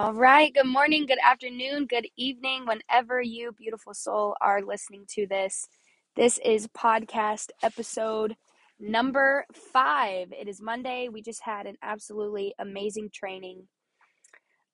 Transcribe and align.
All 0.00 0.14
right. 0.14 0.54
Good 0.54 0.64
morning, 0.64 1.04
good 1.04 1.18
afternoon, 1.22 1.84
good 1.84 2.06
evening, 2.16 2.64
whenever 2.64 3.20
you, 3.20 3.52
beautiful 3.52 3.92
soul, 3.92 4.34
are 4.40 4.62
listening 4.62 5.04
to 5.10 5.26
this. 5.26 5.68
This 6.16 6.40
is 6.42 6.68
podcast 6.68 7.50
episode 7.62 8.34
number 8.78 9.44
five. 9.52 10.32
It 10.32 10.48
is 10.48 10.62
Monday. 10.62 11.10
We 11.12 11.20
just 11.20 11.42
had 11.42 11.66
an 11.66 11.76
absolutely 11.82 12.54
amazing 12.58 13.10
training. 13.12 13.68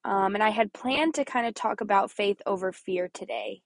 Um, 0.05 0.37
and 0.37 0.45
I 0.45 0.51
had 0.51 0.73
planned 0.73 1.15
to 1.15 1.25
kind 1.25 1.49
of 1.49 1.55
talk 1.55 1.81
about 1.81 2.13
faith 2.13 2.41
over 2.47 2.71
fear 2.71 3.11
today. 3.13 3.63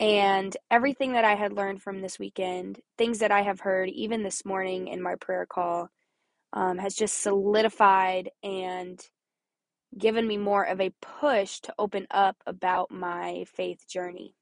And 0.00 0.56
everything 0.72 1.12
that 1.12 1.24
I 1.24 1.36
had 1.36 1.52
learned 1.52 1.82
from 1.82 2.00
this 2.00 2.18
weekend, 2.18 2.80
things 2.98 3.20
that 3.20 3.30
I 3.30 3.42
have 3.42 3.60
heard 3.60 3.90
even 3.90 4.24
this 4.24 4.44
morning 4.44 4.88
in 4.88 5.00
my 5.00 5.14
prayer 5.20 5.46
call, 5.48 5.88
um, 6.52 6.78
has 6.78 6.96
just 6.96 7.22
solidified 7.22 8.30
and 8.42 9.00
given 9.98 10.26
me 10.26 10.36
more 10.36 10.64
of 10.64 10.80
a 10.80 10.92
push 11.00 11.60
to 11.60 11.74
open 11.78 12.06
up 12.10 12.36
about 12.46 12.90
my 12.90 13.44
faith 13.54 13.86
journey. 13.88 14.34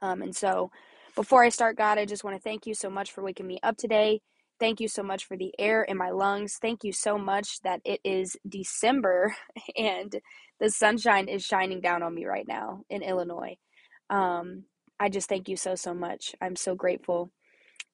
Um, 0.00 0.22
and 0.22 0.34
so, 0.34 0.70
before 1.16 1.44
I 1.44 1.48
start, 1.48 1.76
God, 1.76 1.98
I 1.98 2.06
just 2.06 2.24
want 2.24 2.36
to 2.36 2.42
thank 2.42 2.66
you 2.66 2.74
so 2.74 2.90
much 2.90 3.12
for 3.12 3.22
waking 3.22 3.46
me 3.46 3.58
up 3.62 3.76
today. 3.76 4.20
Thank 4.60 4.80
you 4.80 4.88
so 4.88 5.02
much 5.02 5.24
for 5.24 5.36
the 5.36 5.52
air 5.58 5.82
in 5.82 5.96
my 5.96 6.10
lungs. 6.10 6.58
Thank 6.60 6.84
you 6.84 6.92
so 6.92 7.18
much 7.18 7.60
that 7.62 7.80
it 7.84 8.00
is 8.04 8.36
December 8.48 9.34
and 9.76 10.14
the 10.60 10.70
sunshine 10.70 11.28
is 11.28 11.44
shining 11.44 11.80
down 11.80 12.02
on 12.02 12.14
me 12.14 12.24
right 12.24 12.46
now 12.46 12.82
in 12.90 13.02
Illinois. 13.02 13.56
Um, 14.10 14.64
I 14.98 15.08
just 15.08 15.28
thank 15.28 15.48
you 15.48 15.56
so, 15.56 15.74
so 15.74 15.94
much. 15.94 16.34
I'm 16.40 16.56
so 16.56 16.74
grateful. 16.74 17.30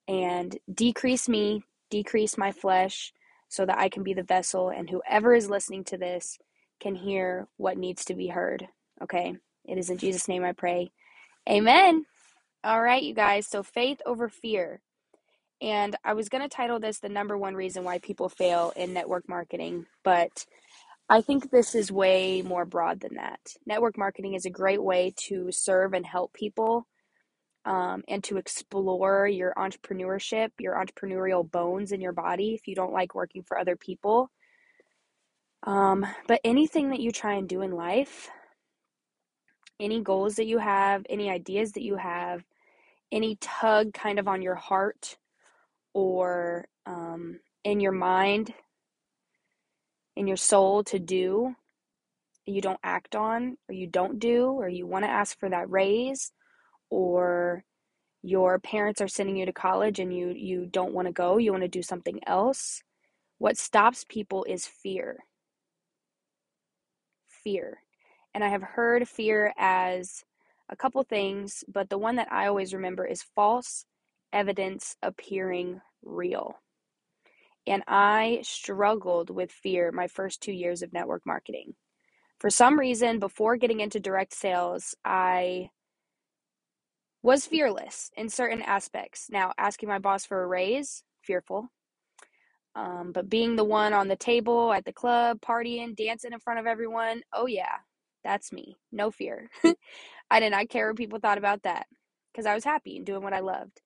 And 0.08 0.56
decrease 0.72 1.28
me, 1.28 1.62
decrease 1.90 2.36
my 2.38 2.52
flesh 2.52 3.12
so 3.48 3.66
that 3.66 3.78
I 3.78 3.88
can 3.88 4.02
be 4.02 4.14
the 4.14 4.22
vessel, 4.22 4.68
and 4.70 4.88
whoever 4.88 5.34
is 5.34 5.50
listening 5.50 5.84
to 5.84 5.98
this 5.98 6.38
can 6.80 6.94
hear 6.94 7.46
what 7.56 7.78
needs 7.78 8.04
to 8.06 8.14
be 8.14 8.28
heard. 8.28 8.66
Okay? 9.02 9.36
It 9.66 9.78
is 9.78 9.90
in 9.90 9.98
Jesus' 9.98 10.28
name 10.28 10.44
I 10.44 10.52
pray. 10.52 10.90
Amen. 11.48 12.04
All 12.64 12.80
right, 12.80 13.02
you 13.02 13.14
guys. 13.14 13.46
So 13.46 13.62
faith 13.62 14.00
over 14.06 14.28
fear. 14.28 14.80
And 15.62 15.94
I 16.04 16.14
was 16.14 16.28
going 16.28 16.42
to 16.42 16.48
title 16.48 16.80
this 16.80 17.00
the 17.00 17.08
number 17.08 17.36
one 17.36 17.54
reason 17.54 17.84
why 17.84 17.98
people 17.98 18.28
fail 18.28 18.72
in 18.76 18.94
network 18.94 19.28
marketing, 19.28 19.86
but 20.02 20.46
I 21.08 21.20
think 21.22 21.50
this 21.50 21.74
is 21.74 21.92
way 21.92 22.40
more 22.42 22.64
broad 22.64 23.00
than 23.00 23.16
that. 23.16 23.40
Network 23.66 23.98
marketing 23.98 24.34
is 24.34 24.46
a 24.46 24.50
great 24.50 24.82
way 24.82 25.12
to 25.28 25.50
serve 25.50 25.92
and 25.92 26.06
help 26.06 26.32
people 26.32 26.86
um, 27.64 28.04
and 28.08 28.22
to 28.24 28.36
explore 28.36 29.26
your 29.26 29.52
entrepreneurship, 29.54 30.50
your 30.58 30.74
entrepreneurial 30.76 31.48
bones 31.50 31.92
in 31.92 32.00
your 32.00 32.12
body 32.12 32.54
if 32.54 32.68
you 32.68 32.74
don't 32.74 32.92
like 32.92 33.14
working 33.14 33.42
for 33.42 33.58
other 33.58 33.76
people. 33.76 34.30
Um, 35.62 36.06
but 36.26 36.40
anything 36.44 36.90
that 36.90 37.00
you 37.00 37.12
try 37.12 37.34
and 37.34 37.48
do 37.48 37.62
in 37.62 37.72
life, 37.72 38.28
any 39.78 40.00
goals 40.02 40.36
that 40.36 40.46
you 40.46 40.58
have, 40.58 41.04
any 41.08 41.30
ideas 41.30 41.72
that 41.72 41.82
you 41.82 41.96
have, 41.96 42.44
any 43.12 43.36
tug 43.40 43.92
kind 43.92 44.18
of 44.18 44.28
on 44.28 44.42
your 44.42 44.54
heart 44.54 45.16
or 45.92 46.66
um, 46.86 47.40
in 47.64 47.80
your 47.80 47.92
mind, 47.92 48.54
in 50.16 50.26
your 50.26 50.36
soul 50.36 50.84
to 50.84 50.98
do, 50.98 51.54
you 52.46 52.60
don't 52.60 52.80
act 52.82 53.14
on, 53.14 53.56
or 53.68 53.74
you 53.74 53.86
don't 53.86 54.18
do, 54.18 54.46
or 54.46 54.68
you 54.68 54.86
want 54.86 55.04
to 55.04 55.10
ask 55.10 55.38
for 55.38 55.48
that 55.48 55.70
raise, 55.70 56.32
or 56.90 57.64
your 58.22 58.58
parents 58.58 59.00
are 59.00 59.08
sending 59.08 59.36
you 59.36 59.46
to 59.46 59.52
college 59.52 59.98
and 59.98 60.14
you 60.14 60.28
you 60.28 60.66
don't 60.66 60.92
want 60.92 61.06
to 61.06 61.12
go, 61.12 61.38
you 61.38 61.52
want 61.52 61.62
to 61.62 61.68
do 61.68 61.82
something 61.82 62.20
else. 62.26 62.82
What 63.38 63.56
stops 63.56 64.04
people 64.08 64.44
is 64.44 64.66
fear 64.66 65.18
fear. 67.42 67.82
And 68.34 68.44
I 68.44 68.48
have 68.48 68.62
heard 68.62 69.08
fear 69.08 69.52
as 69.58 70.24
a 70.68 70.76
couple 70.76 71.02
things, 71.02 71.64
but 71.66 71.90
the 71.90 71.98
one 71.98 72.16
that 72.16 72.32
I 72.32 72.46
always 72.46 72.72
remember 72.72 73.04
is 73.04 73.22
false 73.22 73.84
evidence 74.32 74.96
appearing 75.02 75.80
real. 76.04 76.56
And 77.66 77.82
I 77.86 78.40
struggled 78.42 79.30
with 79.30 79.50
fear 79.50 79.92
my 79.92 80.06
first 80.06 80.40
two 80.40 80.52
years 80.52 80.82
of 80.82 80.92
network 80.92 81.22
marketing. 81.26 81.74
For 82.38 82.50
some 82.50 82.78
reason, 82.78 83.18
before 83.18 83.56
getting 83.56 83.80
into 83.80 84.00
direct 84.00 84.32
sales, 84.32 84.94
I 85.04 85.70
was 87.22 87.46
fearless 87.46 88.10
in 88.16 88.30
certain 88.30 88.62
aspects. 88.62 89.28
Now, 89.30 89.52
asking 89.58 89.88
my 89.90 89.98
boss 89.98 90.24
for 90.24 90.42
a 90.42 90.46
raise, 90.46 91.02
fearful. 91.22 91.68
Um, 92.74 93.12
but 93.12 93.28
being 93.28 93.56
the 93.56 93.64
one 93.64 93.92
on 93.92 94.08
the 94.08 94.16
table 94.16 94.72
at 94.72 94.84
the 94.84 94.92
club, 94.92 95.40
partying, 95.40 95.96
dancing 95.96 96.32
in 96.32 96.38
front 96.38 96.60
of 96.60 96.66
everyone, 96.66 97.22
oh 97.32 97.46
yeah, 97.46 97.78
that's 98.22 98.52
me. 98.52 98.76
No 98.92 99.10
fear. 99.10 99.50
I 100.30 100.40
did 100.40 100.50
not 100.50 100.68
care 100.68 100.88
what 100.88 100.96
people 100.96 101.18
thought 101.18 101.38
about 101.38 101.64
that 101.64 101.86
because 102.32 102.46
I 102.46 102.54
was 102.54 102.64
happy 102.64 102.96
and 102.96 103.06
doing 103.06 103.22
what 103.22 103.32
I 103.32 103.40
loved. 103.40 103.80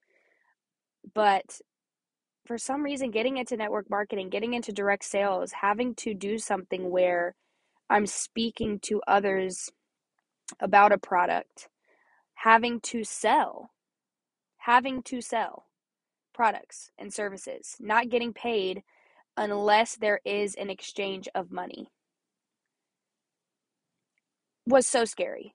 But 1.14 1.60
for 2.46 2.58
some 2.58 2.82
reason, 2.82 3.10
getting 3.10 3.38
into 3.38 3.56
network 3.56 3.88
marketing, 3.88 4.28
getting 4.28 4.52
into 4.54 4.72
direct 4.72 5.04
sales, 5.04 5.52
having 5.52 5.94
to 5.96 6.12
do 6.14 6.38
something 6.38 6.90
where 6.90 7.34
I'm 7.88 8.06
speaking 8.06 8.80
to 8.80 9.00
others 9.06 9.70
about 10.60 10.92
a 10.92 10.98
product, 10.98 11.68
having 12.34 12.80
to 12.80 13.02
sell, 13.04 13.70
having 14.58 15.02
to 15.04 15.22
sell 15.22 15.66
products 16.34 16.90
and 16.98 17.12
services, 17.12 17.76
not 17.80 18.10
getting 18.10 18.32
paid 18.32 18.82
unless 19.36 19.96
there 19.96 20.20
is 20.24 20.54
an 20.54 20.70
exchange 20.70 21.28
of 21.34 21.50
money. 21.50 21.88
Was 24.66 24.86
so 24.86 25.04
scary. 25.04 25.54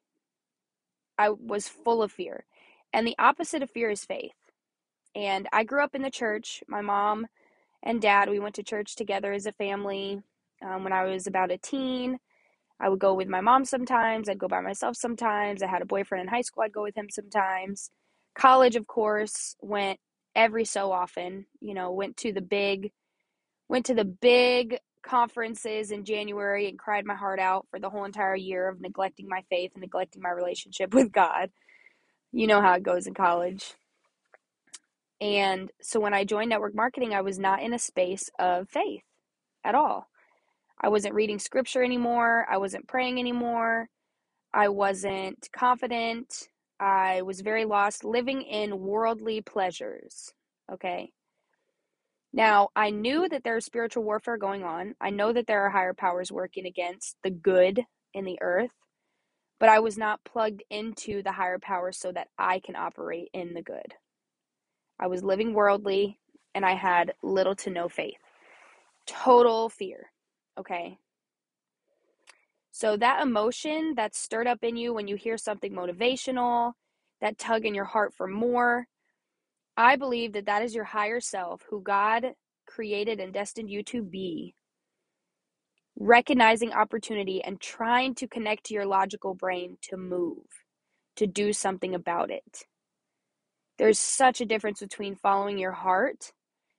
I 1.17 1.29
was 1.29 1.67
full 1.67 2.01
of 2.01 2.11
fear. 2.11 2.45
And 2.93 3.05
the 3.05 3.15
opposite 3.19 3.61
of 3.61 3.69
fear 3.69 3.89
is 3.89 4.05
faith. 4.05 4.31
And 5.15 5.47
I 5.51 5.63
grew 5.63 5.83
up 5.83 5.95
in 5.95 6.01
the 6.01 6.11
church. 6.11 6.63
My 6.67 6.81
mom 6.81 7.27
and 7.83 8.01
dad, 8.01 8.29
we 8.29 8.39
went 8.39 8.55
to 8.55 8.63
church 8.63 8.95
together 8.95 9.33
as 9.33 9.45
a 9.45 9.51
family 9.51 10.21
um, 10.63 10.83
when 10.83 10.93
I 10.93 11.05
was 11.05 11.27
about 11.27 11.51
a 11.51 11.57
teen. 11.57 12.19
I 12.79 12.89
would 12.89 12.99
go 12.99 13.13
with 13.13 13.27
my 13.27 13.41
mom 13.41 13.65
sometimes. 13.65 14.29
I'd 14.29 14.39
go 14.39 14.47
by 14.47 14.61
myself 14.61 14.95
sometimes. 14.95 15.61
I 15.61 15.67
had 15.67 15.81
a 15.81 15.85
boyfriend 15.85 16.21
in 16.21 16.27
high 16.27 16.41
school. 16.41 16.63
I'd 16.63 16.71
go 16.71 16.83
with 16.83 16.95
him 16.95 17.09
sometimes. 17.09 17.91
College, 18.35 18.75
of 18.75 18.87
course, 18.87 19.55
went 19.61 19.99
every 20.35 20.65
so 20.65 20.91
often. 20.91 21.45
You 21.61 21.73
know, 21.73 21.91
went 21.91 22.17
to 22.17 22.33
the 22.33 22.41
big, 22.41 22.91
went 23.67 23.85
to 23.87 23.95
the 23.95 24.05
big 24.05 24.79
conferences 25.01 25.91
in 25.91 26.05
January 26.05 26.67
and 26.67 26.77
cried 26.77 27.05
my 27.05 27.15
heart 27.15 27.39
out 27.39 27.67
for 27.69 27.79
the 27.79 27.89
whole 27.89 28.05
entire 28.05 28.35
year 28.35 28.67
of 28.67 28.81
neglecting 28.81 29.27
my 29.27 29.43
faith 29.49 29.71
and 29.73 29.81
neglecting 29.81 30.21
my 30.21 30.29
relationship 30.29 30.93
with 30.93 31.11
God. 31.11 31.51
You 32.31 32.47
know 32.47 32.61
how 32.61 32.73
it 32.73 32.83
goes 32.83 33.07
in 33.07 33.13
college. 33.13 33.73
And 35.21 35.71
so 35.81 35.99
when 35.99 36.13
I 36.13 36.23
joined 36.23 36.49
network 36.49 36.75
marketing, 36.75 37.13
I 37.13 37.21
was 37.21 37.37
not 37.37 37.61
in 37.61 37.73
a 37.73 37.79
space 37.79 38.29
of 38.39 38.69
faith 38.69 39.03
at 39.63 39.75
all. 39.75 40.07
I 40.81 40.87
wasn't 40.87 41.15
reading 41.15 41.39
scripture 41.39 41.83
anymore. 41.83 42.45
I 42.49 42.57
wasn't 42.57 42.87
praying 42.87 43.19
anymore. 43.19 43.89
I 44.53 44.69
wasn't 44.69 45.49
confident. 45.51 46.47
I 46.79 47.21
was 47.23 47.41
very 47.41 47.65
lost, 47.65 48.03
living 48.03 48.41
in 48.41 48.79
worldly 48.79 49.41
pleasures. 49.41 50.33
Okay. 50.71 51.11
Now, 52.31 52.69
I 52.75 52.91
knew 52.91 53.27
that 53.27 53.43
there's 53.43 53.65
spiritual 53.65 54.03
warfare 54.03 54.37
going 54.37 54.63
on. 54.63 54.95
I 55.01 55.09
know 55.09 55.33
that 55.33 55.47
there 55.47 55.63
are 55.65 55.69
higher 55.69 55.93
powers 55.93 56.31
working 56.31 56.65
against 56.65 57.17
the 57.23 57.31
good 57.31 57.83
in 58.13 58.23
the 58.23 58.37
earth, 58.41 58.73
but 59.59 59.69
I 59.69 59.79
was 59.79 59.97
not 59.97 60.23
plugged 60.23 60.63
into 60.69 61.23
the 61.23 61.31
higher 61.31 61.59
powers 61.59 61.97
so 61.97 62.11
that 62.11 62.27
I 62.37 62.59
can 62.59 62.75
operate 62.75 63.29
in 63.33 63.53
the 63.53 63.63
good. 63.63 63.93
I 64.99 65.07
was 65.07 65.23
living 65.23 65.53
worldly 65.53 66.19
and 66.53 66.65
I 66.65 66.75
had 66.75 67.13
little 67.23 67.55
to 67.55 67.69
no 67.69 67.89
faith. 67.89 68.21
Total 69.07 69.69
fear. 69.69 70.11
Okay. 70.57 70.97
So, 72.79 72.95
that 72.95 73.21
emotion 73.21 73.93
that's 73.97 74.17
stirred 74.17 74.47
up 74.47 74.59
in 74.63 74.77
you 74.77 74.93
when 74.93 75.09
you 75.09 75.17
hear 75.17 75.37
something 75.37 75.73
motivational, 75.73 76.71
that 77.19 77.37
tug 77.37 77.65
in 77.65 77.75
your 77.75 77.83
heart 77.83 78.13
for 78.13 78.25
more, 78.25 78.87
I 79.75 79.97
believe 79.97 80.31
that 80.31 80.45
that 80.45 80.61
is 80.61 80.73
your 80.73 80.85
higher 80.85 81.19
self 81.19 81.61
who 81.69 81.81
God 81.81 82.27
created 82.65 83.19
and 83.19 83.33
destined 83.33 83.69
you 83.69 83.83
to 83.83 84.01
be. 84.01 84.55
Recognizing 85.97 86.71
opportunity 86.71 87.43
and 87.43 87.59
trying 87.59 88.15
to 88.15 88.29
connect 88.29 88.67
to 88.67 88.73
your 88.73 88.85
logical 88.85 89.33
brain 89.33 89.75
to 89.89 89.97
move, 89.97 90.45
to 91.17 91.27
do 91.27 91.51
something 91.51 91.93
about 91.93 92.31
it. 92.31 92.63
There's 93.77 93.99
such 93.99 94.39
a 94.39 94.45
difference 94.45 94.79
between 94.79 95.17
following 95.17 95.57
your 95.57 95.73
heart 95.73 96.31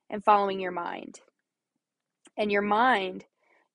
and 0.09 0.23
following 0.23 0.59
your 0.59 0.71
mind. 0.71 1.19
And 2.35 2.51
your 2.51 2.63
mind 2.63 3.25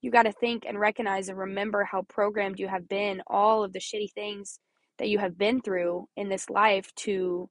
you 0.06 0.12
got 0.12 0.22
to 0.22 0.32
think 0.32 0.64
and 0.64 0.78
recognize 0.78 1.28
and 1.28 1.36
remember 1.36 1.82
how 1.82 2.02
programmed 2.02 2.60
you 2.60 2.68
have 2.68 2.88
been, 2.88 3.20
all 3.26 3.64
of 3.64 3.72
the 3.72 3.80
shitty 3.80 4.12
things 4.12 4.60
that 5.00 5.08
you 5.08 5.18
have 5.18 5.36
been 5.36 5.60
through 5.60 6.06
in 6.16 6.28
this 6.28 6.48
life 6.48 6.94
to 6.94 7.50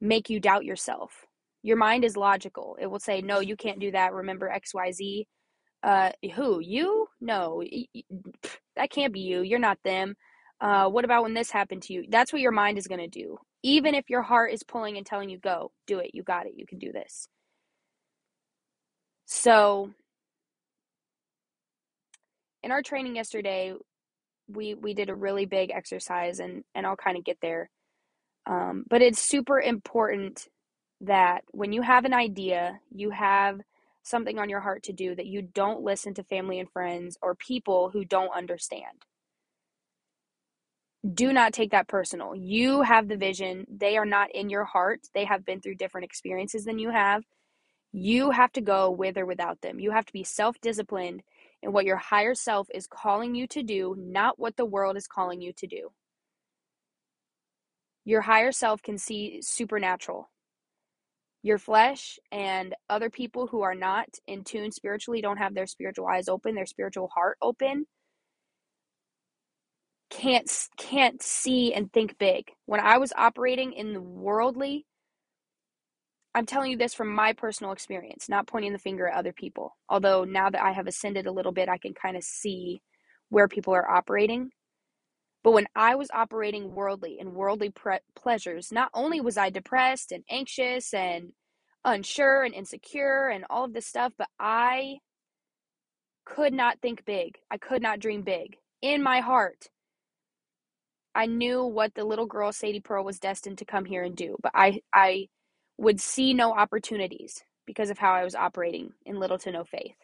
make 0.00 0.30
you 0.30 0.40
doubt 0.40 0.64
yourself. 0.64 1.26
Your 1.62 1.76
mind 1.76 2.02
is 2.02 2.16
logical. 2.16 2.78
It 2.80 2.86
will 2.86 2.98
say, 2.98 3.20
no, 3.20 3.40
you 3.40 3.56
can't 3.56 3.78
do 3.78 3.90
that. 3.90 4.14
Remember 4.14 4.50
XYZ. 4.50 5.24
Uh, 5.82 6.12
who? 6.34 6.60
You? 6.60 7.08
no, 7.20 7.62
that 8.76 8.88
can't 8.90 9.12
be 9.12 9.20
you. 9.20 9.42
You're 9.42 9.58
not 9.58 9.78
them. 9.84 10.14
Uh, 10.62 10.88
what 10.88 11.04
about 11.04 11.24
when 11.24 11.34
this 11.34 11.50
happened 11.50 11.82
to 11.82 11.92
you? 11.92 12.06
That's 12.08 12.32
what 12.32 12.40
your 12.40 12.52
mind 12.52 12.78
is 12.78 12.86
going 12.86 13.02
to 13.02 13.06
do. 13.06 13.36
Even 13.62 13.94
if 13.94 14.08
your 14.08 14.22
heart 14.22 14.50
is 14.50 14.62
pulling 14.62 14.96
and 14.96 15.04
telling 15.04 15.28
you, 15.28 15.38
go, 15.38 15.72
do 15.86 15.98
it, 15.98 16.12
you 16.14 16.22
got 16.22 16.46
it, 16.46 16.54
you 16.56 16.64
can 16.66 16.78
do 16.78 16.90
this. 16.90 17.28
So, 19.26 19.90
in 22.66 22.72
our 22.72 22.82
training 22.82 23.14
yesterday, 23.14 23.74
we 24.48 24.74
we 24.74 24.92
did 24.92 25.08
a 25.08 25.14
really 25.14 25.46
big 25.46 25.70
exercise, 25.70 26.40
and 26.40 26.64
and 26.74 26.84
I'll 26.84 26.96
kind 26.96 27.16
of 27.16 27.24
get 27.24 27.38
there. 27.40 27.70
Um, 28.44 28.84
but 28.90 29.02
it's 29.02 29.20
super 29.20 29.60
important 29.60 30.48
that 31.00 31.42
when 31.52 31.72
you 31.72 31.82
have 31.82 32.04
an 32.04 32.12
idea, 32.12 32.80
you 32.90 33.10
have 33.10 33.60
something 34.02 34.38
on 34.40 34.48
your 34.48 34.60
heart 34.60 34.82
to 34.84 34.92
do, 34.92 35.14
that 35.14 35.26
you 35.26 35.42
don't 35.42 35.82
listen 35.82 36.12
to 36.14 36.24
family 36.24 36.58
and 36.58 36.70
friends 36.72 37.16
or 37.22 37.36
people 37.36 37.90
who 37.92 38.04
don't 38.04 38.36
understand. 38.36 39.04
Do 41.14 41.32
not 41.32 41.52
take 41.52 41.70
that 41.70 41.86
personal. 41.86 42.34
You 42.34 42.82
have 42.82 43.06
the 43.06 43.16
vision. 43.16 43.64
They 43.70 43.96
are 43.96 44.04
not 44.06 44.34
in 44.34 44.50
your 44.50 44.64
heart. 44.64 45.02
They 45.14 45.24
have 45.24 45.44
been 45.44 45.60
through 45.60 45.76
different 45.76 46.04
experiences 46.04 46.64
than 46.64 46.80
you 46.80 46.90
have. 46.90 47.22
You 47.92 48.32
have 48.32 48.50
to 48.52 48.60
go 48.60 48.90
with 48.90 49.16
or 49.16 49.24
without 49.24 49.60
them. 49.60 49.78
You 49.78 49.92
have 49.92 50.06
to 50.06 50.12
be 50.12 50.24
self 50.24 50.60
disciplined 50.60 51.22
in 51.66 51.72
what 51.72 51.84
your 51.84 51.96
higher 51.96 52.34
self 52.34 52.68
is 52.72 52.86
calling 52.86 53.34
you 53.34 53.48
to 53.48 53.62
do, 53.62 53.96
not 53.98 54.38
what 54.38 54.56
the 54.56 54.64
world 54.64 54.96
is 54.96 55.08
calling 55.08 55.40
you 55.42 55.52
to 55.54 55.66
do. 55.66 55.90
Your 58.04 58.20
higher 58.20 58.52
self 58.52 58.82
can 58.82 58.98
see 58.98 59.40
supernatural. 59.42 60.30
Your 61.42 61.58
flesh 61.58 62.20
and 62.30 62.74
other 62.88 63.10
people 63.10 63.48
who 63.48 63.62
are 63.62 63.74
not 63.74 64.06
in 64.28 64.44
tune 64.44 64.70
spiritually 64.70 65.20
don't 65.20 65.38
have 65.38 65.54
their 65.54 65.66
spiritual 65.66 66.06
eyes 66.06 66.28
open, 66.28 66.54
their 66.54 66.66
spiritual 66.66 67.08
heart 67.08 67.36
open. 67.42 67.86
Can't 70.08 70.48
can't 70.76 71.20
see 71.20 71.74
and 71.74 71.92
think 71.92 72.16
big. 72.16 72.44
When 72.66 72.78
I 72.78 72.98
was 72.98 73.12
operating 73.16 73.72
in 73.72 73.92
the 73.92 74.00
worldly, 74.00 74.86
I'm 76.36 76.44
telling 76.44 76.70
you 76.70 76.76
this 76.76 76.92
from 76.92 77.14
my 77.14 77.32
personal 77.32 77.72
experience, 77.72 78.28
not 78.28 78.46
pointing 78.46 78.74
the 78.74 78.78
finger 78.78 79.08
at 79.08 79.16
other 79.16 79.32
people. 79.32 79.74
Although 79.88 80.24
now 80.24 80.50
that 80.50 80.62
I 80.62 80.72
have 80.72 80.86
ascended 80.86 81.26
a 81.26 81.32
little 81.32 81.50
bit, 81.50 81.70
I 81.70 81.78
can 81.78 81.94
kind 81.94 82.14
of 82.14 82.22
see 82.24 82.82
where 83.30 83.48
people 83.48 83.74
are 83.74 83.90
operating. 83.90 84.50
But 85.42 85.52
when 85.52 85.66
I 85.74 85.94
was 85.94 86.10
operating 86.12 86.74
worldly 86.74 87.16
and 87.18 87.32
worldly 87.32 87.70
pre- 87.70 88.00
pleasures, 88.14 88.70
not 88.70 88.90
only 88.92 89.18
was 89.18 89.38
I 89.38 89.48
depressed 89.48 90.12
and 90.12 90.24
anxious 90.28 90.92
and 90.92 91.32
unsure 91.86 92.42
and 92.42 92.52
insecure 92.52 93.28
and 93.28 93.46
all 93.48 93.64
of 93.64 93.72
this 93.72 93.86
stuff, 93.86 94.12
but 94.18 94.28
I 94.38 94.98
could 96.26 96.52
not 96.52 96.82
think 96.82 97.06
big. 97.06 97.38
I 97.50 97.56
could 97.56 97.80
not 97.80 97.98
dream 97.98 98.20
big. 98.20 98.56
In 98.82 99.02
my 99.02 99.20
heart, 99.20 99.68
I 101.14 101.24
knew 101.24 101.64
what 101.64 101.94
the 101.94 102.04
little 102.04 102.26
girl 102.26 102.52
Sadie 102.52 102.80
Pearl 102.80 103.04
was 103.04 103.18
destined 103.18 103.56
to 103.58 103.64
come 103.64 103.86
here 103.86 104.02
and 104.02 104.14
do, 104.14 104.36
but 104.42 104.52
I 104.54 104.80
I 104.92 105.28
would 105.78 106.00
see 106.00 106.34
no 106.34 106.52
opportunities 106.52 107.42
because 107.66 107.90
of 107.90 107.98
how 107.98 108.12
I 108.14 108.24
was 108.24 108.34
operating 108.34 108.92
in 109.04 109.18
little 109.18 109.38
to 109.38 109.50
no 109.50 109.64
faith. 109.64 109.96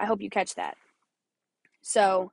I 0.00 0.06
hope 0.06 0.20
you 0.20 0.30
catch 0.30 0.54
that. 0.56 0.76
So, 1.82 2.32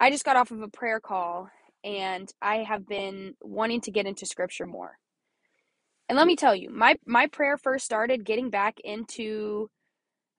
I 0.00 0.10
just 0.10 0.24
got 0.24 0.36
off 0.36 0.50
of 0.50 0.62
a 0.62 0.68
prayer 0.68 1.00
call 1.00 1.50
and 1.84 2.30
I 2.40 2.58
have 2.58 2.86
been 2.86 3.34
wanting 3.40 3.80
to 3.82 3.90
get 3.90 4.06
into 4.06 4.26
scripture 4.26 4.66
more. 4.66 4.98
And 6.08 6.16
let 6.16 6.26
me 6.26 6.36
tell 6.36 6.54
you, 6.54 6.70
my 6.70 6.96
my 7.06 7.26
prayer 7.26 7.56
first 7.58 7.84
started 7.84 8.24
getting 8.24 8.50
back 8.50 8.78
into 8.82 9.68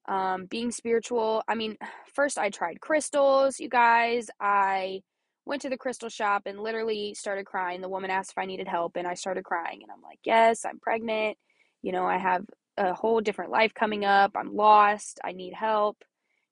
um, 0.07 0.45
being 0.45 0.71
spiritual. 0.71 1.43
I 1.47 1.55
mean, 1.55 1.77
first 2.13 2.37
I 2.37 2.49
tried 2.49 2.81
crystals, 2.81 3.59
you 3.59 3.69
guys. 3.69 4.29
I 4.39 5.01
went 5.49 5.63
to 5.63 5.69
the 5.69 5.77
crystal 5.77 6.09
shop 6.09 6.43
and 6.45 6.61
literally 6.61 7.13
started 7.15 7.45
crying. 7.45 7.81
The 7.81 7.89
woman 7.89 8.11
asked 8.11 8.31
if 8.31 8.37
I 8.37 8.45
needed 8.45 8.67
help, 8.69 8.95
and 8.95 9.07
I 9.07 9.15
started 9.15 9.43
crying. 9.43 9.81
And 9.83 9.91
I'm 9.91 10.01
like, 10.01 10.19
Yes, 10.23 10.65
I'm 10.65 10.79
pregnant. 10.79 11.37
You 11.81 11.91
know, 11.91 12.05
I 12.05 12.17
have 12.17 12.45
a 12.77 12.93
whole 12.93 13.21
different 13.21 13.51
life 13.51 13.73
coming 13.73 14.05
up. 14.05 14.31
I'm 14.35 14.55
lost. 14.55 15.19
I 15.25 15.33
need 15.33 15.53
help 15.53 15.97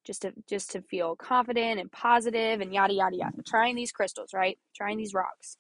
just 0.08 0.22
to 0.24 0.34
just 0.50 0.72
to 0.72 0.82
feel 0.82 1.16
confident 1.18 1.80
and 1.80 1.92
positive 1.92 2.62
and 2.62 2.74
yada 2.74 2.94
yada 2.94 3.16
yada 3.18 3.44
trying 3.46 3.76
these 3.76 3.92
crystals 3.92 4.34
right 4.34 4.58
trying 4.76 4.98
these 4.98 5.14
rocks 5.14 5.58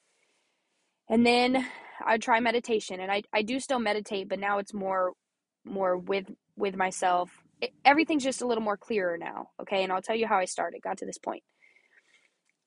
and 1.09 1.25
then 1.25 1.67
i 2.05 2.17
try 2.17 2.39
meditation 2.39 3.01
and 3.01 3.11
i, 3.11 3.21
I 3.33 3.41
do 3.41 3.59
still 3.59 3.79
meditate 3.79 4.29
but 4.29 4.39
now 4.39 4.59
it's 4.59 4.73
more 4.73 5.11
more 5.65 5.97
with 5.97 6.31
with 6.55 6.77
myself 6.77 7.29
it, 7.59 7.71
everything's 7.83 8.23
just 8.23 8.41
a 8.41 8.47
little 8.47 8.63
more 8.63 8.77
clearer 8.77 9.17
now 9.17 9.49
okay 9.61 9.83
and 9.83 9.91
i'll 9.91 10.01
tell 10.01 10.15
you 10.15 10.27
how 10.27 10.37
i 10.37 10.45
started 10.45 10.81
got 10.81 10.97
to 10.99 11.05
this 11.05 11.17
point 11.17 11.43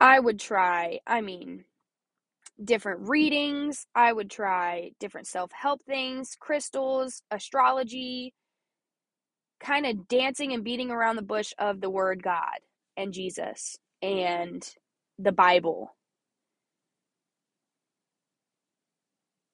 i 0.00 0.20
would 0.20 0.40
try 0.40 1.00
i 1.06 1.20
mean 1.20 1.64
different 2.64 3.08
readings 3.08 3.86
i 3.94 4.12
would 4.12 4.30
try 4.30 4.90
different 5.00 5.26
self-help 5.26 5.82
things 5.86 6.36
crystals 6.40 7.22
astrology 7.30 8.26
kind 9.60 9.86
of 9.86 10.08
dancing 10.08 10.52
and 10.52 10.64
beating 10.64 10.90
around 10.90 11.16
the 11.16 11.22
bush 11.22 11.52
of 11.58 11.80
the 11.80 11.90
word 11.90 12.22
God 12.22 12.58
and 12.96 13.12
Jesus 13.12 13.78
and 14.02 14.66
the 15.18 15.32
Bible 15.32 15.94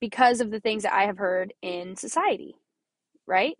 because 0.01 0.41
of 0.41 0.51
the 0.51 0.61
things 0.61 0.85
that 0.85 0.95
I 0.95 1.05
have 1.05 1.19
heard 1.19 1.55
in 1.63 1.97
society, 1.97 2.57
right? 3.27 3.57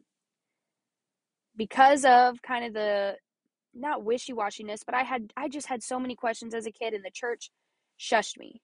Because 1.57 2.05
of 2.05 2.43
kind 2.43 2.67
of 2.67 2.75
the 2.75 3.17
not 3.77 4.05
wishy-washiness, 4.05 4.81
but 4.85 4.95
I 4.95 5.03
had 5.03 5.33
I 5.37 5.49
just 5.49 5.67
had 5.69 5.83
so 5.83 5.99
many 6.01 6.15
questions 6.15 6.55
as 6.55 6.67
a 6.67 6.73
kid 6.73 6.95
and 6.95 7.05
the 7.05 7.11
church 7.11 7.51
shushed 7.99 8.39
me. 8.39 8.63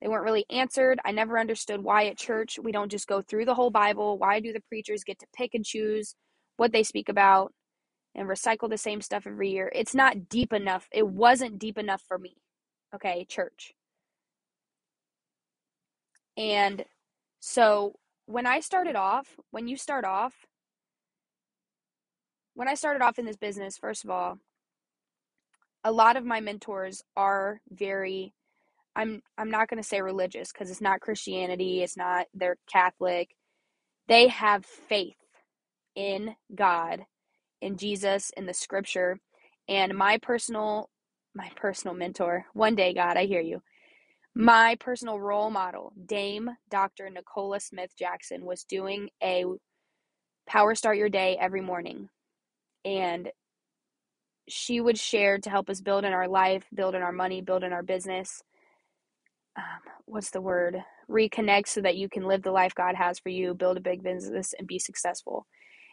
They 0.00 0.08
weren't 0.08 0.24
really 0.24 0.46
answered. 0.50 0.98
I 1.04 1.12
never 1.12 1.38
understood 1.38 1.82
why 1.82 2.06
at 2.06 2.16
church 2.16 2.58
we 2.62 2.72
don't 2.72 2.90
just 2.90 3.06
go 3.06 3.20
through 3.20 3.44
the 3.44 3.54
whole 3.54 3.70
Bible. 3.70 4.18
Why 4.18 4.40
do 4.40 4.52
the 4.52 4.62
preachers 4.68 5.04
get 5.04 5.18
to 5.18 5.26
pick 5.36 5.54
and 5.54 5.64
choose 5.64 6.14
what 6.56 6.72
they 6.72 6.82
speak 6.82 7.08
about 7.08 7.52
and 8.14 8.28
recycle 8.28 8.68
the 8.68 8.78
same 8.78 9.00
stuff 9.00 9.26
every 9.26 9.50
year. 9.50 9.70
It's 9.74 9.94
not 9.94 10.28
deep 10.28 10.52
enough. 10.52 10.88
It 10.92 11.06
wasn't 11.06 11.58
deep 11.58 11.78
enough 11.78 12.02
for 12.06 12.18
me. 12.18 12.36
Okay, 12.94 13.24
church. 13.28 13.72
And 16.36 16.84
so 17.40 17.94
when 18.26 18.46
I 18.46 18.60
started 18.60 18.96
off, 18.96 19.36
when 19.50 19.68
you 19.68 19.76
start 19.76 20.04
off, 20.04 20.34
when 22.60 22.68
I 22.68 22.74
started 22.74 23.00
off 23.00 23.18
in 23.18 23.24
this 23.24 23.38
business, 23.38 23.78
first 23.78 24.04
of 24.04 24.10
all, 24.10 24.36
a 25.82 25.90
lot 25.90 26.18
of 26.18 26.26
my 26.26 26.40
mentors 26.40 27.02
are 27.16 27.62
very 27.70 28.34
I'm 28.94 29.22
I'm 29.38 29.50
not 29.50 29.68
going 29.68 29.82
to 29.82 29.88
say 29.88 30.02
religious 30.02 30.52
cuz 30.52 30.70
it's 30.70 30.82
not 30.82 31.00
Christianity, 31.00 31.82
it's 31.82 31.96
not 31.96 32.26
they're 32.34 32.58
Catholic. 32.70 33.34
They 34.08 34.28
have 34.28 34.66
faith 34.66 35.16
in 35.96 36.36
God, 36.54 37.06
in 37.62 37.78
Jesus, 37.78 38.30
in 38.36 38.44
the 38.44 38.52
scripture. 38.52 39.20
And 39.66 39.96
my 39.96 40.18
personal 40.18 40.90
my 41.34 41.50
personal 41.56 41.96
mentor, 41.96 42.44
one 42.52 42.74
day 42.74 42.92
God, 42.92 43.16
I 43.16 43.24
hear 43.24 43.40
you. 43.40 43.62
My 44.34 44.76
personal 44.80 45.18
role 45.18 45.48
model, 45.50 45.94
Dame 46.04 46.50
Dr. 46.68 47.08
Nicola 47.08 47.58
Smith 47.58 47.96
Jackson 47.98 48.44
was 48.44 48.64
doing 48.64 49.08
a 49.22 49.46
power 50.46 50.74
start 50.74 50.98
your 50.98 51.08
day 51.08 51.38
every 51.40 51.62
morning. 51.62 52.10
And 52.84 53.30
she 54.48 54.80
would 54.80 54.98
share 54.98 55.38
to 55.38 55.50
help 55.50 55.70
us 55.70 55.80
build 55.80 56.04
in 56.04 56.12
our 56.12 56.28
life, 56.28 56.64
build 56.74 56.94
in 56.94 57.02
our 57.02 57.12
money, 57.12 57.40
build 57.40 57.62
in 57.62 57.72
our 57.72 57.82
business. 57.82 58.42
Um, 59.56 59.64
what's 60.06 60.30
the 60.30 60.40
word? 60.40 60.82
Reconnect 61.08 61.68
so 61.68 61.80
that 61.82 61.96
you 61.96 62.08
can 62.08 62.26
live 62.26 62.42
the 62.42 62.52
life 62.52 62.74
God 62.74 62.94
has 62.96 63.18
for 63.18 63.28
you, 63.28 63.54
build 63.54 63.76
a 63.76 63.80
big 63.80 64.02
business, 64.02 64.54
and 64.58 64.66
be 64.66 64.78
successful. 64.78 65.46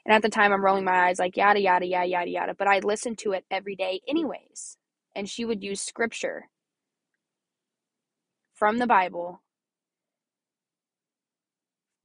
And 0.06 0.14
at 0.14 0.22
the 0.22 0.30
time, 0.30 0.54
I'm 0.54 0.64
rolling 0.64 0.86
my 0.86 1.08
eyes 1.08 1.20
like 1.20 1.36
yada, 1.36 1.60
yada, 1.60 1.86
yada, 1.86 2.08
yada, 2.08 2.30
yada. 2.30 2.56
But 2.58 2.68
I 2.68 2.80
listened 2.80 3.18
to 3.20 3.34
it 3.34 3.46
every 3.52 3.76
day, 3.76 4.02
anyways. 4.08 4.78
And 5.16 5.30
she 5.30 5.44
would 5.46 5.64
use 5.64 5.82
scripture 5.82 6.46
from 8.54 8.78
the 8.78 8.88
Bible 8.88 9.42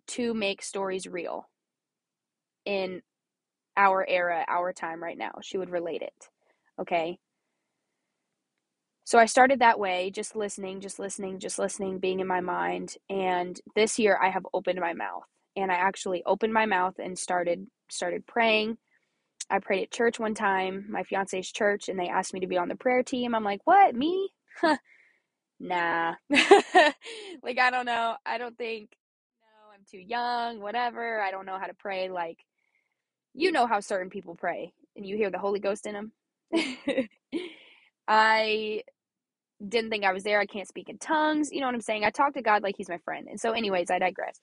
to 0.09 0.35
make 0.35 0.63
stories 0.63 1.07
real 1.07 1.49
in 2.65 3.03
our 3.77 4.07
era, 4.09 4.45
our 4.49 4.73
time 4.73 5.03
right 5.03 5.19
now. 5.19 5.33
She 5.43 5.59
would 5.59 5.71
relate 5.71 6.03
it. 6.03 6.29
Okay. 6.81 7.19
So 9.05 9.19
I 9.19 9.27
started 9.27 9.59
that 9.61 9.79
way, 9.79 10.11
just 10.11 10.37
listening, 10.37 10.81
just 10.81 10.99
listening, 10.99 11.41
just 11.41 11.59
listening, 11.59 11.99
being 11.99 12.21
in 12.21 12.27
my 12.27 12.41
mind. 12.41 12.95
And 13.11 13.61
this 13.75 13.99
year 13.99 14.19
I 14.23 14.31
have 14.31 14.47
opened 14.55 14.81
my 14.81 14.93
mouth 14.93 15.25
and 15.57 15.71
I 15.71 15.75
actually 15.75 16.23
opened 16.25 16.53
my 16.53 16.67
mouth 16.67 16.95
and 16.99 17.19
started 17.19 17.67
started 17.91 18.27
praying. 18.27 18.79
I 19.51 19.59
prayed 19.59 19.83
at 19.83 19.91
church 19.91 20.19
one 20.19 20.35
time, 20.35 20.87
my 20.89 21.03
fiance's 21.03 21.51
church, 21.51 21.89
and 21.89 21.99
they 21.99 22.09
asked 22.09 22.33
me 22.33 22.41
to 22.41 22.47
be 22.47 22.57
on 22.57 22.69
the 22.69 22.77
prayer 22.77 23.03
team. 23.03 23.35
I'm 23.35 23.45
like, 23.45 23.61
"What? 23.65 23.95
Me? 23.95 24.31
nah." 25.61 26.15
like 27.43 27.59
I 27.59 27.71
don't 27.71 27.87
know. 27.87 28.17
I 28.25 28.39
don't 28.39 28.57
think 28.57 28.91
no, 29.43 29.75
I'm 29.75 29.85
too 29.91 29.99
young, 29.99 30.61
whatever. 30.61 31.21
I 31.21 31.31
don't 31.31 31.47
know 31.47 31.59
how 31.59 31.67
to 31.67 31.75
pray 31.75 32.09
like 32.09 32.39
you 33.35 33.53
know 33.53 33.67
how 33.67 33.81
certain 33.81 34.11
people 34.11 34.35
pray. 34.35 34.73
and 34.97 35.07
you 35.07 35.17
hear 35.17 35.31
the 35.31 35.39
Holy 35.39 35.61
Ghost 35.61 35.87
in 35.87 35.95
them. 35.95 36.13
I 38.09 38.83
didn't 39.67 39.91
think 39.91 40.05
I 40.05 40.13
was 40.13 40.25
there. 40.25 40.41
I 40.41 40.47
can't 40.47 40.69
speak 40.69 40.89
in 40.89 40.99
tongues. 40.99 41.51
You 41.53 41.61
know 41.61 41.67
what 41.67 41.75
I'm 41.75 41.81
saying? 41.83 42.05
I 42.05 42.11
talk 42.11 42.35
to 42.35 42.43
God 42.43 42.63
like 42.63 42.77
he's 42.77 42.89
my 42.89 42.99
friend. 42.99 43.29
And 43.29 43.41
so 43.41 43.53
anyways, 43.53 43.91
I 43.91 43.99
digress. 43.99 44.41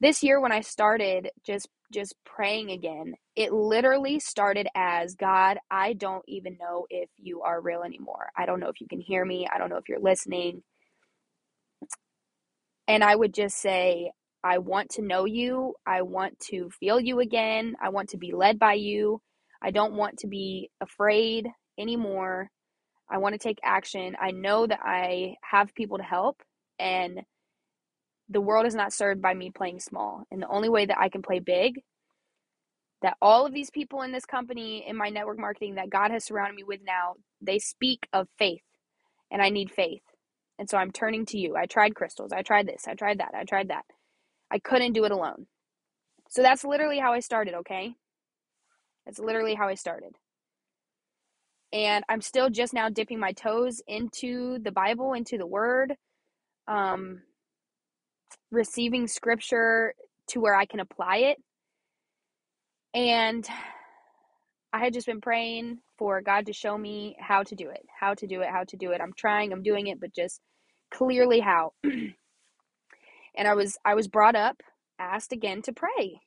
This 0.00 0.22
year 0.22 0.40
when 0.40 0.52
I 0.52 0.60
started 0.60 1.30
just 1.46 1.68
just 1.92 2.14
praying 2.24 2.70
again, 2.70 3.14
it 3.36 3.52
literally 3.52 4.20
started 4.20 4.68
as 4.74 5.14
God, 5.14 5.58
I 5.70 5.94
don't 5.94 6.24
even 6.28 6.58
know 6.60 6.86
if 6.90 7.10
you 7.18 7.42
are 7.42 7.60
real 7.60 7.82
anymore. 7.82 8.30
I 8.36 8.46
don't 8.46 8.60
know 8.60 8.68
if 8.68 8.80
you 8.80 8.88
can 8.88 9.00
hear 9.00 9.24
me. 9.24 9.48
I 9.52 9.58
don't 9.58 9.70
know 9.70 9.76
if 9.76 9.88
you're 9.88 10.00
listening. 10.00 10.62
And 12.88 13.04
I 13.04 13.16
would 13.16 13.34
just 13.34 13.58
say, 13.58 14.12
I 14.42 14.58
want 14.58 14.90
to 14.92 15.02
know 15.02 15.24
you. 15.26 15.74
I 15.86 16.02
want 16.02 16.38
to 16.50 16.70
feel 16.70 17.00
you 17.00 17.20
again. 17.20 17.74
I 17.82 17.90
want 17.90 18.10
to 18.10 18.18
be 18.18 18.32
led 18.32 18.58
by 18.58 18.74
you. 18.74 19.20
I 19.62 19.70
don't 19.70 19.94
want 19.94 20.18
to 20.20 20.26
be 20.26 20.70
afraid 20.80 21.48
anymore. 21.78 22.50
I 23.10 23.18
want 23.18 23.34
to 23.34 23.38
take 23.38 23.58
action. 23.62 24.16
I 24.20 24.30
know 24.30 24.66
that 24.66 24.80
I 24.82 25.34
have 25.42 25.74
people 25.74 25.98
to 25.98 26.04
help, 26.04 26.42
and 26.78 27.20
the 28.28 28.40
world 28.40 28.66
is 28.66 28.74
not 28.74 28.92
served 28.92 29.20
by 29.20 29.34
me 29.34 29.50
playing 29.50 29.80
small. 29.80 30.24
And 30.30 30.40
the 30.40 30.48
only 30.48 30.68
way 30.68 30.86
that 30.86 30.98
I 30.98 31.08
can 31.08 31.20
play 31.20 31.40
big, 31.40 31.80
that 33.02 33.16
all 33.20 33.46
of 33.46 33.52
these 33.52 33.70
people 33.70 34.02
in 34.02 34.12
this 34.12 34.24
company, 34.24 34.84
in 34.86 34.96
my 34.96 35.08
network 35.08 35.38
marketing 35.38 35.74
that 35.74 35.90
God 35.90 36.12
has 36.12 36.24
surrounded 36.24 36.54
me 36.54 36.62
with 36.62 36.80
now, 36.86 37.14
they 37.42 37.58
speak 37.58 38.06
of 38.12 38.28
faith, 38.38 38.62
and 39.30 39.42
I 39.42 39.50
need 39.50 39.70
faith. 39.70 40.02
And 40.58 40.70
so 40.70 40.78
I'm 40.78 40.92
turning 40.92 41.26
to 41.26 41.38
you. 41.38 41.56
I 41.56 41.66
tried 41.66 41.94
crystals. 41.94 42.32
I 42.32 42.42
tried 42.42 42.68
this. 42.68 42.84
I 42.86 42.94
tried 42.94 43.18
that. 43.18 43.34
I 43.34 43.44
tried 43.44 43.68
that. 43.68 43.84
I 44.50 44.58
couldn't 44.58 44.92
do 44.92 45.04
it 45.04 45.12
alone. 45.12 45.46
So 46.28 46.42
that's 46.42 46.64
literally 46.64 46.98
how 46.98 47.12
I 47.12 47.20
started, 47.20 47.54
okay? 47.54 47.94
That's 49.06 49.18
literally 49.18 49.54
how 49.54 49.68
I 49.68 49.74
started. 49.74 50.12
And 51.72 52.04
I'm 52.08 52.20
still 52.20 52.50
just 52.50 52.74
now 52.74 52.88
dipping 52.88 53.20
my 53.20 53.32
toes 53.32 53.80
into 53.86 54.58
the 54.60 54.72
Bible, 54.72 55.12
into 55.12 55.38
the 55.38 55.46
Word, 55.46 55.94
um, 56.66 57.22
receiving 58.50 59.06
scripture 59.06 59.94
to 60.28 60.40
where 60.40 60.54
I 60.54 60.66
can 60.66 60.80
apply 60.80 61.16
it. 61.18 61.38
And 62.94 63.48
I 64.72 64.78
had 64.78 64.92
just 64.92 65.06
been 65.06 65.20
praying 65.20 65.78
for 65.98 66.20
God 66.20 66.46
to 66.46 66.52
show 66.52 66.76
me 66.76 67.16
how 67.20 67.42
to 67.44 67.54
do 67.54 67.70
it, 67.70 67.84
how 67.98 68.14
to 68.14 68.26
do 68.26 68.40
it, 68.42 68.48
how 68.50 68.64
to 68.64 68.76
do 68.76 68.92
it. 68.92 69.00
I'm 69.00 69.12
trying, 69.16 69.52
I'm 69.52 69.62
doing 69.62 69.88
it, 69.88 70.00
but 70.00 70.14
just 70.14 70.40
clearly 70.92 71.40
how. 71.40 71.72
and 73.36 73.48
I 73.48 73.54
was 73.54 73.78
I 73.84 73.94
was 73.94 74.08
brought 74.08 74.36
up, 74.36 74.62
asked 74.98 75.32
again 75.32 75.62
to 75.64 75.72
pray. 75.74 76.20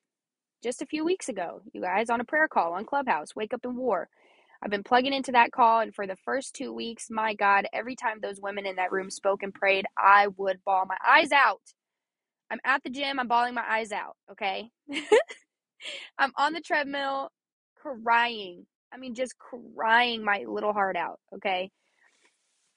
Just 0.64 0.82
a 0.84 0.88
few 0.88 1.06
weeks 1.06 1.30
ago, 1.30 1.62
you 1.74 1.82
guys 1.82 2.10
on 2.10 2.22
a 2.22 2.26
prayer 2.26 2.50
call 2.50 2.74
on 2.74 2.86
Clubhouse, 2.86 3.36
Wake 3.36 3.54
Up 3.54 3.66
and 3.66 3.78
War. 3.78 4.10
I've 4.64 4.72
been 4.72 4.84
plugging 4.84 5.14
into 5.14 5.34
that 5.34 5.52
call, 5.54 5.82
and 5.82 5.96
for 5.96 6.08
the 6.08 6.18
first 6.26 6.56
two 6.56 6.74
weeks, 6.74 7.08
my 7.12 7.36
God, 7.36 7.68
every 7.74 7.96
time 7.96 8.20
those 8.22 8.42
women 8.42 8.66
in 8.66 8.78
that 8.78 8.92
room 8.92 9.10
spoke 9.12 9.44
and 9.44 9.54
prayed, 9.54 9.86
I 9.98 10.28
would 10.38 10.60
bawl 10.66 10.86
my 10.88 10.98
eyes 11.08 11.32
out. 11.32 11.62
I'm 12.52 12.60
at 12.66 12.84
the 12.84 12.92
gym, 12.92 13.20
I'm 13.20 13.28
bawling 13.28 13.56
my 13.56 13.66
eyes 13.70 13.92
out, 13.92 14.16
okay? 14.32 14.70
I'm 16.20 16.32
on 16.38 16.54
the 16.54 16.62
treadmill 16.62 17.30
crying. 17.82 18.66
I 18.94 18.98
mean, 18.98 19.16
just 19.16 19.36
crying 19.40 20.24
my 20.26 20.46
little 20.48 20.74
heart 20.74 20.98
out, 20.98 21.20
okay? 21.36 21.72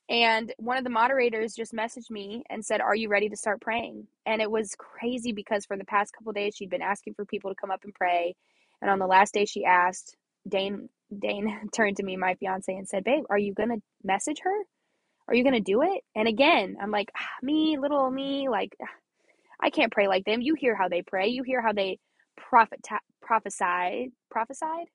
And 0.09 0.55
one 0.59 0.79
of 0.79 0.85
the 0.85 0.91
moderators 0.91 1.55
just 1.55 1.75
messaged 1.75 2.11
me 2.11 2.45
and 2.51 2.65
said, 2.65 2.81
Are 2.81 2.95
you 2.95 3.09
ready 3.09 3.29
to 3.29 3.37
start 3.37 3.61
praying? 3.61 4.07
And 4.27 4.43
it 4.43 4.51
was 4.51 4.77
crazy 4.79 5.33
because 5.33 5.67
for 5.67 5.77
the 5.77 5.85
past 5.85 6.13
couple 6.15 6.33
days, 6.33 6.55
she'd 6.57 6.71
been 6.71 6.83
asking 6.83 7.15
for 7.15 7.25
people 7.27 7.51
to 7.51 7.57
come 7.61 7.73
up 7.73 7.85
and 7.85 7.95
pray. 7.95 8.37
And 8.83 8.91
on 8.91 9.01
the 9.01 9.09
last 9.09 9.35
day, 9.35 9.47
she 9.47 9.65
asked, 9.65 10.17
Dane, 10.49 10.91
Dane 11.17 11.71
turned 11.75 11.99
to 11.99 12.05
me, 12.05 12.17
my 12.17 12.35
fiance, 12.37 12.73
and 12.73 12.89
said, 12.89 13.05
Babe, 13.05 13.25
are 13.31 13.39
you 13.39 13.55
going 13.55 13.71
to 13.71 13.83
message 14.05 14.41
her? 14.45 14.57
Are 15.29 15.35
you 15.35 15.45
going 15.45 15.55
to 15.55 15.61
do 15.61 15.83
it? 15.83 16.03
And 16.15 16.29
again, 16.29 16.77
I'm 16.81 16.91
like, 16.93 17.11
ah, 17.17 17.27
Me, 17.43 17.79
little 17.81 18.11
me, 18.11 18.49
like, 18.49 18.77
ah, 18.83 18.87
I 19.61 19.71
can't 19.71 19.93
pray 19.93 20.09
like 20.09 20.25
them. 20.27 20.43
You 20.43 20.55
hear 20.57 20.77
how 20.77 20.89
they 20.89 21.03
pray, 21.03 21.29
you 21.29 21.43
hear 21.45 21.63
how 21.63 21.73
they 21.75 21.99
prophet, 22.37 22.81
prophesied, 23.23 24.11
prophesied, 24.31 24.87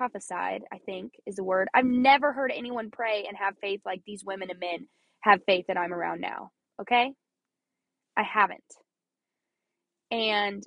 prophesied, 0.00 0.62
I 0.72 0.78
think 0.78 1.12
is 1.26 1.36
the 1.36 1.44
word. 1.44 1.68
I've 1.74 1.84
never 1.84 2.32
heard 2.32 2.50
anyone 2.56 2.90
pray 2.90 3.26
and 3.28 3.36
have 3.36 3.54
faith 3.60 3.82
like 3.84 4.00
these 4.06 4.24
women 4.24 4.48
and 4.50 4.58
men 4.58 4.88
have 5.20 5.40
faith 5.46 5.66
that 5.68 5.76
I'm 5.76 5.92
around 5.92 6.22
now. 6.22 6.52
Okay? 6.80 7.12
I 8.16 8.22
haven't. 8.22 8.64
And 10.10 10.62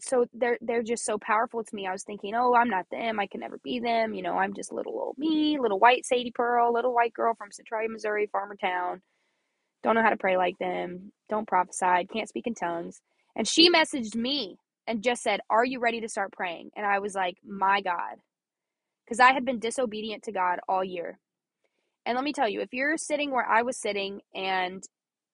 so 0.00 0.26
they're 0.32 0.58
they're 0.60 0.84
just 0.84 1.04
so 1.04 1.18
powerful 1.18 1.64
to 1.64 1.74
me. 1.74 1.88
I 1.88 1.92
was 1.92 2.04
thinking, 2.04 2.34
oh, 2.36 2.54
I'm 2.54 2.70
not 2.70 2.86
them. 2.92 3.18
I 3.18 3.26
can 3.26 3.40
never 3.40 3.58
be 3.64 3.80
them. 3.80 4.14
You 4.14 4.22
know, 4.22 4.34
I'm 4.34 4.54
just 4.54 4.72
little 4.72 4.94
old 4.94 5.18
me, 5.18 5.58
little 5.60 5.80
white 5.80 6.06
Sadie 6.06 6.32
Pearl, 6.32 6.72
little 6.72 6.94
white 6.94 7.12
girl 7.12 7.34
from 7.36 7.50
Centralia, 7.50 7.88
Missouri, 7.90 8.28
farmer 8.30 8.56
town. 8.56 9.02
Don't 9.82 9.96
know 9.96 10.02
how 10.02 10.10
to 10.10 10.16
pray 10.16 10.36
like 10.36 10.58
them. 10.58 11.12
Don't 11.28 11.48
prophesy. 11.48 12.06
Can't 12.12 12.28
speak 12.28 12.46
in 12.46 12.54
tongues. 12.54 13.00
And 13.36 13.48
she 13.48 13.70
messaged 13.70 14.14
me 14.14 14.56
and 14.90 15.04
just 15.04 15.22
said, 15.22 15.40
Are 15.48 15.64
you 15.64 15.80
ready 15.80 16.02
to 16.02 16.08
start 16.10 16.32
praying? 16.32 16.72
And 16.76 16.84
I 16.84 16.98
was 17.00 17.14
like, 17.14 17.38
My 17.46 17.80
God. 17.80 18.16
Because 19.06 19.20
I 19.20 19.32
had 19.32 19.46
been 19.46 19.60
disobedient 19.60 20.24
to 20.24 20.32
God 20.32 20.60
all 20.68 20.84
year. 20.84 21.20
And 22.06 22.16
let 22.16 22.24
me 22.24 22.32
tell 22.32 22.48
you, 22.48 22.60
if 22.60 22.74
you're 22.74 22.98
sitting 22.98 23.30
where 23.30 23.46
I 23.46 23.62
was 23.62 23.78
sitting 23.78 24.22
and 24.34 24.84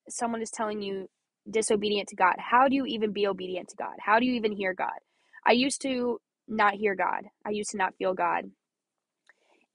someone 0.09 0.41
is 0.41 0.51
telling 0.51 0.81
you 0.81 1.09
disobedient 1.49 2.09
to 2.09 2.15
God, 2.17 2.35
how 2.39 2.67
do 2.67 2.75
you 2.75 2.85
even 2.85 3.13
be 3.13 3.27
obedient 3.27 3.69
to 3.69 3.77
God? 3.77 3.95
How 3.99 4.19
do 4.19 4.25
you 4.27 4.33
even 4.35 4.53
hear 4.53 4.73
God? 4.73 4.99
I 5.45 5.53
used 5.53 5.81
to 5.83 6.19
not 6.47 6.75
hear 6.75 6.95
God, 6.95 7.25
I 7.45 7.51
used 7.51 7.71
to 7.71 7.77
not 7.77 7.95
feel 7.97 8.13
God. 8.13 8.51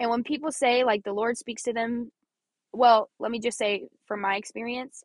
And 0.01 0.11
when 0.11 0.25
people 0.25 0.53
say, 0.53 0.85
like, 0.85 1.05
the 1.05 1.13
Lord 1.13 1.39
speaks 1.39 1.63
to 1.65 1.73
them, 1.75 2.13
well, 2.73 3.11
let 3.21 3.31
me 3.31 3.41
just 3.41 3.59
say 3.59 3.89
from 4.07 4.21
my 4.21 4.37
experience, 4.37 5.05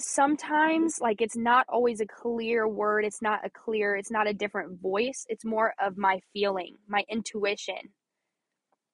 sometimes 0.00 1.00
like 1.00 1.20
it's 1.22 1.36
not 1.36 1.66
always 1.68 2.00
a 2.00 2.06
clear 2.06 2.68
word 2.68 3.04
it's 3.04 3.22
not 3.22 3.46
a 3.46 3.50
clear 3.50 3.96
it's 3.96 4.10
not 4.10 4.28
a 4.28 4.34
different 4.34 4.80
voice 4.80 5.26
it's 5.28 5.44
more 5.44 5.74
of 5.80 5.98
my 5.98 6.20
feeling 6.32 6.76
my 6.88 7.04
intuition. 7.10 7.76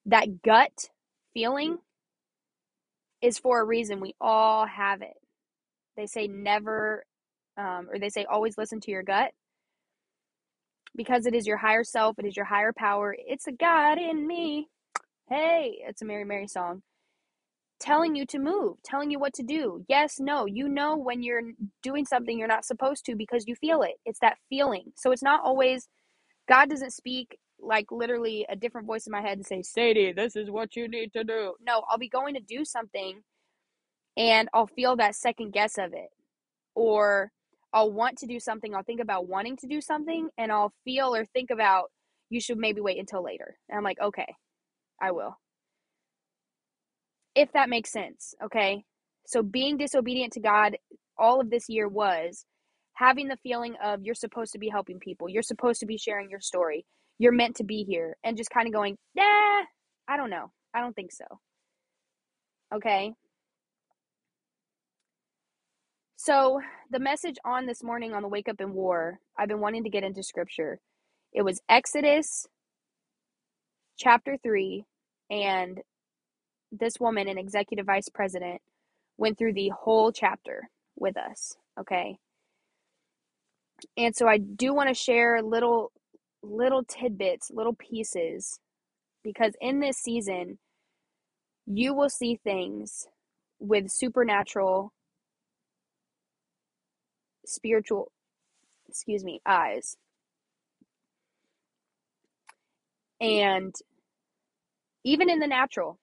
That 0.07 0.41
gut 0.43 0.89
feeling 1.33 1.79
is 3.21 3.39
for 3.39 3.61
a 3.61 3.65
reason 3.65 4.01
we 4.01 4.15
all 4.21 4.65
have 4.67 5.01
it. 5.01 5.17
They 5.97 6.07
say 6.07 6.27
never 6.27 7.05
um, 7.57 7.89
or 7.91 7.99
they 7.99 8.09
say 8.09 8.25
always 8.25 8.57
listen 8.57 8.79
to 8.81 8.91
your 8.91 9.03
gut. 9.03 9.31
Because 10.95 11.25
it 11.27 11.35
is 11.35 11.47
your 11.47 11.57
higher 11.57 11.83
self 11.83 12.19
it 12.19 12.25
is 12.25 12.35
your 12.35 12.45
higher 12.45 12.73
power 12.77 13.15
it's 13.19 13.47
a 13.47 13.51
god 13.53 13.97
in 13.99 14.27
me. 14.27 14.69
Hey 15.29 15.79
it's 15.87 16.01
a 16.01 16.05
mary 16.05 16.25
mary 16.25 16.47
song 16.47 16.81
telling 17.79 18.15
you 18.15 18.25
to 18.25 18.39
move, 18.39 18.77
telling 18.83 19.11
you 19.11 19.19
what 19.19 19.33
to 19.33 19.43
do. 19.43 19.85
Yes, 19.87 20.19
no. 20.19 20.45
You 20.45 20.67
know 20.67 20.97
when 20.97 21.21
you're 21.21 21.41
doing 21.83 22.05
something 22.05 22.37
you're 22.37 22.47
not 22.47 22.65
supposed 22.65 23.05
to 23.05 23.15
because 23.15 23.47
you 23.47 23.55
feel 23.55 23.81
it. 23.81 23.95
It's 24.05 24.19
that 24.19 24.37
feeling. 24.49 24.93
So 24.95 25.11
it's 25.11 25.23
not 25.23 25.41
always, 25.43 25.87
God 26.47 26.69
doesn't 26.69 26.93
speak 26.93 27.37
like 27.59 27.91
literally 27.91 28.45
a 28.49 28.55
different 28.55 28.87
voice 28.87 29.07
in 29.07 29.11
my 29.11 29.21
head 29.21 29.37
and 29.37 29.45
say, 29.45 29.61
Sadie, 29.61 30.11
this 30.11 30.35
is 30.35 30.49
what 30.49 30.75
you 30.75 30.87
need 30.87 31.13
to 31.13 31.23
do. 31.23 31.53
No, 31.65 31.83
I'll 31.89 31.97
be 31.97 32.09
going 32.09 32.33
to 32.35 32.39
do 32.39 32.65
something 32.65 33.21
and 34.15 34.49
I'll 34.53 34.67
feel 34.67 34.95
that 34.97 35.15
second 35.15 35.53
guess 35.53 35.77
of 35.77 35.93
it. 35.93 36.09
Or 36.75 37.31
I'll 37.73 37.91
want 37.91 38.17
to 38.19 38.27
do 38.27 38.39
something. 38.39 38.73
I'll 38.73 38.83
think 38.83 39.01
about 39.01 39.27
wanting 39.27 39.57
to 39.57 39.67
do 39.67 39.81
something 39.81 40.29
and 40.37 40.51
I'll 40.51 40.73
feel 40.83 41.13
or 41.15 41.25
think 41.25 41.49
about, 41.51 41.91
you 42.29 42.39
should 42.39 42.57
maybe 42.57 42.81
wait 42.81 42.99
until 42.99 43.23
later. 43.23 43.57
And 43.69 43.77
I'm 43.77 43.83
like, 43.83 43.99
okay, 43.99 44.35
I 45.01 45.11
will 45.11 45.37
if 47.37 47.53
that 47.53 47.69
makes 47.69 47.91
sense, 47.91 48.33
okay? 48.43 48.83
So 49.27 49.43
being 49.43 49.77
disobedient 49.77 50.33
to 50.33 50.39
God 50.39 50.75
all 51.19 51.39
of 51.39 51.51
this 51.51 51.69
year 51.69 51.87
was 51.87 52.45
having 52.95 53.27
the 53.27 53.37
feeling 53.37 53.75
of 53.81 54.01
you're 54.01 54.15
supposed 54.15 54.53
to 54.53 54.59
be 54.59 54.69
helping 54.69 54.99
people, 54.99 55.29
you're 55.29 55.43
supposed 55.43 55.79
to 55.81 55.85
be 55.85 55.99
sharing 55.99 56.31
your 56.31 56.39
story, 56.39 56.83
you're 57.19 57.31
meant 57.31 57.55
to 57.57 57.63
be 57.63 57.83
here, 57.83 58.17
and 58.23 58.37
just 58.37 58.49
kind 58.49 58.67
of 58.67 58.73
going, 58.73 58.97
nah, 59.15 59.23
I 60.07 60.17
don't 60.17 60.31
know. 60.31 60.51
I 60.73 60.81
don't 60.81 60.95
think 60.95 61.11
so. 61.11 61.25
Okay? 62.73 63.13
So, 66.15 66.59
the 66.89 66.99
message 66.99 67.37
on 67.45 67.67
this 67.67 67.83
morning 67.83 68.13
on 68.15 68.23
the 68.23 68.27
Wake 68.27 68.49
Up 68.49 68.59
in 68.59 68.73
War, 68.73 69.19
I've 69.37 69.47
been 69.47 69.61
wanting 69.61 69.83
to 69.83 69.91
get 69.91 70.03
into 70.03 70.23
scripture. 70.23 70.79
It 71.33 71.43
was 71.43 71.61
Exodus 71.69 72.47
chapter 73.99 74.37
3 74.41 74.85
and 75.29 75.79
this 76.71 76.99
woman, 76.99 77.27
an 77.27 77.37
executive 77.37 77.85
vice 77.85 78.09
president, 78.09 78.61
went 79.17 79.37
through 79.37 79.53
the 79.53 79.69
whole 79.69 80.11
chapter 80.11 80.69
with 80.95 81.17
us. 81.17 81.55
Okay. 81.79 82.17
And 83.95 84.15
so 84.15 84.27
I 84.27 84.37
do 84.37 84.73
want 84.73 84.89
to 84.89 84.95
share 84.95 85.41
little 85.41 85.91
little 86.43 86.83
tidbits, 86.83 87.51
little 87.53 87.75
pieces 87.75 88.59
because 89.23 89.53
in 89.59 89.79
this 89.79 89.97
season 89.97 90.59
you 91.65 91.93
will 91.93 92.09
see 92.09 92.39
things 92.43 93.07
with 93.59 93.89
supernatural 93.89 94.93
spiritual 97.45 98.11
excuse 98.87 99.23
me, 99.23 99.41
eyes. 99.45 99.97
And 103.19 103.75
even 105.03 105.29
in 105.29 105.39
the 105.39 105.47
natural, 105.47 105.99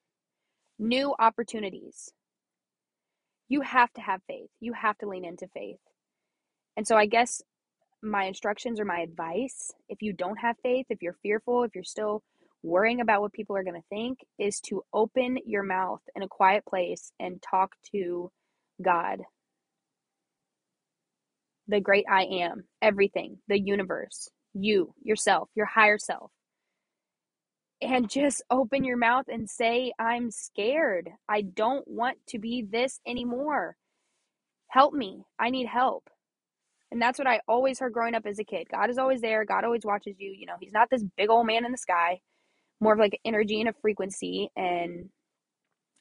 new 0.78 1.14
opportunities. 1.18 2.10
You 3.48 3.60
have 3.60 3.92
to 3.94 4.00
have 4.00 4.22
faith. 4.26 4.50
You 4.60 4.72
have 4.72 4.98
to 4.98 5.08
lean 5.08 5.24
into 5.24 5.48
faith. 5.48 5.78
And 6.76 6.86
so 6.86 6.96
I 6.96 7.06
guess 7.06 7.42
my 8.02 8.24
instructions 8.24 8.80
or 8.80 8.84
my 8.84 9.00
advice, 9.00 9.72
if 9.88 10.02
you 10.02 10.12
don't 10.12 10.36
have 10.36 10.56
faith, 10.62 10.86
if 10.90 11.02
you're 11.02 11.16
fearful, 11.22 11.64
if 11.64 11.74
you're 11.74 11.84
still 11.84 12.22
worrying 12.62 13.00
about 13.00 13.20
what 13.20 13.32
people 13.32 13.56
are 13.56 13.64
going 13.64 13.80
to 13.80 13.88
think, 13.88 14.18
is 14.38 14.60
to 14.60 14.82
open 14.92 15.38
your 15.46 15.62
mouth 15.62 16.00
in 16.14 16.22
a 16.22 16.28
quiet 16.28 16.64
place 16.66 17.12
and 17.20 17.42
talk 17.42 17.72
to 17.92 18.30
God. 18.82 19.20
The 21.68 21.80
great 21.80 22.04
I 22.10 22.24
am, 22.24 22.64
everything, 22.82 23.38
the 23.48 23.58
universe, 23.58 24.28
you, 24.52 24.94
yourself, 25.02 25.48
your 25.54 25.66
higher 25.66 25.98
self. 25.98 26.30
And 27.82 28.08
just 28.08 28.42
open 28.50 28.84
your 28.84 28.96
mouth 28.96 29.26
and 29.28 29.48
say, 29.50 29.92
I'm 29.98 30.30
scared. 30.30 31.10
I 31.28 31.42
don't 31.42 31.86
want 31.86 32.18
to 32.28 32.38
be 32.38 32.62
this 32.68 33.00
anymore. 33.06 33.76
Help 34.68 34.94
me. 34.94 35.24
I 35.38 35.50
need 35.50 35.66
help. 35.66 36.08
And 36.90 37.02
that's 37.02 37.18
what 37.18 37.28
I 37.28 37.40
always 37.48 37.80
heard 37.80 37.92
growing 37.92 38.14
up 38.14 38.24
as 38.24 38.38
a 38.38 38.44
kid. 38.44 38.68
God 38.70 38.88
is 38.88 38.98
always 38.98 39.20
there. 39.20 39.44
God 39.44 39.64
always 39.64 39.84
watches 39.84 40.16
you. 40.18 40.32
You 40.36 40.46
know, 40.46 40.54
He's 40.60 40.72
not 40.72 40.88
this 40.90 41.04
big 41.16 41.28
old 41.28 41.46
man 41.46 41.64
in 41.64 41.72
the 41.72 41.78
sky, 41.78 42.20
more 42.80 42.92
of 42.92 42.98
like 42.98 43.18
energy 43.24 43.60
and 43.60 43.68
a 43.68 43.74
frequency 43.82 44.50
and 44.56 45.10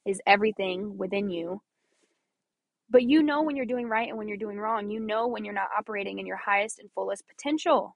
is 0.06 0.22
everything 0.28 0.98
within 0.98 1.30
you. 1.30 1.62
But 2.90 3.04
you 3.04 3.24
know 3.24 3.42
when 3.42 3.56
you're 3.56 3.66
doing 3.66 3.88
right 3.88 4.08
and 4.08 4.18
when 4.18 4.28
you're 4.28 4.38
doing 4.38 4.60
wrong. 4.60 4.90
You 4.92 5.00
know 5.00 5.28
when 5.28 5.46
you're 5.46 5.54
not 5.54 5.70
operating 5.78 6.20
in 6.20 6.28
your 6.28 6.38
highest 6.38 6.80
and 6.80 6.92
fullest 6.94 7.24
potential. 7.28 7.96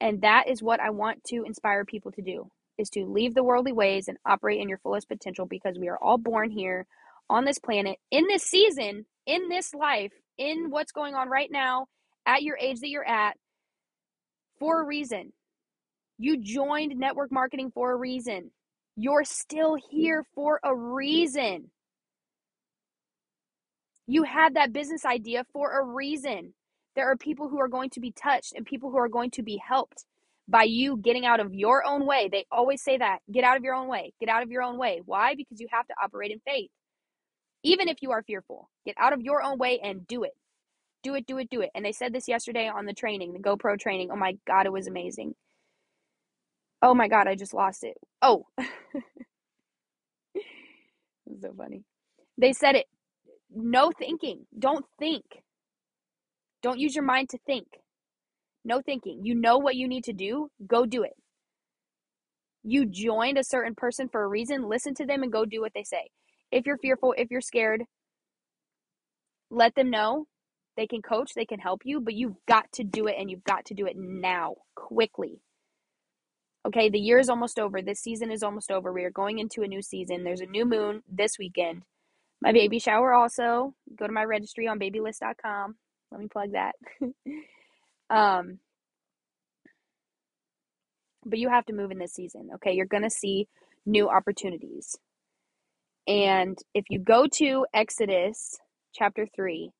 And 0.00 0.22
that 0.22 0.48
is 0.48 0.62
what 0.62 0.78
I 0.78 0.90
want 0.90 1.24
to 1.24 1.42
inspire 1.44 1.84
people 1.84 2.12
to 2.12 2.22
do 2.22 2.50
is 2.78 2.90
to 2.90 3.04
leave 3.04 3.34
the 3.34 3.44
worldly 3.44 3.72
ways 3.72 4.08
and 4.08 4.18
operate 4.26 4.60
in 4.60 4.68
your 4.68 4.78
fullest 4.78 5.08
potential 5.08 5.46
because 5.46 5.78
we 5.78 5.88
are 5.88 5.98
all 5.98 6.18
born 6.18 6.50
here 6.50 6.86
on 7.28 7.44
this 7.44 7.58
planet 7.58 7.98
in 8.10 8.26
this 8.28 8.42
season, 8.42 9.06
in 9.26 9.48
this 9.48 9.74
life, 9.74 10.12
in 10.38 10.70
what's 10.70 10.92
going 10.92 11.14
on 11.14 11.28
right 11.28 11.50
now 11.50 11.86
at 12.26 12.42
your 12.42 12.58
age 12.58 12.80
that 12.80 12.88
you're 12.88 13.06
at 13.06 13.36
for 14.58 14.82
a 14.82 14.86
reason. 14.86 15.32
You 16.18 16.38
joined 16.38 16.96
network 16.96 17.30
marketing 17.30 17.70
for 17.74 17.92
a 17.92 17.96
reason. 17.96 18.50
You're 18.96 19.24
still 19.24 19.76
here 19.90 20.24
for 20.34 20.60
a 20.62 20.74
reason. 20.74 21.70
You 24.06 24.22
had 24.22 24.54
that 24.54 24.72
business 24.72 25.04
idea 25.04 25.44
for 25.52 25.78
a 25.78 25.84
reason. 25.84 26.54
There 26.94 27.10
are 27.10 27.16
people 27.16 27.48
who 27.48 27.60
are 27.60 27.68
going 27.68 27.90
to 27.90 28.00
be 28.00 28.12
touched 28.12 28.54
and 28.54 28.64
people 28.64 28.90
who 28.90 28.98
are 28.98 29.08
going 29.08 29.30
to 29.32 29.42
be 29.42 29.58
helped 29.58 30.06
by 30.48 30.64
you 30.64 30.98
getting 30.98 31.26
out 31.26 31.40
of 31.40 31.54
your 31.54 31.84
own 31.86 32.06
way. 32.06 32.28
They 32.30 32.46
always 32.52 32.82
say 32.82 32.98
that 32.98 33.20
get 33.32 33.44
out 33.44 33.56
of 33.56 33.64
your 33.64 33.74
own 33.74 33.88
way, 33.88 34.12
get 34.20 34.28
out 34.28 34.42
of 34.42 34.50
your 34.50 34.62
own 34.62 34.78
way. 34.78 35.02
Why? 35.04 35.34
Because 35.34 35.60
you 35.60 35.68
have 35.72 35.86
to 35.88 35.94
operate 36.02 36.32
in 36.32 36.40
faith. 36.46 36.70
Even 37.64 37.88
if 37.88 37.98
you 38.02 38.12
are 38.12 38.22
fearful, 38.24 38.70
get 38.86 38.96
out 38.98 39.12
of 39.14 39.22
your 39.22 39.42
own 39.42 39.58
way 39.58 39.80
and 39.82 40.06
do 40.06 40.24
it. 40.24 40.32
Do 41.02 41.14
it, 41.16 41.26
do 41.26 41.38
it, 41.38 41.50
do 41.50 41.62
it. 41.62 41.70
And 41.74 41.84
they 41.84 41.92
said 41.92 42.12
this 42.12 42.28
yesterday 42.28 42.68
on 42.68 42.86
the 42.86 42.94
training, 42.94 43.32
the 43.34 43.40
GoPro 43.40 43.78
training. 43.78 44.10
Oh 44.12 44.16
my 44.16 44.38
God, 44.46 44.66
it 44.66 44.72
was 44.72 44.86
amazing. 44.88 45.34
Oh 46.82 46.94
my 46.94 47.08
God, 47.08 47.28
I 47.28 47.36
just 47.36 47.54
lost 47.54 47.84
it. 47.84 47.96
Oh, 48.22 48.46
so 51.40 51.54
funny. 51.56 51.84
They 52.38 52.52
said 52.52 52.76
it 52.76 52.86
no 53.54 53.92
thinking. 53.92 54.46
Don't 54.58 54.84
think. 54.98 55.24
Don't 56.62 56.78
use 56.80 56.94
your 56.94 57.04
mind 57.04 57.30
to 57.30 57.38
think. 57.46 57.66
No 58.66 58.82
thinking. 58.82 59.20
You 59.22 59.36
know 59.36 59.58
what 59.58 59.76
you 59.76 59.86
need 59.86 60.02
to 60.04 60.12
do, 60.12 60.48
go 60.66 60.86
do 60.86 61.04
it. 61.04 61.12
You 62.64 62.84
joined 62.84 63.38
a 63.38 63.44
certain 63.44 63.76
person 63.76 64.08
for 64.08 64.24
a 64.24 64.26
reason, 64.26 64.68
listen 64.68 64.92
to 64.96 65.06
them 65.06 65.22
and 65.22 65.30
go 65.30 65.44
do 65.44 65.60
what 65.60 65.70
they 65.72 65.84
say. 65.84 66.10
If 66.50 66.66
you're 66.66 66.76
fearful, 66.76 67.14
if 67.16 67.30
you're 67.30 67.40
scared, 67.40 67.84
let 69.52 69.76
them 69.76 69.88
know. 69.88 70.26
They 70.76 70.88
can 70.88 71.00
coach, 71.00 71.30
they 71.36 71.44
can 71.44 71.60
help 71.60 71.82
you, 71.84 72.00
but 72.00 72.14
you've 72.14 72.34
got 72.48 72.64
to 72.72 72.82
do 72.82 73.06
it 73.06 73.14
and 73.16 73.30
you've 73.30 73.44
got 73.44 73.66
to 73.66 73.74
do 73.74 73.86
it 73.86 73.94
now, 73.96 74.56
quickly. 74.74 75.40
Okay, 76.66 76.90
the 76.90 76.98
year 76.98 77.20
is 77.20 77.28
almost 77.28 77.60
over. 77.60 77.80
This 77.80 78.00
season 78.00 78.32
is 78.32 78.42
almost 78.42 78.72
over. 78.72 78.92
We 78.92 79.04
are 79.04 79.10
going 79.10 79.38
into 79.38 79.62
a 79.62 79.68
new 79.68 79.80
season. 79.80 80.24
There's 80.24 80.40
a 80.40 80.46
new 80.46 80.66
moon 80.66 81.04
this 81.08 81.38
weekend. 81.38 81.82
My 82.42 82.50
baby 82.50 82.80
shower 82.80 83.14
also. 83.14 83.74
Go 83.96 84.08
to 84.08 84.12
my 84.12 84.24
registry 84.24 84.66
on 84.66 84.80
babylist.com. 84.80 85.76
Let 86.10 86.20
me 86.20 86.26
plug 86.26 86.50
that. 86.52 86.74
Um, 88.10 88.58
but 91.24 91.38
you 91.38 91.48
have 91.48 91.66
to 91.66 91.72
move 91.72 91.90
in 91.90 91.98
this 91.98 92.14
season, 92.14 92.50
okay? 92.54 92.72
You're 92.72 92.86
going 92.86 93.02
to 93.02 93.10
see 93.10 93.48
new 93.84 94.08
opportunities. 94.08 94.96
And 96.06 96.56
if 96.72 96.84
you 96.88 97.00
go 97.00 97.26
to 97.34 97.66
Exodus 97.74 98.58
chapter 98.94 99.26
3, 99.34 99.70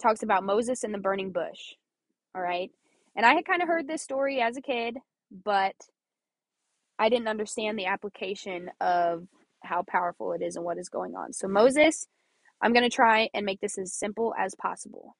talks 0.00 0.22
about 0.22 0.44
Moses 0.44 0.84
and 0.84 0.94
the 0.94 0.98
burning 0.98 1.32
bush. 1.32 1.74
All 2.34 2.42
right? 2.42 2.70
And 3.16 3.26
I 3.26 3.34
had 3.34 3.44
kind 3.44 3.62
of 3.62 3.68
heard 3.68 3.88
this 3.88 4.02
story 4.02 4.40
as 4.40 4.56
a 4.56 4.62
kid, 4.62 4.96
but 5.44 5.74
I 6.98 7.08
didn't 7.08 7.28
understand 7.28 7.78
the 7.78 7.86
application 7.86 8.70
of 8.80 9.26
how 9.62 9.82
powerful 9.86 10.32
it 10.32 10.42
is 10.42 10.56
and 10.56 10.64
what 10.64 10.78
is 10.78 10.88
going 10.88 11.14
on. 11.16 11.32
So 11.32 11.48
Moses, 11.48 12.06
I'm 12.60 12.72
going 12.72 12.88
to 12.88 12.94
try 12.94 13.28
and 13.34 13.46
make 13.46 13.60
this 13.60 13.78
as 13.78 13.92
simple 13.92 14.34
as 14.38 14.54
possible. 14.54 15.16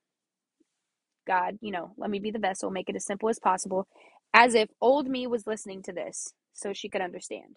God, 1.27 1.59
you 1.63 1.73
know, 1.73 1.93
let 1.99 2.11
me 2.11 2.21
be 2.21 2.31
the 2.31 2.39
vessel, 2.39 2.71
make 2.71 2.89
it 2.91 2.97
as 2.97 3.07
simple 3.07 3.29
as 3.29 3.39
possible, 3.39 3.87
as 4.35 4.55
if 4.55 4.69
old 4.81 5.09
me 5.09 5.27
was 5.27 5.47
listening 5.47 5.83
to 5.85 5.93
this 5.93 6.35
so 6.55 6.73
she 6.73 6.89
could 6.89 7.03
understand. 7.03 7.57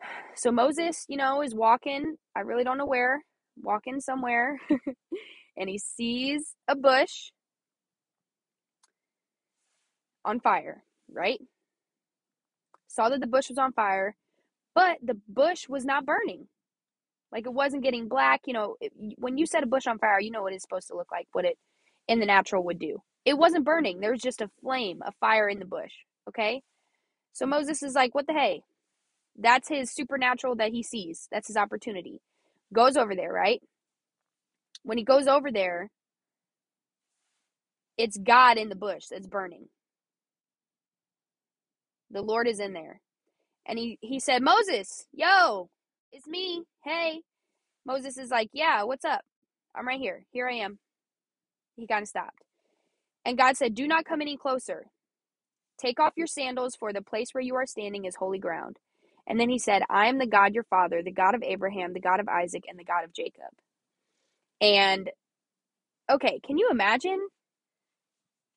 So 0.36 0.52
Moses, 0.52 1.04
you 1.08 1.16
know, 1.16 1.42
is 1.42 1.54
walking, 1.54 2.16
I 2.36 2.40
really 2.40 2.64
don't 2.64 2.78
know 2.78 2.86
where, 2.86 3.22
walking 3.62 4.00
somewhere, 4.00 4.58
and 5.58 5.68
he 5.68 5.78
sees 5.78 6.54
a 6.68 6.76
bush 6.76 7.30
on 10.24 10.40
fire, 10.40 10.84
right? 11.12 11.40
Saw 12.88 13.08
that 13.10 13.20
the 13.20 13.26
bush 13.26 13.48
was 13.50 13.58
on 13.58 13.72
fire, 13.72 14.16
but 14.74 14.98
the 15.02 15.18
bush 15.28 15.68
was 15.68 15.84
not 15.84 16.06
burning. 16.06 16.48
Like 17.32 17.46
it 17.46 17.52
wasn't 17.52 17.82
getting 17.82 18.08
black. 18.08 18.42
You 18.46 18.54
know, 18.54 18.76
it, 18.80 18.92
when 19.18 19.38
you 19.38 19.46
set 19.46 19.62
a 19.62 19.66
bush 19.66 19.86
on 19.86 19.98
fire, 19.98 20.20
you 20.20 20.30
know 20.30 20.42
what 20.42 20.52
it's 20.52 20.62
supposed 20.62 20.88
to 20.88 20.96
look 20.96 21.12
like, 21.12 21.28
what 21.32 21.44
it 21.44 21.58
in 22.08 22.20
the 22.20 22.26
natural 22.26 22.64
would 22.64 22.78
do. 22.78 22.98
It 23.24 23.36
wasn't 23.38 23.64
burning. 23.64 24.00
There 24.00 24.12
was 24.12 24.22
just 24.22 24.40
a 24.40 24.50
flame, 24.62 25.00
a 25.04 25.12
fire 25.20 25.48
in 25.48 25.58
the 25.58 25.66
bush. 25.66 25.92
Okay. 26.28 26.62
So 27.32 27.46
Moses 27.46 27.82
is 27.82 27.94
like, 27.94 28.14
what 28.14 28.26
the 28.26 28.32
hey? 28.32 28.62
That's 29.38 29.68
his 29.68 29.92
supernatural 29.92 30.56
that 30.56 30.72
he 30.72 30.82
sees. 30.82 31.28
That's 31.30 31.48
his 31.48 31.56
opportunity. 31.56 32.20
Goes 32.72 32.96
over 32.96 33.14
there, 33.14 33.32
right? 33.32 33.62
When 34.82 34.98
he 34.98 35.04
goes 35.04 35.26
over 35.28 35.52
there, 35.52 35.90
it's 37.98 38.18
God 38.18 38.58
in 38.58 38.68
the 38.68 38.76
bush 38.76 39.06
that's 39.10 39.26
burning. 39.26 39.68
The 42.10 42.22
Lord 42.22 42.48
is 42.48 42.60
in 42.60 42.72
there. 42.72 43.00
And 43.66 43.78
he, 43.78 43.98
he 44.00 44.20
said, 44.20 44.42
Moses, 44.42 45.06
yo, 45.12 45.68
it's 46.12 46.26
me. 46.28 46.64
Hey. 46.84 47.22
Moses 47.86 48.18
is 48.18 48.30
like, 48.30 48.50
Yeah, 48.54 48.84
what's 48.84 49.06
up? 49.06 49.22
I'm 49.76 49.88
right 49.88 50.00
here. 50.00 50.24
Here 50.32 50.48
I 50.48 50.56
am. 50.56 50.78
He 51.76 51.86
kind 51.88 52.02
of 52.02 52.08
stopped. 52.08 52.44
And 53.24 53.38
God 53.38 53.56
said, 53.56 53.74
Do 53.74 53.86
not 53.88 54.06
come 54.06 54.22
any 54.22 54.36
closer. 54.36 54.86
Take 55.80 56.00
off 56.00 56.14
your 56.16 56.26
sandals, 56.28 56.76
for 56.78 56.92
the 56.92 57.02
place 57.02 57.30
where 57.32 57.42
you 57.42 57.56
are 57.56 57.66
standing 57.66 58.04
is 58.04 58.16
holy 58.16 58.38
ground. 58.38 58.78
And 59.28 59.40
then 59.40 59.48
he 59.50 59.58
said, 59.58 59.82
I 59.90 60.06
am 60.08 60.18
the 60.18 60.26
God 60.26 60.54
your 60.54 60.64
father, 60.64 61.02
the 61.02 61.12
God 61.12 61.34
of 61.34 61.42
Abraham, 61.42 61.92
the 61.92 62.00
God 62.00 62.20
of 62.20 62.28
Isaac, 62.28 62.64
and 62.68 62.78
the 62.78 62.84
God 62.84 63.04
of 63.04 63.12
Jacob. 63.14 63.52
And 64.60 65.10
okay, 66.10 66.40
can 66.46 66.58
you 66.58 66.68
imagine? 66.70 67.28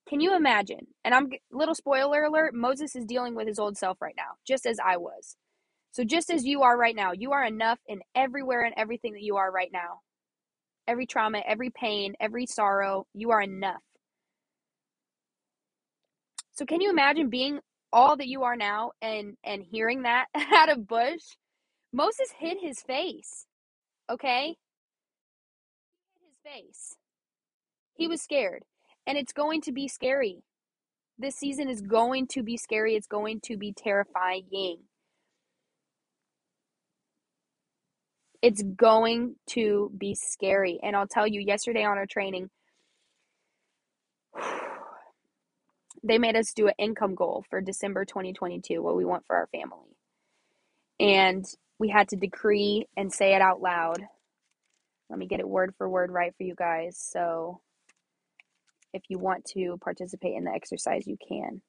Can 0.09 0.21
you 0.21 0.35
imagine? 0.35 0.87
And 1.05 1.15
I'm 1.15 1.29
little 1.51 1.75
spoiler 1.75 2.23
alert, 2.23 2.55
Moses 2.55 2.95
is 2.95 3.05
dealing 3.05 3.35
with 3.35 3.47
his 3.47 3.59
old 3.59 3.77
self 3.77 4.01
right 4.01 4.15
now, 4.17 4.35
just 4.47 4.65
as 4.65 4.77
I 4.83 4.97
was. 4.97 5.37
So, 5.91 6.03
just 6.05 6.29
as 6.31 6.45
you 6.45 6.63
are 6.63 6.77
right 6.77 6.95
now, 6.95 7.11
you 7.11 7.33
are 7.33 7.43
enough 7.43 7.79
in 7.87 8.01
everywhere 8.15 8.63
and 8.63 8.73
everything 8.77 9.13
that 9.13 9.23
you 9.23 9.37
are 9.37 9.51
right 9.51 9.71
now. 9.73 10.01
Every 10.87 11.05
trauma, 11.05 11.41
every 11.45 11.69
pain, 11.69 12.15
every 12.19 12.45
sorrow, 12.45 13.07
you 13.13 13.31
are 13.31 13.41
enough. 13.41 13.81
So, 16.53 16.65
can 16.65 16.81
you 16.81 16.89
imagine 16.89 17.29
being 17.29 17.59
all 17.91 18.15
that 18.17 18.27
you 18.27 18.43
are 18.43 18.55
now 18.55 18.91
and 19.01 19.35
and 19.43 19.63
hearing 19.63 20.03
that 20.03 20.27
out 20.35 20.69
of 20.69 20.87
bush? 20.87 21.23
Moses 21.93 22.29
hid 22.39 22.57
his 22.61 22.81
face. 22.81 23.45
Okay? 24.09 24.55
He 26.13 26.19
hid 26.19 26.29
his 26.29 26.67
face. 26.69 26.95
He 27.95 28.07
was 28.07 28.21
scared. 28.21 28.63
And 29.05 29.17
it's 29.17 29.33
going 29.33 29.61
to 29.61 29.73
be 29.73 29.87
scary. 29.87 30.43
This 31.17 31.35
season 31.35 31.69
is 31.69 31.81
going 31.81 32.27
to 32.27 32.43
be 32.43 32.57
scary. 32.57 32.95
It's 32.95 33.07
going 33.07 33.41
to 33.45 33.57
be 33.57 33.73
terrifying. 33.73 34.79
It's 38.41 38.63
going 38.63 39.35
to 39.49 39.91
be 39.97 40.15
scary. 40.15 40.79
And 40.81 40.95
I'll 40.95 41.07
tell 41.07 41.27
you, 41.27 41.41
yesterday 41.41 41.83
on 41.83 41.97
our 41.97 42.07
training, 42.07 42.49
they 46.03 46.17
made 46.17 46.35
us 46.35 46.53
do 46.53 46.67
an 46.67 46.73
income 46.79 47.15
goal 47.15 47.45
for 47.49 47.61
December 47.61 48.05
2022, 48.05 48.81
what 48.81 48.95
we 48.95 49.05
want 49.05 49.25
for 49.27 49.35
our 49.35 49.47
family. 49.47 49.95
And 50.99 51.45
we 51.79 51.89
had 51.89 52.09
to 52.09 52.15
decree 52.15 52.87
and 52.97 53.13
say 53.13 53.35
it 53.35 53.41
out 53.41 53.61
loud. 53.61 54.01
Let 55.09 55.19
me 55.19 55.27
get 55.27 55.39
it 55.39 55.47
word 55.47 55.73
for 55.77 55.89
word 55.89 56.11
right 56.11 56.33
for 56.37 56.43
you 56.43 56.55
guys. 56.55 56.97
So 56.97 57.59
if 58.93 59.03
you 59.09 59.19
want 59.19 59.45
to 59.53 59.77
participate 59.83 60.35
in 60.35 60.45
the 60.45 60.51
exercise, 60.51 61.07
you 61.07 61.17
can. 61.27 61.61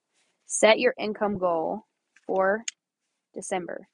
Set 0.47 0.79
your 0.79 0.95
income 0.99 1.39
goal 1.39 1.87
for 2.27 2.65
December 3.35 3.89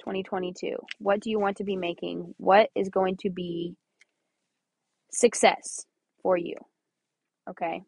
2022. 0.00 0.76
What 0.98 1.20
do 1.20 1.30
you 1.30 1.38
want 1.38 1.56
to 1.58 1.64
be 1.64 1.76
making? 1.76 2.34
What 2.38 2.70
is 2.74 2.88
going 2.88 3.16
to 3.18 3.30
be 3.30 3.74
success 5.12 5.86
for 6.22 6.36
you? 6.36 6.54
Okay. 7.48 7.82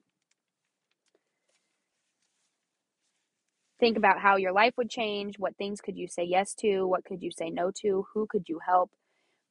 Think 3.80 3.96
about 3.96 4.20
how 4.20 4.36
your 4.36 4.52
life 4.52 4.74
would 4.76 4.90
change. 4.90 5.38
What 5.38 5.56
things 5.56 5.80
could 5.80 5.96
you 5.96 6.06
say 6.06 6.22
yes 6.22 6.54
to? 6.60 6.86
What 6.86 7.04
could 7.04 7.20
you 7.20 7.30
say 7.32 7.50
no 7.50 7.72
to? 7.82 8.06
Who 8.14 8.26
could 8.30 8.48
you 8.48 8.60
help? 8.64 8.90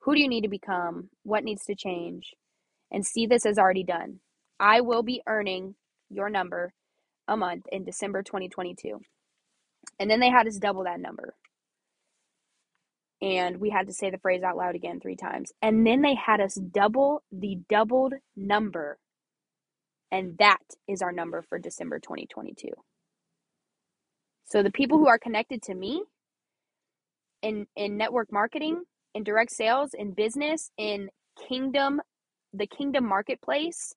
Who 0.03 0.15
do 0.15 0.21
you 0.21 0.29
need 0.29 0.43
to 0.43 0.49
become? 0.49 1.09
What 1.23 1.43
needs 1.43 1.65
to 1.65 1.75
change? 1.75 2.33
And 2.91 3.05
see 3.05 3.27
this 3.27 3.45
as 3.45 3.57
already 3.57 3.83
done. 3.83 4.19
I 4.59 4.81
will 4.81 5.03
be 5.03 5.21
earning 5.27 5.75
your 6.09 6.29
number 6.29 6.73
a 7.27 7.35
month 7.35 7.65
in 7.71 7.83
December 7.83 8.23
2022. 8.23 8.99
And 9.99 10.09
then 10.09 10.19
they 10.19 10.29
had 10.29 10.47
us 10.47 10.57
double 10.57 10.83
that 10.85 10.99
number. 10.99 11.33
And 13.21 13.57
we 13.59 13.69
had 13.71 13.87
to 13.87 13.93
say 13.93 14.11
the 14.11 14.19
phrase 14.19 14.43
out 14.43 14.57
loud 14.57 14.75
again 14.75 14.99
three 15.01 15.17
times. 15.17 15.51
And 15.61 15.85
then 15.87 16.01
they 16.01 16.15
had 16.15 16.41
us 16.41 16.55
double 16.55 17.23
the 17.31 17.59
doubled 17.69 18.13
number. 18.35 18.99
And 20.11 20.37
that 20.39 20.59
is 20.87 21.01
our 21.01 21.11
number 21.11 21.43
for 21.49 21.59
December 21.59 21.99
2022. 21.99 22.69
So 24.45 24.63
the 24.63 24.71
people 24.71 24.97
who 24.99 25.07
are 25.07 25.19
connected 25.19 25.63
to 25.63 25.75
me 25.75 26.03
in 27.41 27.67
in 27.75 27.97
network 27.97 28.31
marketing, 28.31 28.83
in 29.15 29.23
direct 29.23 29.51
sales, 29.51 29.91
in 29.93 30.13
business, 30.13 30.71
in 30.77 31.09
kingdom, 31.49 32.01
the 32.53 32.67
kingdom 32.67 33.07
marketplace, 33.07 33.93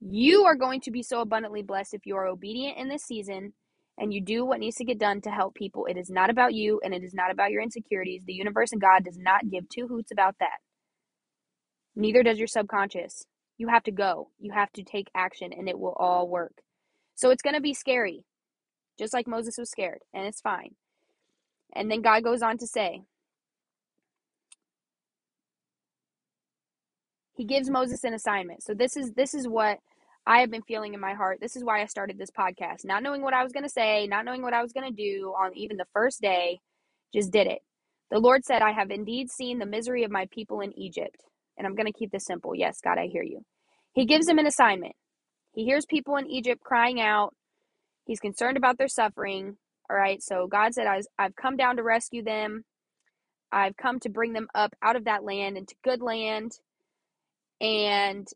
you 0.00 0.44
are 0.44 0.56
going 0.56 0.80
to 0.82 0.90
be 0.90 1.02
so 1.02 1.20
abundantly 1.20 1.62
blessed 1.62 1.94
if 1.94 2.06
you 2.06 2.16
are 2.16 2.26
obedient 2.26 2.78
in 2.78 2.88
this 2.88 3.04
season 3.04 3.54
and 3.98 4.12
you 4.12 4.20
do 4.20 4.44
what 4.44 4.60
needs 4.60 4.76
to 4.76 4.84
get 4.84 4.98
done 4.98 5.20
to 5.22 5.30
help 5.30 5.54
people. 5.54 5.86
It 5.86 5.96
is 5.96 6.10
not 6.10 6.30
about 6.30 6.54
you 6.54 6.80
and 6.84 6.94
it 6.94 7.02
is 7.04 7.14
not 7.14 7.30
about 7.30 7.50
your 7.50 7.62
insecurities. 7.62 8.22
The 8.26 8.32
universe 8.32 8.72
and 8.72 8.80
God 8.80 9.04
does 9.04 9.18
not 9.18 9.50
give 9.50 9.68
two 9.68 9.88
hoots 9.88 10.12
about 10.12 10.36
that. 10.40 10.58
Neither 11.96 12.22
does 12.22 12.38
your 12.38 12.48
subconscious. 12.48 13.24
You 13.58 13.68
have 13.68 13.84
to 13.84 13.92
go. 13.92 14.30
You 14.40 14.52
have 14.52 14.72
to 14.72 14.82
take 14.82 15.08
action 15.14 15.52
and 15.52 15.68
it 15.68 15.78
will 15.78 15.92
all 15.92 16.28
work. 16.28 16.62
So 17.14 17.30
it's 17.30 17.42
going 17.42 17.54
to 17.54 17.60
be 17.60 17.74
scary, 17.74 18.24
just 18.98 19.12
like 19.12 19.28
Moses 19.28 19.56
was 19.58 19.70
scared, 19.70 20.00
and 20.14 20.26
it's 20.26 20.40
fine. 20.40 20.74
And 21.74 21.90
then 21.90 22.02
God 22.02 22.24
goes 22.24 22.42
on 22.42 22.58
to 22.58 22.66
say, 22.66 23.02
He 27.34 27.44
gives 27.44 27.70
Moses 27.70 28.04
an 28.04 28.14
assignment. 28.14 28.62
So 28.62 28.74
this 28.74 28.96
is 28.96 29.12
this 29.12 29.34
is 29.34 29.48
what 29.48 29.78
I 30.26 30.40
have 30.40 30.50
been 30.50 30.62
feeling 30.62 30.94
in 30.94 31.00
my 31.00 31.14
heart. 31.14 31.38
This 31.40 31.56
is 31.56 31.64
why 31.64 31.82
I 31.82 31.86
started 31.86 32.18
this 32.18 32.30
podcast. 32.30 32.84
Not 32.84 33.02
knowing 33.02 33.22
what 33.22 33.34
I 33.34 33.42
was 33.42 33.52
going 33.52 33.64
to 33.64 33.68
say, 33.68 34.06
not 34.06 34.24
knowing 34.24 34.42
what 34.42 34.54
I 34.54 34.62
was 34.62 34.72
going 34.72 34.88
to 34.88 34.94
do 34.96 35.34
on 35.38 35.56
even 35.56 35.76
the 35.76 35.86
first 35.92 36.20
day, 36.20 36.60
just 37.12 37.32
did 37.32 37.46
it. 37.46 37.60
The 38.10 38.20
Lord 38.20 38.44
said, 38.44 38.62
I 38.62 38.72
have 38.72 38.90
indeed 38.90 39.30
seen 39.30 39.58
the 39.58 39.66
misery 39.66 40.04
of 40.04 40.10
my 40.10 40.26
people 40.30 40.60
in 40.60 40.78
Egypt. 40.78 41.24
And 41.58 41.66
I'm 41.66 41.74
going 41.74 41.86
to 41.86 41.98
keep 41.98 42.12
this 42.12 42.24
simple. 42.24 42.54
Yes, 42.54 42.80
God, 42.82 42.98
I 42.98 43.08
hear 43.08 43.22
you. 43.22 43.44
He 43.94 44.06
gives 44.06 44.28
him 44.28 44.38
an 44.38 44.46
assignment. 44.46 44.94
He 45.54 45.64
hears 45.64 45.84
people 45.86 46.16
in 46.16 46.26
Egypt 46.28 46.62
crying 46.62 47.00
out. 47.00 47.34
He's 48.06 48.20
concerned 48.20 48.56
about 48.56 48.78
their 48.78 48.88
suffering. 48.88 49.56
All 49.90 49.96
right. 49.96 50.22
So 50.22 50.46
God 50.46 50.74
said, 50.74 50.86
I've 51.18 51.36
come 51.36 51.56
down 51.56 51.76
to 51.76 51.82
rescue 51.82 52.22
them. 52.22 52.64
I've 53.50 53.76
come 53.76 54.00
to 54.00 54.08
bring 54.08 54.32
them 54.32 54.48
up 54.54 54.74
out 54.82 54.96
of 54.96 55.04
that 55.04 55.24
land 55.24 55.58
into 55.58 55.74
good 55.84 56.00
land. 56.00 56.52
And 57.60 58.26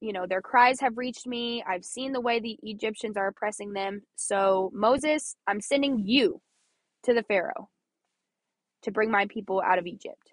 you 0.00 0.12
know, 0.12 0.26
their 0.26 0.42
cries 0.42 0.80
have 0.80 0.98
reached 0.98 1.26
me. 1.26 1.62
I've 1.66 1.84
seen 1.84 2.12
the 2.12 2.20
way 2.20 2.40
the 2.40 2.58
Egyptians 2.62 3.16
are 3.16 3.28
oppressing 3.28 3.72
them. 3.72 4.02
So, 4.16 4.70
Moses, 4.74 5.36
I'm 5.46 5.60
sending 5.60 6.02
you 6.06 6.40
to 7.04 7.14
the 7.14 7.22
Pharaoh 7.22 7.70
to 8.82 8.92
bring 8.92 9.10
my 9.10 9.26
people 9.28 9.62
out 9.64 9.78
of 9.78 9.86
Egypt. 9.86 10.32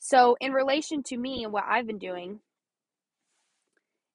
So, 0.00 0.36
in 0.40 0.52
relation 0.52 1.02
to 1.04 1.16
me 1.16 1.44
and 1.44 1.52
what 1.52 1.64
I've 1.68 1.86
been 1.86 1.98
doing, 1.98 2.40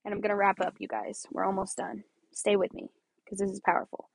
and 0.06 0.14
I'm 0.14 0.22
going 0.22 0.30
to 0.32 0.36
wrap 0.36 0.60
up, 0.62 0.76
you 0.80 0.88
guys. 0.88 1.26
We're 1.32 1.46
almost 1.46 1.78
done. 1.78 2.04
Stay 2.34 2.56
with 2.56 2.74
me 2.74 2.90
because 3.24 3.40
this 3.40 3.52
is 3.52 3.62
powerful. 3.66 4.10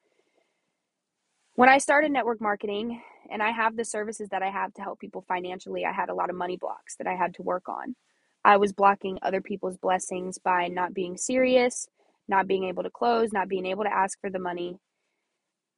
When 1.56 1.68
I 1.68 1.78
started 1.78 2.12
network 2.12 2.40
marketing, 2.40 3.02
and 3.30 3.42
I 3.42 3.50
have 3.52 3.76
the 3.76 3.84
services 3.84 4.28
that 4.30 4.42
I 4.42 4.50
have 4.50 4.74
to 4.74 4.82
help 4.82 5.00
people 5.00 5.24
financially. 5.28 5.84
I 5.84 5.92
had 5.92 6.10
a 6.10 6.14
lot 6.14 6.30
of 6.30 6.36
money 6.36 6.56
blocks 6.56 6.96
that 6.96 7.06
I 7.06 7.14
had 7.14 7.34
to 7.34 7.42
work 7.42 7.68
on. 7.68 7.96
I 8.44 8.58
was 8.58 8.72
blocking 8.72 9.18
other 9.22 9.40
people's 9.40 9.78
blessings 9.78 10.38
by 10.38 10.68
not 10.68 10.94
being 10.94 11.16
serious, 11.16 11.88
not 12.28 12.46
being 12.46 12.64
able 12.64 12.82
to 12.82 12.90
close, 12.90 13.32
not 13.32 13.48
being 13.48 13.66
able 13.66 13.84
to 13.84 13.92
ask 13.94 14.20
for 14.20 14.30
the 14.30 14.38
money. 14.38 14.78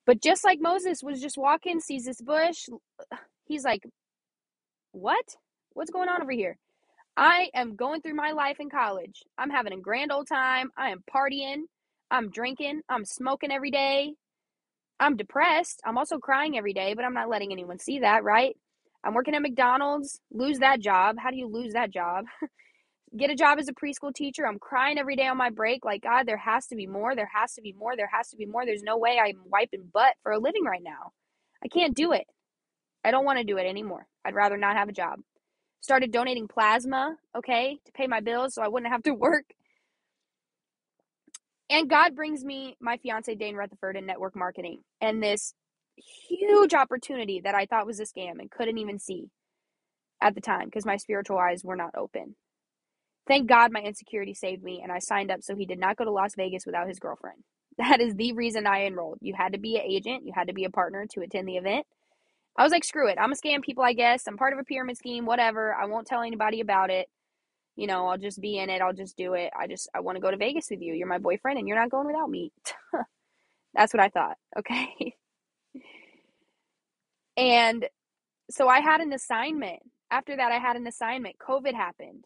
But 0.07 0.23
just 0.23 0.45
like 0.45 0.61
Moses 0.61 1.03
was 1.03 1.21
just 1.21 1.39
walking, 1.39 1.81
sees 1.81 2.05
this 2.07 2.21
bush, 2.23 2.67
he's 3.47 3.65
like, 3.65 3.85
What? 4.93 5.25
What's 5.75 5.91
going 5.91 6.09
on 6.09 6.23
over 6.23 6.33
here? 6.33 6.59
I 7.17 7.51
am 7.55 7.77
going 7.77 8.03
through 8.03 8.15
my 8.15 8.33
life 8.33 8.59
in 8.61 8.71
college. 8.71 9.23
I'm 9.39 9.51
having 9.51 9.73
a 9.75 9.81
grand 9.81 10.13
old 10.13 10.29
time. 10.29 10.71
I 10.77 10.91
am 10.91 11.05
partying. 11.15 11.63
I'm 12.11 12.31
drinking. 12.31 12.83
I'm 12.89 13.05
smoking 13.05 13.53
every 13.53 13.71
day. 13.71 14.15
I'm 14.99 15.17
depressed. 15.17 15.81
I'm 15.85 15.99
also 15.99 16.19
crying 16.19 16.57
every 16.57 16.73
day, 16.73 16.95
but 16.95 17.05
I'm 17.05 17.15
not 17.15 17.29
letting 17.29 17.53
anyone 17.53 17.79
see 17.79 18.01
that, 18.01 18.25
right? 18.25 18.57
I'm 19.05 19.15
working 19.15 19.35
at 19.35 19.43
McDonald's, 19.43 20.21
lose 20.33 20.59
that 20.59 20.81
job. 20.81 21.17
How 21.19 21.31
do 21.31 21.37
you 21.37 21.47
lose 21.49 21.75
that 21.75 21.91
job? 21.93 22.25
Get 23.17 23.31
a 23.31 23.37
job 23.37 23.59
as 23.59 23.69
a 23.69 23.73
preschool 23.73 24.15
teacher. 24.15 24.47
I'm 24.47 24.59
crying 24.59 24.99
every 24.99 25.17
day 25.17 25.27
on 25.27 25.37
my 25.37 25.51
break. 25.51 25.85
Like, 25.85 26.03
God, 26.03 26.27
there 26.27 26.37
has 26.37 26.67
to 26.69 26.77
be 26.77 26.87
more. 26.87 27.15
There 27.15 27.31
has 27.33 27.55
to 27.55 27.63
be 27.63 27.73
more. 27.73 27.97
There 27.97 28.11
has 28.13 28.31
to 28.31 28.37
be 28.37 28.47
more. 28.47 28.67
There's 28.67 28.83
no 28.83 28.99
way 28.99 29.19
I'm 29.19 29.41
wiping 29.45 29.89
butt 29.93 30.15
for 30.23 30.33
a 30.33 30.39
living 30.39 30.65
right 30.65 30.83
now. 30.83 31.13
I 31.65 31.69
can't 31.69 31.95
do 31.97 32.13
it. 32.13 32.27
I 33.05 33.11
don't 33.11 33.25
want 33.25 33.39
to 33.39 33.45
do 33.45 33.59
it 33.59 33.67
anymore. 33.67 34.07
I'd 34.25 34.35
rather 34.35 34.57
not 34.57 34.77
have 34.77 34.89
a 34.89 34.93
job. 34.93 35.21
Started 35.81 36.11
donating 36.11 36.49
plasma, 36.49 37.17
okay, 37.37 37.79
to 37.87 37.93
pay 37.93 38.07
my 38.09 38.21
bills 38.21 38.55
so 38.55 38.63
I 38.63 38.69
wouldn't 38.69 38.93
have 38.93 39.05
to 39.05 39.15
work. 39.15 39.45
And 41.71 41.91
God 41.91 42.15
brings 42.15 42.45
me 42.45 42.77
my 42.81 42.97
fiance 42.99 43.35
Dane 43.35 43.57
Rutherford 43.57 43.97
in 43.97 44.07
network 44.07 44.37
marketing 44.37 44.81
and 45.01 45.23
this 45.23 45.55
huge 46.29 46.75
opportunity 46.75 47.41
that 47.45 47.55
I 47.55 47.67
thought 47.67 47.87
was 47.87 48.01
a 48.01 48.05
scam 48.05 48.39
and 48.39 48.51
couldn't 48.51 48.79
even 48.79 48.99
see 48.99 49.31
at 50.23 50.35
the 50.35 50.41
time 50.41 50.67
because 50.67 50.87
my 50.87 50.97
spiritual 50.97 51.39
eyes 51.39 51.65
were 51.65 51.77
not 51.77 51.95
open. 51.97 52.37
Thank 53.29 53.49
God 53.49 53.73
my 53.73 53.81
insecurity 53.81 54.35
saved 54.35 54.63
me 54.63 54.81
and 54.83 54.93
I 54.93 55.01
signed 55.01 55.31
up 55.31 55.43
so 55.43 55.57
he 55.57 55.67
did 55.67 55.81
not 55.81 55.97
go 55.97 56.05
to 56.05 56.13
Las 56.13 56.35
Vegas 56.37 56.67
without 56.67 56.89
his 56.89 56.99
girlfriend. 56.99 57.39
That 57.79 58.01
is 58.01 58.15
the 58.17 58.33
reason 58.33 58.67
I 58.67 58.87
enrolled. 58.87 59.19
You 59.23 59.35
had 59.37 59.53
to 59.55 59.59
be 59.59 59.77
an 59.77 59.83
agent, 59.85 60.25
you 60.27 60.33
had 60.35 60.49
to 60.49 60.55
be 60.55 60.65
a 60.65 60.71
partner 60.71 61.07
to 61.13 61.23
attend 61.23 61.49
the 61.49 61.57
event. 61.57 61.87
I 62.59 62.65
was 62.65 62.73
like, 62.73 62.85
screw 62.85 63.09
it. 63.09 63.19
I'm 63.21 63.33
a 63.33 63.37
scam 63.37 63.63
people, 63.63 63.85
I 63.85 63.95
guess. 63.95 64.27
I'm 64.29 64.37
part 64.39 64.53
of 64.55 64.61
a 64.61 64.65
pyramid 64.65 64.99
scheme, 64.99 65.27
whatever. 65.27 65.75
I 65.75 65.87
won't 65.87 66.07
tell 66.07 66.23
anybody 66.23 66.61
about 66.61 66.91
it 66.91 67.09
you 67.77 67.87
know, 67.87 68.07
I'll 68.09 68.19
just 68.19 68.41
be 68.41 68.59
in 68.59 68.71
it. 68.71 68.83
I'll 68.83 68.93
just 68.95 69.17
do 69.17 69.35
it. 69.35 69.51
I 69.59 69.67
just, 69.67 69.89
I 69.95 70.01
want 70.01 70.17
to 70.17 70.23
go 70.23 70.31
to 70.31 70.37
Vegas 70.37 70.69
with 70.71 70.81
you. 70.81 70.95
You're 70.95 71.07
my 71.09 71.19
boyfriend 71.19 71.59
and 71.59 71.69
you're 71.69 71.79
not 71.79 71.91
going 71.91 72.07
without 72.07 72.31
me. 72.31 72.53
That's 73.75 73.93
what 73.95 74.03
I 74.03 74.09
thought. 74.09 74.37
Okay. 74.59 75.15
and 77.37 77.87
so 78.51 78.69
I 78.69 78.81
had 78.81 79.01
an 79.01 79.13
assignment. 79.13 79.81
After 80.11 80.37
that, 80.37 80.53
I 80.53 80.59
had 80.59 80.77
an 80.77 80.87
assignment. 80.87 81.37
COVID 81.39 81.75
happened 81.75 82.25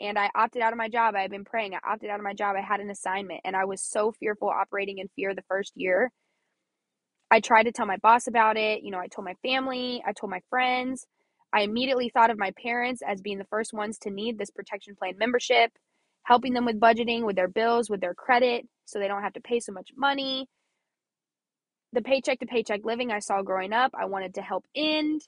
and 0.00 0.18
I 0.18 0.30
opted 0.34 0.62
out 0.62 0.72
of 0.72 0.78
my 0.78 0.88
job. 0.88 1.14
I 1.14 1.22
had 1.22 1.30
been 1.30 1.44
praying. 1.44 1.74
I 1.74 1.92
opted 1.92 2.10
out 2.10 2.20
of 2.20 2.24
my 2.24 2.34
job. 2.34 2.56
I 2.56 2.62
had 2.62 2.80
an 2.80 2.90
assignment 2.90 3.40
and 3.44 3.56
I 3.56 3.64
was 3.66 3.82
so 3.82 4.12
fearful 4.12 4.48
operating 4.48 4.98
in 4.98 5.08
fear 5.16 5.34
the 5.34 5.42
first 5.48 5.72
year. 5.76 6.10
I 7.30 7.40
tried 7.40 7.64
to 7.64 7.72
tell 7.72 7.86
my 7.86 7.98
boss 7.98 8.26
about 8.26 8.56
it. 8.56 8.82
You 8.82 8.90
know, 8.90 8.98
I 8.98 9.08
told 9.08 9.26
my 9.26 9.34
family, 9.42 10.02
I 10.06 10.12
told 10.12 10.30
my 10.30 10.40
friends. 10.50 11.06
I 11.52 11.62
immediately 11.62 12.10
thought 12.10 12.30
of 12.30 12.38
my 12.38 12.52
parents 12.62 13.02
as 13.06 13.20
being 13.20 13.38
the 13.38 13.44
first 13.44 13.72
ones 13.72 13.98
to 14.00 14.10
need 14.10 14.38
this 14.38 14.50
protection 14.50 14.94
plan 14.96 15.14
membership, 15.18 15.72
helping 16.24 16.52
them 16.52 16.64
with 16.64 16.80
budgeting, 16.80 17.24
with 17.24 17.36
their 17.36 17.48
bills, 17.48 17.88
with 17.88 18.00
their 18.00 18.14
credit, 18.14 18.66
so 18.84 18.98
they 18.98 19.08
don't 19.08 19.22
have 19.22 19.32
to 19.34 19.40
pay 19.40 19.60
so 19.60 19.72
much 19.72 19.90
money. 19.96 20.48
The 21.92 22.02
paycheck 22.02 22.40
to 22.40 22.46
paycheck 22.46 22.84
living 22.84 23.10
I 23.10 23.20
saw 23.20 23.42
growing 23.42 23.72
up, 23.72 23.92
I 23.98 24.04
wanted 24.04 24.34
to 24.34 24.42
help 24.42 24.66
end. 24.74 25.22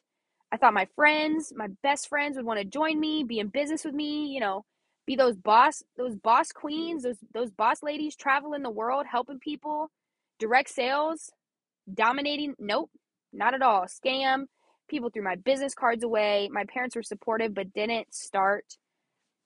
I 0.53 0.57
thought 0.57 0.75
my 0.75 0.89
friends, 0.95 1.53
my 1.57 1.69
best 1.83 2.09
friends 2.09 2.37
would 2.37 2.45
want 2.45 2.59
to 2.59 2.67
join 2.67 3.01
me, 3.01 3.25
be 3.25 3.39
in 3.39 3.49
business 3.49 3.85
with 3.85 3.95
me, 3.95 4.27
you 4.27 4.41
know, 4.41 4.65
be 5.07 5.17
those 5.17 5.37
boss, 5.37 5.83
those 5.97 6.17
boss 6.17 6.53
queens, 6.53 7.05
those 7.05 7.17
those 7.33 7.51
boss 7.51 7.83
ladies 7.83 8.15
traveling 8.15 8.63
the 8.63 8.71
world 8.71 9.07
helping 9.11 9.39
people, 9.39 9.91
direct 10.39 10.69
sales, 10.69 11.31
dominating. 11.93 12.55
Nope, 12.59 12.91
not 13.33 13.55
at 13.55 13.63
all. 13.63 13.87
Scam 13.87 14.47
people 14.91 15.11
threw 15.11 15.25
my 15.25 15.37
business 15.37 15.75
cards 15.75 16.05
away. 16.05 16.51
My 16.53 16.65
parents 16.67 16.97
were 16.97 17.05
supportive 17.05 17.55
but 17.55 17.73
didn't 17.75 18.15
start 18.15 18.67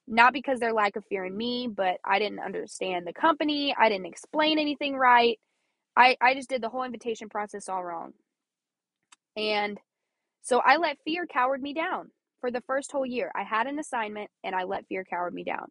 Not 0.09 0.35
because 0.35 0.61
their 0.61 0.75
lack 0.75 0.97
of 0.97 1.07
fear 1.07 1.27
in 1.27 1.37
me, 1.37 1.69
but 1.75 1.99
I 2.05 2.21
didn't 2.21 2.41
understand 2.41 3.09
the 3.09 3.15
company. 3.15 3.75
I 3.79 3.89
didn't 3.89 4.07
explain 4.09 4.61
anything 4.61 4.97
right. 4.97 5.41
I, 5.97 6.17
I 6.21 6.35
just 6.35 6.51
did 6.51 6.63
the 6.63 6.71
whole 6.71 6.85
invitation 6.85 7.29
process 7.29 7.69
all 7.69 7.85
wrong. 7.85 8.13
And 9.37 9.79
so 10.43 10.61
I 10.65 10.79
let 10.79 10.99
fear 11.05 11.27
coward 11.27 11.63
me 11.63 11.75
down 11.75 12.11
for 12.41 12.51
the 12.51 12.63
first 12.67 12.93
whole 12.93 13.07
year. 13.07 13.33
I 13.37 13.45
had 13.45 13.67
an 13.67 13.79
assignment 13.79 14.31
and 14.45 14.55
I 14.55 14.65
let 14.65 14.87
fear 14.89 15.05
coward 15.05 15.35
me 15.35 15.45
down. 15.45 15.69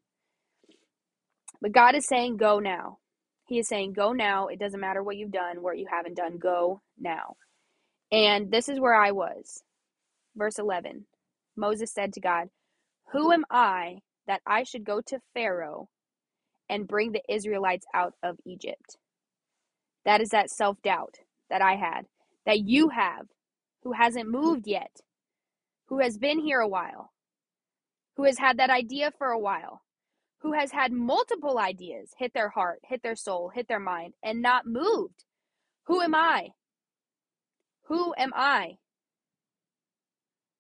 But 1.62 1.74
God 1.74 1.96
is 1.96 2.08
saying, 2.08 2.38
go 2.38 2.60
now. 2.60 3.00
He 3.48 3.60
is 3.60 3.68
saying, 3.70 3.94
go 3.94 4.14
now. 4.14 4.48
It 4.48 4.60
doesn't 4.60 4.80
matter 4.80 5.04
what 5.04 5.18
you've 5.18 5.32
done, 5.32 5.62
what 5.64 5.78
you 5.80 5.88
haven't 5.92 6.18
done, 6.18 6.38
go 6.40 6.82
now. 7.00 7.36
And 8.14 8.52
this 8.52 8.70
is 8.70 8.80
where 8.80 8.96
I 8.96 9.12
was. 9.12 9.64
Verse 10.38 10.60
11 10.60 11.08
Moses 11.58 11.94
said 11.94 12.14
to 12.14 12.22
God, 12.22 12.50
Who 13.14 13.34
am 13.34 13.46
I 13.52 14.00
that 14.28 14.42
I 14.48 14.64
should 14.64 14.86
go 14.86 15.02
to 15.08 15.20
Pharaoh 15.36 15.90
and 16.70 16.88
bring 16.88 17.14
the 17.14 17.24
Israelites 17.30 17.88
out 17.94 18.14
of 18.24 18.38
Egypt? 18.46 18.98
That 20.06 20.22
is 20.22 20.30
that 20.32 20.52
self 20.52 20.82
doubt 20.84 21.18
that 21.52 21.62
I 21.62 21.76
had, 21.76 22.08
that 22.46 22.62
you 22.62 22.90
have, 22.90 23.28
who 23.84 23.94
hasn't 23.94 24.30
moved 24.30 24.68
yet, 24.68 25.02
who 25.88 26.00
has 26.00 26.18
been 26.18 26.40
here 26.40 26.62
a 26.62 26.70
while, 26.70 27.12
who 28.18 28.26
has 28.26 28.40
had 28.40 28.58
that 28.60 28.72
idea 28.72 29.12
for 29.18 29.30
a 29.30 29.40
while, 29.40 29.82
who 30.42 30.54
has 30.54 30.72
had 30.72 30.92
multiple 30.94 31.60
ideas 31.60 32.12
hit 32.20 32.34
their 32.34 32.50
heart, 32.50 32.80
hit 32.88 33.04
their 33.04 33.16
soul, 33.16 33.52
hit 33.54 33.68
their 33.68 33.80
mind, 33.80 34.14
and 34.24 34.42
not 34.42 34.68
moved. 34.68 35.26
Who 35.88 36.02
am 36.02 36.16
I? 36.16 36.50
Who 37.88 38.14
am 38.18 38.32
I? 38.36 38.78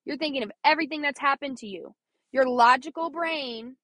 You're 0.05 0.17
thinking 0.17 0.43
of 0.43 0.51
everything 0.65 1.01
that's 1.01 1.19
happened 1.19 1.57
to 1.59 1.67
you. 1.67 1.95
Your 2.31 2.47
logical 2.47 3.09
brain 3.09 3.77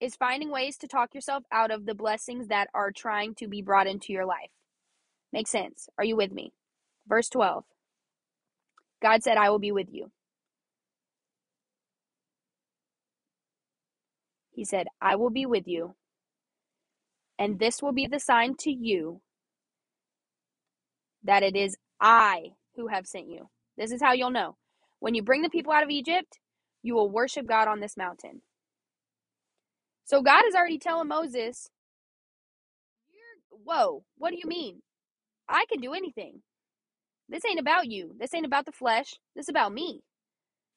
is 0.00 0.16
finding 0.16 0.50
ways 0.50 0.78
to 0.78 0.88
talk 0.88 1.14
yourself 1.14 1.44
out 1.52 1.70
of 1.70 1.86
the 1.86 1.94
blessings 1.94 2.48
that 2.48 2.68
are 2.74 2.92
trying 2.92 3.34
to 3.36 3.48
be 3.48 3.62
brought 3.62 3.86
into 3.86 4.12
your 4.12 4.26
life. 4.26 4.50
Makes 5.32 5.50
sense. 5.50 5.88
Are 5.98 6.04
you 6.04 6.16
with 6.16 6.32
me? 6.32 6.52
Verse 7.08 7.28
12 7.28 7.64
God 9.02 9.22
said, 9.22 9.36
I 9.36 9.50
will 9.50 9.58
be 9.58 9.72
with 9.72 9.88
you. 9.92 10.10
He 14.52 14.64
said, 14.64 14.88
I 15.00 15.16
will 15.16 15.30
be 15.30 15.46
with 15.46 15.68
you, 15.68 15.96
and 17.38 17.58
this 17.58 17.82
will 17.82 17.92
be 17.92 18.06
the 18.06 18.20
sign 18.20 18.56
to 18.60 18.70
you 18.70 19.22
that 21.24 21.42
it 21.42 21.56
is 21.56 21.76
I 22.00 22.52
who 22.76 22.88
have 22.88 23.06
sent 23.06 23.28
you. 23.28 23.48
This 23.76 23.92
is 23.92 24.02
how 24.02 24.12
you'll 24.12 24.30
know. 24.30 24.56
When 25.00 25.14
you 25.14 25.22
bring 25.22 25.42
the 25.42 25.50
people 25.50 25.72
out 25.72 25.82
of 25.84 25.90
Egypt, 25.90 26.38
you 26.82 26.94
will 26.94 27.10
worship 27.10 27.46
God 27.46 27.68
on 27.68 27.80
this 27.80 27.96
mountain. 27.96 28.42
So 30.04 30.22
God 30.22 30.44
is 30.48 30.54
already 30.54 30.78
telling 30.78 31.08
Moses, 31.08 31.68
Whoa, 33.50 34.04
what 34.18 34.30
do 34.30 34.36
you 34.36 34.48
mean? 34.48 34.82
I 35.48 35.64
can 35.70 35.80
do 35.80 35.94
anything. 35.94 36.42
This 37.28 37.44
ain't 37.46 37.60
about 37.60 37.88
you. 37.88 38.14
This 38.18 38.34
ain't 38.34 38.46
about 38.46 38.66
the 38.66 38.72
flesh. 38.72 39.14
This 39.36 39.44
is 39.46 39.50
about 39.50 39.72
me, 39.72 40.02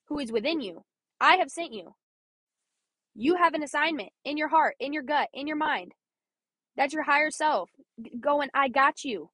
who 0.07 0.19
is 0.19 0.31
within 0.31 0.61
you. 0.61 0.83
I 1.21 1.37
have 1.37 1.49
sent 1.51 1.73
you. 1.73 1.95
You 3.15 3.35
have 3.37 3.53
an 3.53 3.63
assignment 3.63 4.09
in 4.25 4.37
your 4.37 4.49
heart, 4.49 4.75
in 4.79 4.93
your 4.93 5.03
gut, 5.03 5.29
in 5.33 5.47
your 5.47 5.57
mind. 5.57 5.93
That's 6.77 6.93
your 6.93 7.03
higher 7.03 7.31
self 7.31 7.69
going, 8.19 8.49
I 8.53 8.69
got 8.69 9.03
you. 9.03 9.29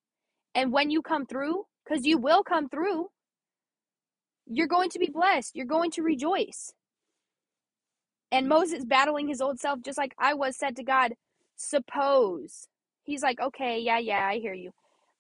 And 0.56 0.74
when 0.74 0.90
you 0.92 1.02
come 1.02 1.26
through, 1.26 1.66
because 1.90 2.06
you 2.06 2.20
will 2.20 2.44
come 2.44 2.70
through, 2.70 3.08
you're 4.48 4.68
going 4.68 4.92
to 4.92 5.00
be 5.00 5.10
blessed. 5.12 5.56
You're 5.56 5.66
going 5.66 5.92
to 5.92 6.04
rejoice. 6.04 6.74
And 8.32 8.48
Moses 8.48 8.86
battling 8.86 9.28
his 9.28 9.42
old 9.42 9.60
self, 9.60 9.82
just 9.82 9.98
like 9.98 10.14
I 10.20 10.36
was, 10.36 10.58
said 10.58 10.76
to 10.78 10.84
God, 10.84 11.14
Suppose. 11.58 12.68
He's 13.04 13.24
like, 13.24 13.40
Okay, 13.42 13.80
yeah, 13.80 14.00
yeah, 14.00 14.28
I 14.28 14.38
hear 14.40 14.54
you. 14.54 14.72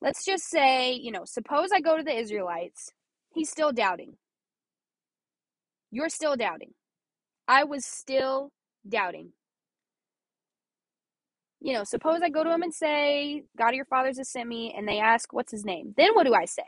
Let's 0.01 0.25
just 0.25 0.45
say, 0.49 0.93
you 0.93 1.11
know, 1.11 1.25
suppose 1.25 1.69
I 1.75 1.81
go 1.81 1.97
to 1.97 2.03
the 2.03 2.17
Israelites. 2.17 2.91
He's 3.33 3.49
still 3.49 3.73
doubting. 3.73 4.15
You're 5.91 6.09
still 6.09 6.35
doubting. 6.37 6.73
I 7.47 7.63
was 7.65 7.85
still 7.85 8.51
doubting. 8.87 9.33
You 11.61 11.73
know, 11.73 11.83
suppose 11.83 12.21
I 12.23 12.29
go 12.29 12.43
to 12.43 12.53
him 12.53 12.61
and 12.63 12.73
say, 12.73 13.43
God 13.57 13.69
of 13.69 13.75
your 13.75 13.85
fathers 13.85 14.17
has 14.17 14.29
sent 14.29 14.47
me, 14.47 14.73
and 14.77 14.87
they 14.87 14.99
ask, 14.99 15.33
What's 15.33 15.51
his 15.51 15.65
name? 15.65 15.93
Then 15.97 16.13
what 16.13 16.25
do 16.25 16.33
I 16.33 16.45
say? 16.45 16.63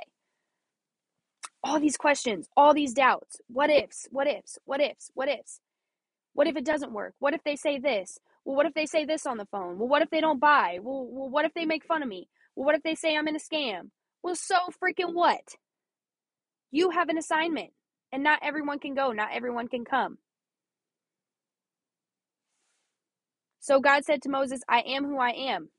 All 1.64 1.80
these 1.80 1.98
questions, 1.98 2.48
all 2.58 2.74
these 2.74 2.94
doubts. 2.94 3.40
What 3.48 3.70
ifs, 3.70 4.08
what 4.12 4.28
ifs, 4.28 4.58
what 4.66 4.82
ifs, 4.82 5.12
what 5.14 5.30
ifs? 5.30 5.60
What 6.34 6.48
if 6.48 6.56
it 6.56 6.66
doesn't 6.66 6.94
work? 6.94 7.14
What 7.20 7.34
if 7.34 7.44
they 7.44 7.56
say 7.56 7.80
this? 7.80 8.20
Well, 8.46 8.56
what 8.56 8.66
if 8.66 8.74
they 8.74 8.86
say 8.86 9.06
this 9.06 9.26
on 9.26 9.38
the 9.38 9.46
phone? 9.46 9.78
Well, 9.78 9.88
what 9.88 10.02
if 10.02 10.10
they 10.10 10.22
don't 10.22 10.40
buy? 10.40 10.80
Well, 10.82 11.06
well 11.06 11.30
what 11.30 11.46
if 11.46 11.54
they 11.54 11.66
make 11.66 11.86
fun 11.86 12.04
of 12.04 12.10
me? 12.10 12.28
Well, 12.56 12.66
what 12.66 12.76
if 12.76 12.84
they 12.84 12.96
say 12.96 13.16
I'm 13.16 13.28
in 13.28 13.36
a 13.36 13.40
scam? 13.40 13.90
Well, 14.24 14.36
so 14.36 14.56
freaking 14.82 15.14
what? 15.14 15.56
You 16.72 16.92
have 16.92 17.10
an 17.10 17.18
assignment, 17.18 17.72
and 18.12 18.24
not 18.24 18.40
everyone 18.42 18.80
can 18.80 18.94
go, 18.96 19.12
not 19.12 19.30
everyone 19.34 19.68
can 19.68 19.86
come. 19.86 20.18
So 23.62 23.80
God 23.80 24.06
said 24.06 24.24
to 24.24 24.30
Moses, 24.30 24.62
I 24.68 24.82
am 24.82 25.06
who 25.06 25.20
I 25.20 25.32
am. 25.32 25.70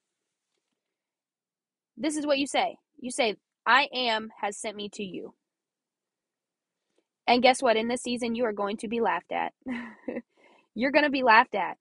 This 1.96 2.16
is 2.16 2.26
what 2.26 2.38
you 2.38 2.46
say. 2.46 2.76
You 3.00 3.10
say, 3.10 3.36
I 3.66 3.88
am 3.94 4.30
has 4.40 4.56
sent 4.56 4.76
me 4.76 4.88
to 4.94 5.04
you. 5.04 5.34
And 7.26 7.42
guess 7.42 7.62
what? 7.62 7.76
In 7.76 7.88
this 7.88 8.02
season, 8.02 8.34
you 8.34 8.44
are 8.44 8.52
going 8.52 8.78
to 8.78 8.88
be 8.88 9.00
laughed 9.00 9.32
at. 9.32 9.52
You're 10.74 10.92
going 10.92 11.04
to 11.04 11.10
be 11.10 11.22
laughed 11.22 11.54
at. 11.54 11.76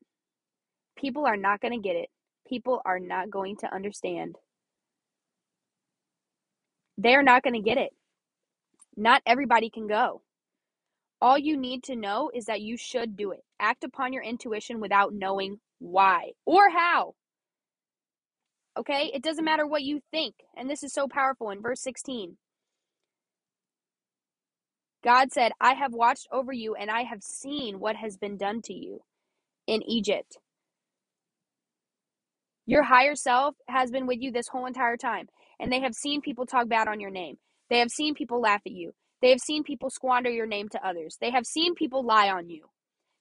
People 0.98 1.26
are 1.26 1.38
not 1.38 1.62
going 1.62 1.74
to 1.74 1.88
get 1.88 1.96
it. 1.96 2.10
People 2.48 2.82
are 2.86 3.00
not 3.00 3.30
going 3.30 3.58
to 3.58 3.74
understand. 3.74 4.36
They're 6.98 7.24
not 7.24 7.44
going 7.44 7.56
to 7.56 7.62
get 7.62 7.78
it. 7.78 7.92
Not 8.98 9.22
everybody 9.26 9.70
can 9.70 9.88
go. 9.88 10.22
All 11.22 11.38
you 11.38 11.58
need 11.58 11.84
to 11.84 11.96
know 11.96 12.32
is 12.34 12.46
that 12.46 12.62
you 12.62 12.78
should 12.78 13.16
do 13.16 13.32
it. 13.32 13.44
Act 13.60 13.84
upon 13.84 14.14
your 14.14 14.24
intuition 14.24 14.80
without 14.80 15.14
knowing 15.14 15.60
why 15.82 16.32
or 16.46 16.70
how. 16.70 17.16
Okay? 18.78 19.12
It 19.14 19.24
doesn't 19.24 19.44
matter 19.44 19.68
what 19.68 19.82
you 19.84 20.00
think. 20.12 20.36
And 20.56 20.70
this 20.70 20.84
is 20.84 20.94
so 20.94 21.08
powerful 21.08 21.50
in 21.50 21.62
verse 21.62 21.82
16. 21.82 22.38
God 25.04 25.32
said, 25.32 25.52
I 25.60 25.74
have 25.74 25.94
watched 25.94 26.28
over 26.32 26.54
you 26.54 26.76
and 26.76 26.92
I 26.92 27.02
have 27.02 27.24
seen 27.24 27.80
what 27.80 27.96
has 27.96 28.18
been 28.18 28.38
done 28.38 28.62
to 28.66 28.74
you 28.74 29.02
in 29.68 29.82
Egypt. 29.90 30.38
Your 32.68 32.84
higher 32.84 33.16
self 33.16 33.56
has 33.68 33.92
been 33.92 34.06
with 34.06 34.20
you 34.22 34.32
this 34.32 34.48
whole 34.48 34.68
entire 34.68 34.96
time, 34.96 35.28
and 35.60 35.72
they 35.72 35.82
have 35.82 35.96
seen 35.96 36.22
people 36.22 36.46
talk 36.46 36.70
bad 36.70 36.88
on 36.88 37.00
your 37.00 37.10
name. 37.10 37.38
They 37.70 37.80
have 37.80 37.90
seen 37.90 38.14
people 38.14 38.40
laugh 38.40 38.62
at 38.66 38.72
you. 38.72 38.94
They 39.22 39.32
have 39.32 39.40
seen 39.40 39.64
people 39.64 39.90
squander 39.90 40.30
your 40.30 40.46
name 40.46 40.70
to 40.70 40.88
others. 40.88 41.18
They 41.20 41.32
have 41.32 41.46
seen 41.46 41.74
people 41.76 42.06
lie 42.06 42.30
on 42.30 42.50
you. 42.50 42.70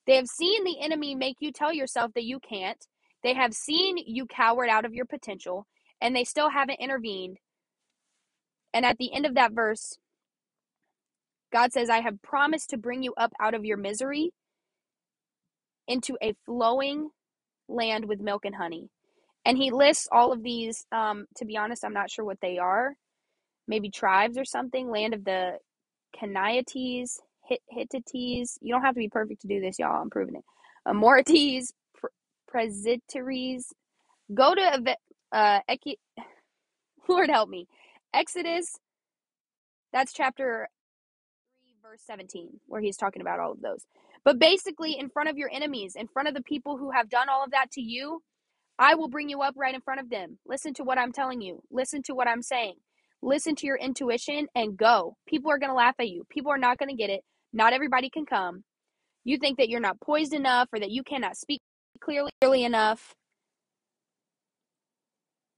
They 0.07 0.17
have 0.17 0.27
seen 0.27 0.65
the 0.65 0.81
enemy 0.81 1.15
make 1.15 1.37
you 1.41 1.53
tell 1.53 1.73
yourself 1.73 2.13
that 2.15 2.25
you 2.25 2.41
can't. 2.41 2.85
They 3.23 3.35
have 3.35 3.55
seen 3.55 3.99
you 3.99 4.27
cowered 4.27 4.69
out 4.69 4.85
of 4.85 4.95
your 4.95 5.05
potential, 5.05 5.67
and 6.01 6.17
they 6.17 6.25
still 6.25 6.51
haven't 6.51 6.81
intervened. 6.81 7.39
And 8.73 8.85
at 8.85 8.99
the 8.99 9.13
end 9.13 9.27
of 9.27 9.35
that 9.35 9.53
verse, 9.53 9.99
God 11.53 11.73
says, 11.73 11.91
I 11.91 12.01
have 12.01 12.23
promised 12.23 12.71
to 12.71 12.79
bring 12.79 13.03
you 13.03 13.15
up 13.17 13.33
out 13.41 13.55
of 13.55 13.65
your 13.65 13.77
misery 13.77 14.33
into 15.89 16.17
a 16.23 16.35
flowing 16.47 17.11
land 17.69 18.07
with 18.07 18.21
milk 18.21 18.45
and 18.45 18.55
honey. 18.55 18.89
And 19.45 19.59
he 19.59 19.71
lists 19.71 20.09
all 20.13 20.33
of 20.33 20.43
these. 20.43 20.87
Um, 20.93 21.27
to 21.37 21.45
be 21.45 21.57
honest, 21.57 21.85
I'm 21.85 21.93
not 21.93 22.11
sure 22.11 22.25
what 22.25 22.41
they 22.41 22.59
are. 22.59 22.95
Maybe 23.67 23.91
tribes 23.91 24.39
or 24.39 24.45
something. 24.45 24.91
Land 24.91 25.15
of 25.15 25.25
the 25.25 25.59
Canaites, 27.51 27.59
Hittites. 27.71 28.59
You 28.63 28.75
don't 28.75 28.83
have 28.83 28.95
to 28.95 29.01
be 29.01 29.09
perfect 29.11 29.43
to 29.43 29.49
do 29.49 29.61
this, 29.61 29.79
y'all. 29.79 30.03
I'm 30.03 30.11
proving 30.11 30.37
it. 30.37 30.45
Amorites, 30.87 31.73
Presbyteries. 32.49 33.67
Go 34.35 34.55
to 34.55 34.97
uh, 35.33 35.61
Eki- 35.71 35.99
Lord 37.09 37.31
help 37.31 37.49
me. 37.51 37.69
Exodus. 38.15 38.77
That's 39.93 40.13
chapter 40.13 40.69
3, 41.63 41.77
verse 41.83 42.03
17, 42.07 42.61
where 42.67 42.81
he's 42.83 42.97
talking 42.99 43.23
about 43.23 43.41
all 43.41 43.53
of 43.53 43.63
those. 43.63 43.85
But 44.25 44.39
basically, 44.39 44.99
in 44.99 45.11
front 45.11 45.31
of 45.31 45.39
your 45.39 45.51
enemies, 45.53 45.97
in 45.97 46.09
front 46.09 46.29
of 46.29 46.35
the 46.35 46.43
people 46.43 46.79
who 46.79 46.91
have 46.93 47.11
done 47.11 47.29
all 47.31 47.45
of 47.45 47.53
that 47.53 47.71
to 47.73 47.83
you, 47.83 48.23
I 48.79 48.97
will 48.97 49.09
bring 49.09 49.31
you 49.31 49.43
up 49.43 49.55
right 49.59 49.75
in 49.75 49.83
front 49.83 50.01
of 50.01 50.11
them. 50.11 50.39
Listen 50.47 50.75
to 50.77 50.85
what 50.85 50.99
I'm 50.99 51.13
telling 51.13 51.43
you. 51.43 51.63
Listen 51.73 52.03
to 52.05 52.15
what 52.15 52.29
I'm 52.29 52.43
saying. 52.43 52.77
Listen 53.23 53.57
to 53.57 53.67
your 53.67 53.79
intuition 53.79 54.49
and 54.55 54.77
go. 54.79 55.17
People 55.29 55.51
are 55.53 55.59
going 55.59 55.71
to 55.71 55.77
laugh 55.77 55.97
at 56.01 56.11
you. 56.11 56.27
People 56.31 56.53
are 56.53 56.59
not 56.59 56.79
going 56.79 56.91
to 56.91 56.97
get 56.97 57.11
it. 57.11 57.23
Not 57.53 57.73
everybody 57.73 58.11
can 58.11 58.27
come. 58.27 58.65
You 59.25 59.39
think 59.39 59.59
that 59.59 59.69
you're 59.69 59.81
not 59.81 60.01
poised 60.01 60.33
enough 60.33 60.69
or 60.73 60.81
that 60.81 60.91
you 60.91 61.03
cannot 61.03 61.37
speak 61.37 61.61
clearly, 62.01 62.31
enough. 62.65 63.15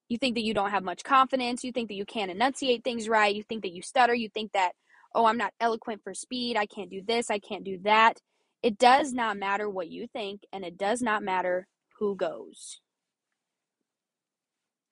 You 0.08 0.18
think 0.18 0.34
that 0.34 0.44
you 0.44 0.54
don't 0.54 0.70
have 0.70 0.82
much 0.82 1.04
confidence. 1.04 1.64
You 1.64 1.72
think 1.72 1.88
that 1.88 1.94
you 1.94 2.04
can't 2.04 2.30
enunciate 2.30 2.84
things 2.84 3.08
right. 3.08 3.34
You 3.34 3.42
think 3.42 3.62
that 3.62 3.72
you 3.72 3.82
stutter. 3.82 4.14
You 4.14 4.28
think 4.28 4.52
that, 4.52 4.72
oh, 5.14 5.26
I'm 5.26 5.38
not 5.38 5.54
eloquent 5.60 6.02
for 6.02 6.14
speed. 6.14 6.56
I 6.56 6.66
can't 6.66 6.90
do 6.90 7.02
this. 7.06 7.30
I 7.30 7.38
can't 7.38 7.64
do 7.64 7.78
that. 7.84 8.18
It 8.62 8.78
does 8.78 9.12
not 9.12 9.36
matter 9.36 9.68
what 9.68 9.90
you 9.90 10.06
think, 10.06 10.42
and 10.52 10.64
it 10.64 10.76
does 10.76 11.02
not 11.02 11.22
matter 11.22 11.66
who 11.98 12.14
goes. 12.14 12.80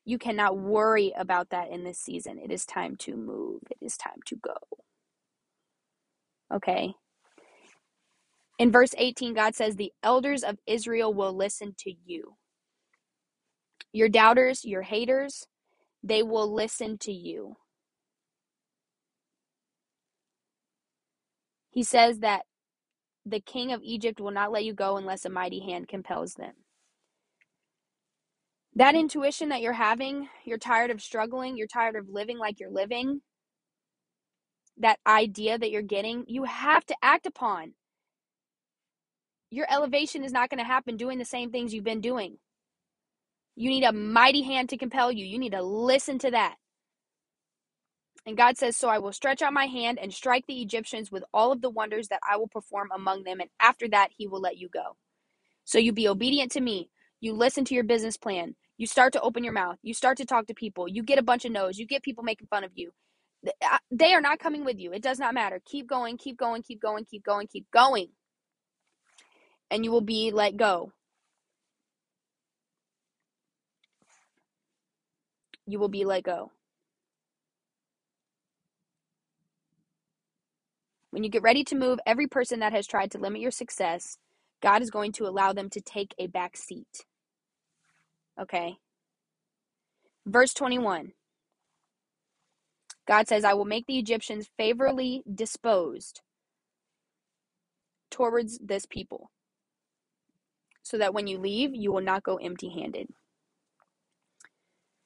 You 0.04 0.18
cannot 0.18 0.58
worry 0.58 1.12
about 1.16 1.50
that 1.50 1.70
in 1.70 1.84
this 1.84 1.98
season. 1.98 2.38
It 2.38 2.50
is 2.50 2.64
time 2.64 2.96
to 2.96 3.16
move, 3.16 3.60
it 3.70 3.78
is 3.84 3.96
time 3.96 4.20
to 4.26 4.36
go. 4.36 4.56
Okay. 6.54 6.94
In 8.58 8.72
verse 8.72 8.94
18, 8.98 9.34
God 9.34 9.56
says, 9.56 9.76
The 9.76 9.92
elders 10.02 10.44
of 10.44 10.58
Israel 10.66 11.14
will 11.14 11.34
listen 11.36 11.74
to 11.80 11.92
you. 12.06 12.36
Your 13.92 14.08
doubters, 14.08 14.64
your 14.64 14.82
haters, 14.82 15.46
they 16.02 16.22
will 16.22 16.52
listen 16.52 16.98
to 17.00 17.12
you. 17.12 17.56
He 21.70 21.82
says 21.84 22.20
that 22.20 22.42
the 23.26 23.40
king 23.40 23.72
of 23.72 23.82
Egypt 23.84 24.20
will 24.20 24.32
not 24.32 24.52
let 24.52 24.64
you 24.64 24.74
go 24.74 24.96
unless 24.96 25.24
a 25.24 25.30
mighty 25.30 25.60
hand 25.60 25.88
compels 25.88 26.34
them. 26.34 26.54
That 28.76 28.94
intuition 28.94 29.50
that 29.50 29.62
you're 29.62 29.72
having, 29.74 30.28
you're 30.44 30.58
tired 30.58 30.90
of 30.90 31.02
struggling, 31.02 31.56
you're 31.56 31.66
tired 31.66 31.96
of 31.96 32.08
living 32.08 32.38
like 32.38 32.60
you're 32.60 32.70
living, 32.70 33.22
that 34.80 35.00
idea 35.06 35.58
that 35.58 35.70
you're 35.72 35.82
getting, 35.82 36.24
you 36.28 36.44
have 36.44 36.86
to 36.86 36.96
act 37.02 37.26
upon. 37.26 37.74
Your 39.50 39.66
elevation 39.70 40.24
is 40.24 40.32
not 40.32 40.50
going 40.50 40.58
to 40.58 40.64
happen 40.64 40.96
doing 40.96 41.18
the 41.18 41.24
same 41.24 41.50
things 41.52 41.74
you've 41.74 41.84
been 41.84 42.00
doing. 42.02 42.38
You 43.56 43.70
need 43.70 43.84
a 43.84 43.92
mighty 43.92 44.42
hand 44.42 44.70
to 44.70 44.78
compel 44.78 45.12
you. 45.12 45.24
You 45.26 45.38
need 45.38 45.52
to 45.52 45.62
listen 45.62 46.18
to 46.20 46.30
that. 46.32 46.56
And 48.26 48.36
God 48.36 48.58
says, 48.58 48.76
So 48.76 48.88
I 48.88 48.98
will 48.98 49.12
stretch 49.12 49.42
out 49.42 49.52
my 49.52 49.66
hand 49.66 49.98
and 50.00 50.12
strike 50.14 50.46
the 50.46 50.62
Egyptians 50.62 51.10
with 51.12 51.24
all 51.34 51.52
of 51.52 51.60
the 51.62 51.70
wonders 51.70 52.08
that 52.08 52.20
I 52.28 52.36
will 52.36 52.48
perform 52.48 52.90
among 52.94 53.24
them. 53.24 53.40
And 53.40 53.50
after 53.60 53.88
that, 53.88 54.10
he 54.16 54.26
will 54.28 54.40
let 54.40 54.58
you 54.58 54.68
go. 54.68 54.96
So 55.64 55.78
you 55.78 55.92
be 55.92 56.08
obedient 56.08 56.52
to 56.52 56.62
me. 56.62 56.90
You 57.20 57.34
listen 57.34 57.64
to 57.66 57.74
your 57.74 57.84
business 57.84 58.16
plan. 58.18 58.56
You 58.78 58.86
start 58.86 59.14
to 59.14 59.22
open 59.22 59.44
your 59.44 59.54
mouth. 59.54 59.78
You 59.82 59.94
start 59.94 60.18
to 60.18 60.26
talk 60.26 60.48
to 60.48 60.54
people. 60.54 60.88
You 60.88 61.02
get 61.04 61.18
a 61.20 61.24
bunch 61.24 61.44
of 61.46 61.52
no's. 61.52 61.78
You 61.78 61.86
get 61.86 62.02
people 62.02 62.24
making 62.24 62.48
fun 62.48 62.64
of 62.64 62.72
you. 62.74 62.92
Uh, 63.46 63.78
they 63.90 64.12
are 64.14 64.20
not 64.20 64.38
coming 64.38 64.64
with 64.64 64.78
you. 64.78 64.92
It 64.92 65.02
does 65.02 65.18
not 65.18 65.34
matter. 65.34 65.60
Keep 65.64 65.88
going, 65.88 66.18
keep 66.18 66.36
going, 66.38 66.62
keep 66.62 66.80
going, 66.80 67.04
keep 67.04 67.24
going, 67.24 67.46
keep 67.46 67.66
going. 67.72 68.08
And 69.70 69.84
you 69.84 69.90
will 69.90 70.00
be 70.02 70.30
let 70.32 70.56
go. 70.56 70.92
You 75.66 75.78
will 75.78 75.88
be 75.88 76.04
let 76.04 76.24
go. 76.24 76.52
When 81.10 81.24
you 81.24 81.30
get 81.30 81.42
ready 81.42 81.64
to 81.64 81.76
move, 81.76 81.98
every 82.06 82.26
person 82.26 82.60
that 82.60 82.72
has 82.72 82.86
tried 82.86 83.12
to 83.12 83.18
limit 83.18 83.40
your 83.40 83.50
success, 83.50 84.18
God 84.62 84.82
is 84.82 84.90
going 84.90 85.12
to 85.12 85.26
allow 85.26 85.52
them 85.52 85.70
to 85.70 85.80
take 85.80 86.14
a 86.18 86.26
back 86.26 86.56
seat. 86.56 87.06
Okay? 88.40 88.76
Verse 90.26 90.54
21. 90.54 91.12
God 93.08 93.28
says, 93.28 93.44
I 93.44 93.54
will 93.54 93.64
make 93.64 93.86
the 93.86 93.98
Egyptians 93.98 94.48
favorably 94.58 95.22
disposed 95.32 96.20
towards 98.10 98.58
this 98.58 98.86
people, 98.86 99.30
so 100.82 100.98
that 100.98 101.14
when 101.14 101.26
you 101.26 101.38
leave, 101.38 101.74
you 101.74 101.92
will 101.92 102.02
not 102.02 102.22
go 102.24 102.36
empty 102.36 102.70
handed. 102.70 103.08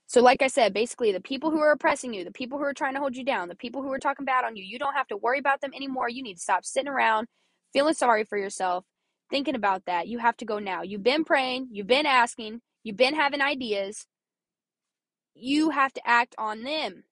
So, 0.07 0.23
like 0.23 0.43
I 0.43 0.49
said, 0.49 0.75
basically, 0.75 1.13
the 1.13 1.21
people 1.21 1.51
who 1.51 1.61
are 1.61 1.73
oppressing 1.73 2.15
you, 2.15 2.25
the 2.25 2.33
people 2.33 2.59
who 2.59 2.65
are 2.65 2.75
trying 2.75 2.95
to 2.95 3.01
hold 3.01 3.17
you 3.17 3.25
down, 3.25 3.49
the 3.49 3.57
people 3.57 3.83
who 3.83 3.93
are 3.93 3.99
talking 3.99 4.27
bad 4.27 4.45
on 4.45 4.57
you, 4.57 4.65
you 4.65 4.79
don't 4.79 4.95
have 4.95 5.09
to 5.09 5.17
worry 5.17 5.41
about 5.41 5.61
them 5.61 5.73
anymore. 5.75 6.09
You 6.09 6.23
need 6.23 6.35
to 6.35 6.41
stop 6.41 6.65
sitting 6.65 6.89
around 6.91 7.29
feeling 7.73 7.95
sorry 7.95 8.25
for 8.25 8.39
yourself, 8.39 8.85
thinking 9.31 9.57
about 9.57 9.87
that. 9.87 10.09
You 10.09 10.19
have 10.19 10.37
to 10.39 10.45
go 10.45 10.61
now. 10.61 10.83
You've 10.83 11.03
been 11.03 11.25
praying, 11.25 11.69
you've 11.73 11.89
been 11.89 12.07
asking, 12.07 12.61
you've 12.85 12.97
been 12.97 13.15
having 13.17 13.43
ideas. 13.43 14.07
You 15.35 15.71
have 15.71 15.93
to 15.95 16.03
act 16.07 16.35
on 16.39 16.63
them. 16.63 17.05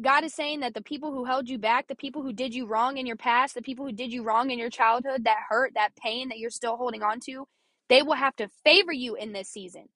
God 0.00 0.24
is 0.24 0.34
saying 0.34 0.60
that 0.60 0.74
the 0.74 0.82
people 0.82 1.12
who 1.12 1.24
held 1.24 1.48
you 1.48 1.58
back, 1.58 1.88
the 1.88 1.94
people 1.96 2.22
who 2.22 2.32
did 2.32 2.54
you 2.54 2.66
wrong 2.66 2.98
in 2.98 3.06
your 3.06 3.16
past, 3.16 3.54
the 3.54 3.62
people 3.62 3.86
who 3.86 3.92
did 3.92 4.12
you 4.12 4.22
wrong 4.22 4.50
in 4.50 4.58
your 4.58 4.70
childhood, 4.70 5.24
that 5.24 5.38
hurt, 5.48 5.72
that 5.74 5.96
pain 5.96 6.28
that 6.28 6.38
you're 6.38 6.50
still 6.50 6.76
holding 6.76 7.02
on 7.02 7.20
to, 7.20 7.46
they 7.88 8.02
will 8.02 8.14
have 8.14 8.36
to 8.36 8.48
favor 8.64 8.92
you 8.92 9.14
in 9.14 9.32
this 9.32 9.48
season. 9.48 9.86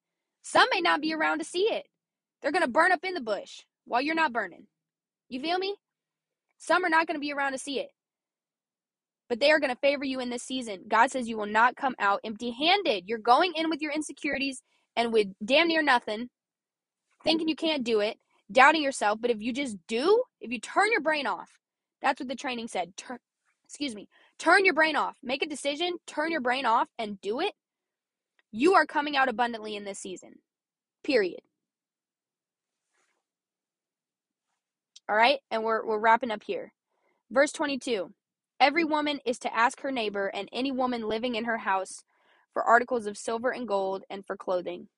Some 0.43 0.69
may 0.73 0.81
not 0.81 1.03
be 1.03 1.13
around 1.15 1.39
to 1.41 1.45
see 1.45 1.65
it. 1.65 1.87
They're 2.41 2.53
going 2.53 2.65
to 2.65 2.71
burn 2.71 2.93
up 2.93 3.05
in 3.05 3.15
the 3.15 3.21
bush 3.21 3.63
while 3.85 4.01
you're 4.01 4.15
not 4.15 4.33
burning. 4.33 4.67
You 5.29 5.41
feel 5.41 5.59
me? 5.59 5.77
Some 6.59 6.85
are 6.85 6.91
not 6.91 7.07
going 7.07 7.17
to 7.17 7.21
be 7.21 7.33
around 7.33 7.53
to 7.53 7.59
see 7.59 7.81
it. 7.81 7.91
But 9.29 9.41
they 9.41 9.51
are 9.51 9.61
going 9.61 9.73
to 9.73 9.81
favor 9.81 10.05
you 10.05 10.21
in 10.21 10.31
this 10.31 10.43
season. 10.43 10.85
God 10.89 11.11
says 11.11 11.29
you 11.29 11.37
will 11.39 11.47
not 11.47 11.77
come 11.77 11.95
out 11.99 12.21
empty 12.25 12.51
handed. 12.53 13.05
You're 13.07 13.19
going 13.19 13.53
in 13.57 13.71
with 13.71 13.83
your 13.83 13.93
insecurities 13.93 14.63
and 14.97 15.13
with 15.13 15.29
damn 15.45 15.69
near 15.69 15.83
nothing, 15.83 16.31
thinking 17.25 17.49
you 17.49 17.57
can't 17.57 17.85
do 17.85 18.01
it, 18.01 18.19
doubting 18.51 18.83
yourself. 18.83 19.19
But 19.21 19.31
if 19.31 19.43
you 19.43 19.53
just 19.53 19.77
do, 19.89 20.23
if 20.41 20.51
you 20.53 20.61
turn 20.61 20.93
your 20.93 21.01
brain 21.03 21.27
off, 21.27 21.59
that's 22.03 22.21
what 22.21 22.29
the 22.29 22.35
training 22.37 22.69
said. 22.69 22.97
Turn, 22.97 23.19
excuse 23.65 23.95
me, 23.95 24.09
turn 24.39 24.65
your 24.65 24.75
brain 24.75 24.97
off. 24.97 25.17
Make 25.23 25.43
a 25.43 25.49
decision, 25.49 25.99
turn 26.07 26.31
your 26.33 26.41
brain 26.41 26.67
off, 26.67 26.89
and 26.99 27.21
do 27.21 27.41
it. 27.41 27.53
You 28.53 28.75
are 28.75 28.87
coming 28.87 29.17
out 29.17 29.29
abundantly 29.29 29.77
in 29.77 29.85
this 29.85 29.99
season. 30.01 30.35
Period. 31.05 31.41
All 35.09 35.17
right, 35.17 35.41
and 35.51 35.65
we're 35.65 35.85
we're 35.87 35.99
wrapping 35.99 36.31
up 36.31 36.43
here. 36.45 36.73
Verse 37.31 37.53
22. 37.53 38.13
Every 38.61 38.85
woman 38.85 39.21
is 39.25 39.39
to 39.41 39.55
ask 39.55 39.81
her 39.81 39.91
neighbor 39.93 40.29
and 40.29 40.49
any 40.53 40.73
woman 40.73 41.09
living 41.09 41.35
in 41.35 41.45
her 41.45 41.59
house 41.59 42.05
for 42.53 42.63
articles 42.63 43.07
of 43.07 43.19
silver 43.19 43.51
and 43.51 43.69
gold 43.69 44.05
and 44.11 44.25
for 44.27 44.37
clothing, 44.37 44.89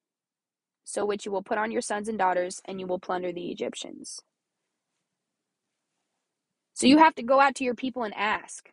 so 0.85 1.05
which 1.07 1.27
you 1.27 1.33
will 1.33 1.43
put 1.43 1.59
on 1.59 1.73
your 1.73 1.83
sons 1.83 2.09
and 2.09 2.19
daughters, 2.19 2.61
and 2.65 2.81
you 2.81 2.87
will 2.87 2.99
plunder 3.01 3.33
the 3.33 3.51
Egyptians. 3.51 4.21
So 6.75 6.87
you 6.87 6.99
have 6.99 7.15
to 7.17 7.23
go 7.23 7.41
out 7.41 7.57
to 7.57 7.65
your 7.65 7.75
people 7.75 8.05
and 8.05 8.15
ask. 8.17 8.71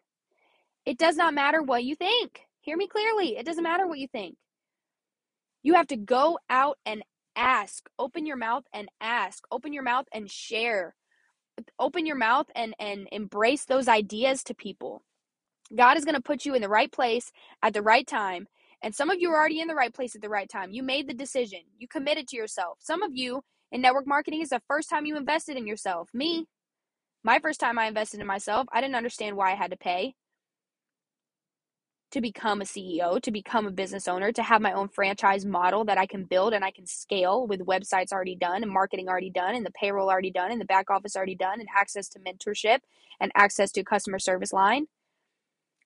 It 0.85 0.97
does 0.97 1.17
not 1.17 1.33
matter 1.33 1.61
what 1.61 1.83
you 1.83 1.95
think. 1.95 2.41
Hear 2.61 2.77
me 2.77 2.87
clearly. 2.87 3.37
It 3.37 3.45
doesn't 3.45 3.63
matter 3.63 3.87
what 3.87 3.99
you 3.99 4.07
think. 4.07 4.37
You 5.63 5.75
have 5.75 5.87
to 5.87 5.97
go 5.97 6.39
out 6.49 6.77
and 6.85 7.03
ask. 7.35 7.89
Open 7.99 8.25
your 8.25 8.37
mouth 8.37 8.63
and 8.73 8.89
ask. 9.01 9.43
Open 9.51 9.73
your 9.73 9.83
mouth 9.83 10.05
and 10.13 10.29
share. 10.29 10.95
Open 11.79 12.05
your 12.05 12.15
mouth 12.17 12.47
and 12.55 12.73
and 12.79 13.07
embrace 13.11 13.65
those 13.65 13.87
ideas 13.87 14.43
to 14.45 14.55
people. 14.55 15.03
God 15.75 15.97
is 15.97 16.05
going 16.05 16.15
to 16.15 16.21
put 16.21 16.45
you 16.45 16.55
in 16.55 16.61
the 16.61 16.69
right 16.69 16.91
place 16.91 17.31
at 17.61 17.73
the 17.73 17.81
right 17.81 18.07
time. 18.07 18.47
And 18.81 18.95
some 18.95 19.09
of 19.09 19.19
you 19.19 19.29
are 19.31 19.37
already 19.37 19.59
in 19.59 19.67
the 19.67 19.75
right 19.75 19.93
place 19.93 20.15
at 20.15 20.21
the 20.21 20.29
right 20.29 20.49
time. 20.49 20.71
You 20.71 20.83
made 20.83 21.07
the 21.07 21.13
decision. 21.13 21.59
You 21.77 21.87
committed 21.87 22.27
to 22.29 22.37
yourself. 22.37 22.77
Some 22.79 23.03
of 23.03 23.11
you 23.13 23.43
in 23.71 23.81
network 23.81 24.07
marketing 24.07 24.41
is 24.41 24.49
the 24.49 24.61
first 24.67 24.89
time 24.89 25.05
you 25.05 25.17
invested 25.17 25.57
in 25.57 25.67
yourself. 25.67 26.09
Me, 26.13 26.45
my 27.23 27.39
first 27.39 27.59
time 27.59 27.77
I 27.77 27.87
invested 27.87 28.21
in 28.21 28.27
myself, 28.27 28.67
I 28.71 28.81
didn't 28.81 28.95
understand 28.95 29.35
why 29.35 29.51
I 29.51 29.55
had 29.55 29.71
to 29.71 29.77
pay 29.77 30.15
to 32.11 32.21
become 32.21 32.61
a 32.61 32.65
CEO, 32.65 33.21
to 33.21 33.31
become 33.31 33.67
a 33.67 33.71
business 33.71 34.07
owner, 34.07 34.31
to 34.31 34.41
have 34.41 34.61
my 34.61 34.71
own 34.71 34.87
franchise 34.87 35.45
model 35.45 35.85
that 35.85 35.97
I 35.97 36.07
can 36.07 36.23
build 36.23 36.53
and 36.53 36.65
I 36.65 36.71
can 36.71 36.87
scale 36.87 37.45
with 37.45 37.65
websites 37.65 38.11
already 38.11 38.35
done 38.35 38.63
and 38.63 38.71
marketing 38.71 39.07
already 39.07 39.29
done 39.29 39.55
and 39.55 39.65
the 39.65 39.71
payroll 39.71 40.09
already 40.09 40.31
done 40.31 40.51
and 40.51 40.59
the 40.59 40.65
back 40.65 40.89
office 40.89 41.15
already 41.15 41.35
done 41.35 41.59
and 41.59 41.69
access 41.75 42.09
to 42.09 42.19
mentorship 42.19 42.79
and 43.19 43.31
access 43.35 43.71
to 43.73 43.83
customer 43.83 44.17
service 44.17 44.53
line. 44.53 44.87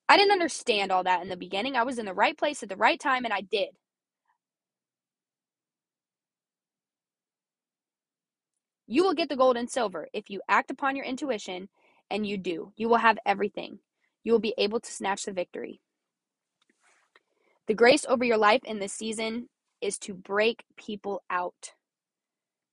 I 0.09 0.17
didn't 0.17 0.33
understand 0.33 0.91
all 0.91 1.03
that 1.05 1.23
in 1.23 1.29
the 1.29 1.37
beginning. 1.37 1.75
I 1.75 1.83
was 1.83 1.99
in 1.99 2.05
the 2.05 2.13
right 2.13 2.37
place 2.37 2.63
at 2.63 2.69
the 2.69 2.77
right 2.77 2.99
time 2.99 3.25
and 3.25 3.33
I 3.33 3.41
did. 3.41 3.69
You 8.87 9.03
will 9.03 9.13
get 9.13 9.29
the 9.29 9.37
gold 9.37 9.57
and 9.57 9.69
silver 9.69 10.09
if 10.13 10.29
you 10.29 10.41
act 10.49 10.71
upon 10.71 10.95
your 10.95 11.05
intuition 11.05 11.69
and 12.11 12.27
you 12.27 12.37
do. 12.37 12.73
You 12.75 12.89
will 12.89 12.97
have 12.97 13.17
everything. 13.25 13.79
You 14.23 14.33
will 14.33 14.39
be 14.39 14.55
able 14.57 14.79
to 14.81 14.91
snatch 14.91 15.23
the 15.23 15.31
victory. 15.33 15.81
The 17.67 17.73
grace 17.75 18.05
over 18.09 18.25
your 18.25 18.37
life 18.37 18.61
in 18.65 18.79
this 18.79 18.93
season 18.93 19.49
is 19.81 19.97
to 19.99 20.13
break 20.13 20.65
people 20.77 21.23
out. 21.29 21.73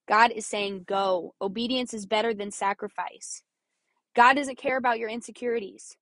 God 0.09 0.33
is 0.33 0.47
saying, 0.47 0.85
go. 0.89 1.35
Obedience 1.41 1.95
is 1.95 2.07
better 2.07 2.35
than 2.35 2.51
sacrifice. 2.51 3.43
God 4.16 4.35
doesn't 4.35 4.59
care 4.59 4.76
about 4.78 4.99
your 4.99 5.09
insecurities. 5.11 5.97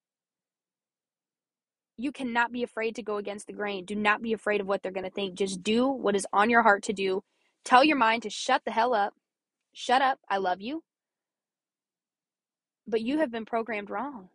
You 1.98 2.12
cannot 2.12 2.52
be 2.52 2.62
afraid 2.62 2.94
to 2.94 3.02
go 3.02 3.16
against 3.16 3.48
the 3.48 3.52
grain. 3.52 3.84
Do 3.84 3.96
not 3.96 4.22
be 4.22 4.32
afraid 4.32 4.60
of 4.60 4.68
what 4.68 4.82
they're 4.82 4.92
going 4.92 5.04
to 5.04 5.10
think. 5.10 5.34
Just 5.34 5.62
do 5.64 5.88
what 5.88 6.14
is 6.14 6.26
on 6.32 6.48
your 6.48 6.62
heart 6.62 6.84
to 6.84 6.92
do. 6.92 7.24
Tell 7.64 7.82
your 7.84 7.96
mind 7.96 8.22
to 8.22 8.30
shut 8.30 8.62
the 8.64 8.70
hell 8.70 8.94
up. 8.94 9.14
Shut 9.74 10.00
up. 10.00 10.20
I 10.30 10.36
love 10.38 10.60
you. 10.60 10.84
But 12.86 13.02
you 13.02 13.18
have 13.18 13.32
been 13.32 13.44
programmed 13.44 13.90
wrong. 13.90 14.28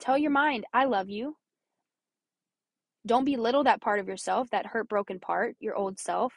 Tell 0.00 0.16
your 0.16 0.30
mind, 0.30 0.64
I 0.72 0.84
love 0.84 1.10
you. 1.10 1.36
Don't 3.04 3.24
belittle 3.24 3.64
that 3.64 3.80
part 3.80 4.00
of 4.00 4.08
yourself, 4.08 4.50
that 4.50 4.66
hurt, 4.66 4.88
broken 4.88 5.18
part, 5.18 5.56
your 5.58 5.74
old 5.74 5.98
self. 5.98 6.32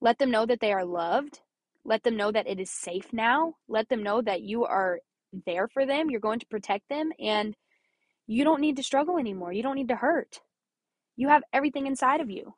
Let 0.00 0.18
them 0.18 0.30
know 0.30 0.46
that 0.46 0.60
they 0.60 0.72
are 0.72 0.84
loved. 0.84 1.40
Let 1.84 2.04
them 2.04 2.16
know 2.16 2.30
that 2.30 2.48
it 2.48 2.60
is 2.60 2.70
safe 2.70 3.12
now. 3.12 3.54
Let 3.68 3.88
them 3.88 4.02
know 4.02 4.22
that 4.22 4.42
you 4.42 4.64
are 4.64 5.00
there 5.46 5.68
for 5.68 5.86
them, 5.86 6.10
you're 6.10 6.20
going 6.20 6.40
to 6.40 6.46
protect 6.46 6.88
them, 6.88 7.12
and 7.18 7.54
you 8.26 8.44
don't 8.44 8.60
need 8.60 8.76
to 8.76 8.82
struggle 8.82 9.18
anymore. 9.18 9.52
You 9.52 9.62
don't 9.62 9.76
need 9.76 9.88
to 9.88 9.96
hurt. 9.96 10.40
You 11.16 11.28
have 11.28 11.42
everything 11.52 11.86
inside 11.86 12.20
of 12.20 12.30
you. 12.30 12.54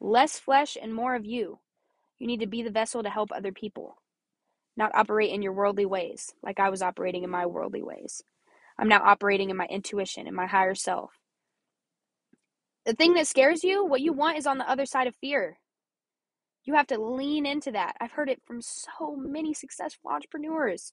Less 0.00 0.38
flesh 0.38 0.76
and 0.80 0.94
more 0.94 1.14
of 1.14 1.26
you. 1.26 1.58
You 2.18 2.26
need 2.26 2.40
to 2.40 2.46
be 2.46 2.62
the 2.62 2.70
vessel 2.70 3.02
to 3.02 3.10
help 3.10 3.30
other 3.32 3.52
people, 3.52 3.96
not 4.76 4.94
operate 4.94 5.30
in 5.30 5.42
your 5.42 5.52
worldly 5.52 5.86
ways 5.86 6.32
like 6.42 6.60
I 6.60 6.70
was 6.70 6.82
operating 6.82 7.24
in 7.24 7.30
my 7.30 7.46
worldly 7.46 7.82
ways. 7.82 8.22
I'm 8.78 8.88
now 8.88 9.02
operating 9.04 9.50
in 9.50 9.56
my 9.56 9.66
intuition, 9.66 10.26
in 10.26 10.34
my 10.34 10.46
higher 10.46 10.74
self. 10.74 11.12
The 12.86 12.94
thing 12.94 13.14
that 13.14 13.26
scares 13.26 13.62
you, 13.62 13.84
what 13.84 14.00
you 14.00 14.12
want 14.12 14.38
is 14.38 14.46
on 14.46 14.58
the 14.58 14.68
other 14.68 14.86
side 14.86 15.06
of 15.06 15.14
fear. 15.16 15.58
You 16.64 16.74
have 16.74 16.86
to 16.88 17.00
lean 17.00 17.46
into 17.46 17.72
that. 17.72 17.96
I've 18.00 18.12
heard 18.12 18.28
it 18.28 18.42
from 18.46 18.60
so 18.60 19.16
many 19.16 19.54
successful 19.54 20.10
entrepreneurs. 20.10 20.92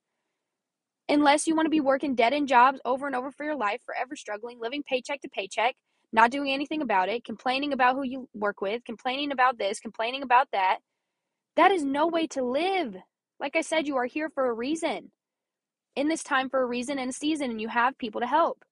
Unless 1.09 1.47
you 1.47 1.55
want 1.55 1.65
to 1.65 1.71
be 1.71 1.81
working 1.81 2.15
dead 2.15 2.33
end 2.33 2.47
jobs 2.47 2.79
over 2.83 3.07
and 3.07 3.15
over 3.15 3.31
for 3.31 3.45
your 3.45 3.55
life, 3.55 3.79
forever 3.85 4.15
struggling, 4.15 4.59
living 4.59 4.83
paycheck 4.83 5.21
to 5.21 5.29
paycheck, 5.29 5.75
not 6.11 6.31
doing 6.31 6.51
anything 6.51 6.81
about 6.81 7.09
it, 7.09 7.23
complaining 7.23 7.73
about 7.73 7.95
who 7.95 8.03
you 8.03 8.29
work 8.33 8.61
with, 8.61 8.83
complaining 8.85 9.31
about 9.31 9.57
this, 9.57 9.79
complaining 9.79 10.23
about 10.23 10.47
that, 10.51 10.79
that 11.55 11.71
is 11.71 11.83
no 11.83 12.07
way 12.07 12.27
to 12.27 12.43
live. 12.43 12.95
Like 13.39 13.55
I 13.55 13.61
said, 13.61 13.87
you 13.87 13.97
are 13.97 14.05
here 14.05 14.29
for 14.29 14.49
a 14.49 14.53
reason. 14.53 15.11
In 15.95 16.07
this 16.07 16.23
time 16.23 16.49
for 16.49 16.61
a 16.61 16.65
reason 16.65 16.99
and 16.99 17.09
a 17.09 17.13
season, 17.13 17.51
and 17.51 17.61
you 17.61 17.69
have 17.69 17.97
people 17.97 18.21
to 18.21 18.27
help. 18.27 18.63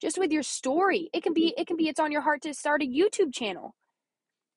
Just 0.00 0.18
with 0.18 0.32
your 0.32 0.42
story, 0.42 1.08
it 1.12 1.22
can 1.22 1.32
be 1.32 1.54
it 1.56 1.66
can 1.66 1.76
be 1.76 1.88
it's 1.88 2.00
on 2.00 2.12
your 2.12 2.22
heart 2.22 2.42
to 2.42 2.54
start 2.54 2.82
a 2.82 2.86
YouTube 2.86 3.32
channel. 3.32 3.74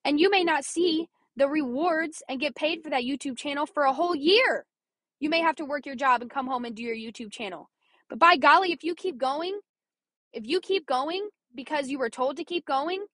And 0.03 0.19
you 0.19 0.29
may 0.29 0.43
not 0.43 0.65
see 0.65 1.07
the 1.35 1.47
rewards 1.47 2.21
and 2.27 2.39
get 2.39 2.55
paid 2.55 2.83
for 2.83 2.89
that 2.89 3.03
YouTube 3.03 3.37
channel 3.37 3.65
for 3.65 3.83
a 3.83 3.93
whole 3.93 4.15
year. 4.15 4.65
You 5.19 5.29
may 5.29 5.41
have 5.41 5.55
to 5.57 5.65
work 5.65 5.85
your 5.85 5.95
job 5.95 6.21
and 6.21 6.29
come 6.29 6.47
home 6.47 6.65
and 6.65 6.75
do 6.75 6.83
your 6.83 6.95
YouTube 6.95 7.31
channel. 7.31 7.69
But 8.09 8.19
by 8.19 8.37
golly, 8.37 8.71
if 8.71 8.83
you 8.83 8.95
keep 8.95 9.17
going, 9.17 9.59
if 10.33 10.45
you 10.45 10.59
keep 10.59 10.85
going 10.85 11.29
because 11.55 11.89
you 11.89 11.99
were 11.99 12.09
told 12.09 12.37
to 12.37 12.43
keep 12.43 12.65
going, 12.65 13.05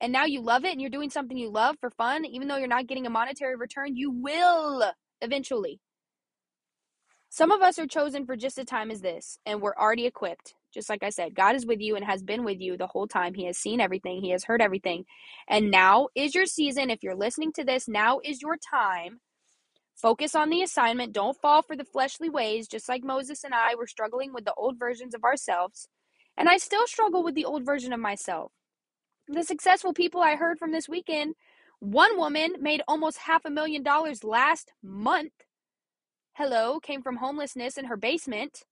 and 0.00 0.12
now 0.12 0.24
you 0.24 0.40
love 0.40 0.64
it 0.64 0.72
and 0.72 0.80
you're 0.80 0.90
doing 0.90 1.10
something 1.10 1.36
you 1.36 1.50
love 1.50 1.76
for 1.80 1.90
fun, 1.90 2.24
even 2.24 2.46
though 2.46 2.56
you're 2.56 2.68
not 2.68 2.86
getting 2.86 3.06
a 3.06 3.10
monetary 3.10 3.56
return, 3.56 3.96
you 3.96 4.10
will 4.10 4.92
eventually. 5.20 5.80
Some 7.30 7.50
of 7.50 7.62
us 7.62 7.78
are 7.78 7.86
chosen 7.86 8.24
for 8.24 8.36
just 8.36 8.58
a 8.58 8.64
time 8.64 8.90
as 8.90 9.00
this, 9.00 9.38
and 9.44 9.60
we're 9.60 9.74
already 9.74 10.06
equipped. 10.06 10.54
Just 10.72 10.90
like 10.90 11.02
I 11.02 11.10
said, 11.10 11.34
God 11.34 11.54
is 11.56 11.66
with 11.66 11.80
you 11.80 11.96
and 11.96 12.04
has 12.04 12.22
been 12.22 12.44
with 12.44 12.60
you 12.60 12.76
the 12.76 12.86
whole 12.86 13.06
time. 13.08 13.34
He 13.34 13.46
has 13.46 13.58
seen 13.58 13.80
everything, 13.80 14.22
He 14.22 14.30
has 14.30 14.44
heard 14.44 14.62
everything. 14.62 15.04
And 15.48 15.70
now 15.70 16.08
is 16.14 16.34
your 16.34 16.46
season. 16.46 16.90
If 16.90 17.02
you're 17.02 17.16
listening 17.16 17.52
to 17.54 17.64
this, 17.64 17.88
now 17.88 18.20
is 18.24 18.42
your 18.42 18.56
time. 18.56 19.20
Focus 19.96 20.34
on 20.34 20.50
the 20.50 20.62
assignment. 20.62 21.12
Don't 21.12 21.40
fall 21.40 21.62
for 21.62 21.76
the 21.76 21.84
fleshly 21.84 22.30
ways, 22.30 22.68
just 22.68 22.88
like 22.88 23.04
Moses 23.04 23.44
and 23.44 23.54
I 23.54 23.74
were 23.74 23.86
struggling 23.86 24.32
with 24.32 24.44
the 24.44 24.54
old 24.54 24.78
versions 24.78 25.14
of 25.14 25.24
ourselves. 25.24 25.88
And 26.36 26.48
I 26.48 26.56
still 26.58 26.86
struggle 26.86 27.24
with 27.24 27.34
the 27.34 27.44
old 27.44 27.64
version 27.66 27.92
of 27.92 28.00
myself. 28.00 28.52
The 29.28 29.42
successful 29.42 29.92
people 29.92 30.22
I 30.22 30.36
heard 30.36 30.58
from 30.58 30.72
this 30.72 30.88
weekend, 30.88 31.34
one 31.80 32.16
woman 32.18 32.54
made 32.60 32.82
almost 32.88 33.18
half 33.18 33.44
a 33.44 33.50
million 33.50 33.82
dollars 33.82 34.24
last 34.24 34.72
month. 34.82 35.32
Hello, 36.34 36.78
came 36.80 37.02
from 37.02 37.16
homelessness 37.16 37.76
in 37.76 37.86
her 37.86 37.96
basement. 37.96 38.64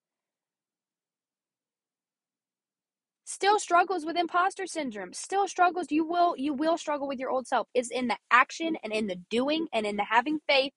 Still 3.26 3.58
struggles 3.58 4.06
with 4.06 4.16
imposter 4.16 4.66
syndrome 4.66 5.12
still 5.12 5.48
struggles 5.48 5.88
you 5.90 6.06
will 6.06 6.34
you 6.38 6.54
will 6.54 6.78
struggle 6.78 7.08
with 7.08 7.18
your 7.18 7.28
old 7.28 7.46
self. 7.46 7.66
It's 7.74 7.90
in 7.90 8.06
the 8.06 8.16
action 8.30 8.76
and 8.84 8.92
in 8.92 9.08
the 9.08 9.16
doing 9.28 9.66
and 9.72 9.84
in 9.84 9.96
the 9.96 10.04
having 10.04 10.38
faith 10.48 10.72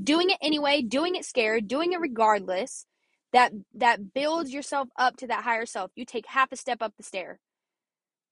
doing 0.00 0.28
it 0.28 0.36
anyway 0.42 0.82
doing 0.82 1.16
it 1.16 1.24
scared 1.24 1.66
doing 1.66 1.94
it 1.94 2.00
regardless 2.00 2.86
that 3.32 3.52
that 3.74 4.12
builds 4.12 4.52
yourself 4.52 4.88
up 4.98 5.16
to 5.16 5.26
that 5.28 5.44
higher 5.44 5.64
self. 5.66 5.90
You 5.96 6.04
take 6.04 6.26
half 6.26 6.52
a 6.52 6.56
step 6.56 6.82
up 6.82 6.92
the 6.98 7.02
stair 7.02 7.40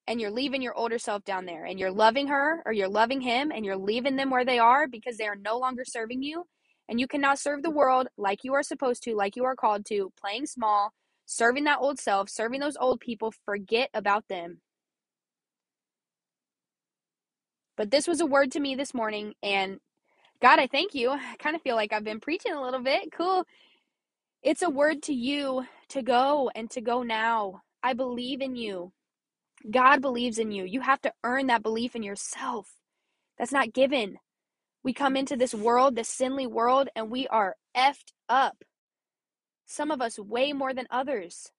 and 0.06 0.20
you're 0.20 0.30
leaving 0.30 0.60
your 0.60 0.74
older 0.74 0.98
self 0.98 1.24
down 1.24 1.46
there 1.46 1.64
and 1.64 1.80
you're 1.80 1.90
loving 1.90 2.26
her 2.26 2.62
or 2.66 2.72
you're 2.72 2.88
loving 2.88 3.22
him 3.22 3.50
and 3.50 3.64
you're 3.64 3.76
leaving 3.76 4.16
them 4.16 4.28
where 4.28 4.44
they 4.44 4.58
are 4.58 4.86
because 4.86 5.16
they 5.16 5.26
are 5.26 5.36
no 5.36 5.58
longer 5.58 5.84
serving 5.86 6.22
you. 6.22 6.44
And 6.90 7.00
you 7.00 7.06
cannot 7.06 7.38
serve 7.38 7.62
the 7.62 7.70
world 7.70 8.08
like 8.18 8.40
you 8.44 8.52
are 8.52 8.62
supposed 8.62 9.02
to 9.04 9.14
like 9.16 9.34
you 9.34 9.44
are 9.44 9.56
called 9.56 9.86
to 9.86 10.12
playing 10.20 10.44
small 10.44 10.92
serving 11.32 11.64
that 11.64 11.78
old 11.80 11.98
self, 11.98 12.28
serving 12.28 12.60
those 12.60 12.76
old 12.76 13.00
people, 13.00 13.32
forget 13.44 13.90
about 13.94 14.28
them. 14.28 14.60
But 17.76 17.90
this 17.90 18.06
was 18.06 18.20
a 18.20 18.26
word 18.26 18.52
to 18.52 18.60
me 18.60 18.74
this 18.74 18.94
morning, 18.94 19.34
and 19.42 19.78
God, 20.42 20.58
I 20.58 20.66
thank 20.66 20.94
you. 20.94 21.10
I 21.10 21.36
kind 21.38 21.56
of 21.56 21.62
feel 21.62 21.76
like 21.76 21.92
I've 21.92 22.04
been 22.04 22.20
preaching 22.20 22.52
a 22.52 22.62
little 22.62 22.82
bit. 22.82 23.12
Cool. 23.12 23.44
It's 24.42 24.62
a 24.62 24.70
word 24.70 25.02
to 25.04 25.14
you 25.14 25.66
to 25.90 26.02
go 26.02 26.50
and 26.54 26.70
to 26.72 26.80
go 26.80 27.02
now. 27.02 27.62
I 27.82 27.94
believe 27.94 28.40
in 28.40 28.56
you. 28.56 28.92
God 29.70 30.02
believes 30.02 30.38
in 30.38 30.50
you. 30.50 30.64
You 30.64 30.80
have 30.80 31.00
to 31.02 31.12
earn 31.24 31.46
that 31.48 31.62
belief 31.62 31.94
in 31.94 32.02
yourself. 32.02 32.74
That's 33.38 33.52
not 33.52 33.72
given. 33.72 34.18
We 34.84 34.92
come 34.92 35.16
into 35.16 35.36
this 35.36 35.54
world, 35.54 35.94
this 35.96 36.08
sinly 36.08 36.46
world, 36.46 36.88
and 36.96 37.10
we 37.10 37.28
are 37.28 37.56
effed 37.76 38.12
up 38.28 38.64
some 39.72 39.90
of 39.90 40.02
us 40.02 40.18
way 40.18 40.52
more 40.52 40.74
than 40.74 40.86
others. 40.90 41.50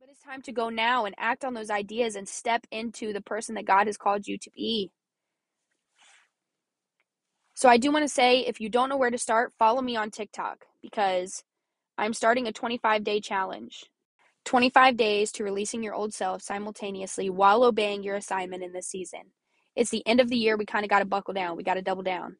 But 0.00 0.08
it's 0.10 0.22
time 0.22 0.42
to 0.42 0.52
go 0.52 0.68
now 0.68 1.04
and 1.04 1.14
act 1.18 1.44
on 1.44 1.54
those 1.54 1.70
ideas 1.70 2.16
and 2.16 2.28
step 2.28 2.66
into 2.70 3.12
the 3.12 3.20
person 3.20 3.54
that 3.54 3.66
God 3.66 3.86
has 3.86 3.96
called 3.96 4.26
you 4.26 4.38
to 4.38 4.50
be. 4.50 4.90
So 7.54 7.68
I 7.68 7.76
do 7.76 7.92
want 7.92 8.04
to 8.04 8.08
say 8.08 8.40
if 8.40 8.60
you 8.60 8.68
don't 8.68 8.88
know 8.88 8.96
where 8.96 9.10
to 9.10 9.18
start, 9.18 9.52
follow 9.58 9.82
me 9.82 9.96
on 9.96 10.10
TikTok 10.10 10.66
because 10.82 11.44
I'm 11.96 12.14
starting 12.14 12.46
a 12.46 12.52
25 12.52 13.04
day 13.04 13.20
challenge. 13.20 13.86
25 14.44 14.96
days 14.96 15.30
to 15.32 15.44
releasing 15.44 15.82
your 15.82 15.94
old 15.94 16.14
self 16.14 16.42
simultaneously 16.42 17.28
while 17.28 17.64
obeying 17.64 18.02
your 18.02 18.16
assignment 18.16 18.62
in 18.62 18.72
this 18.72 18.86
season. 18.88 19.20
It's 19.76 19.90
the 19.90 20.06
end 20.06 20.20
of 20.20 20.28
the 20.28 20.36
year. 20.36 20.56
We 20.56 20.64
kind 20.64 20.84
of 20.84 20.90
got 20.90 21.00
to 21.00 21.04
buckle 21.04 21.34
down. 21.34 21.56
We 21.56 21.62
got 21.64 21.74
to 21.74 21.82
double 21.82 22.02
down. 22.02 22.36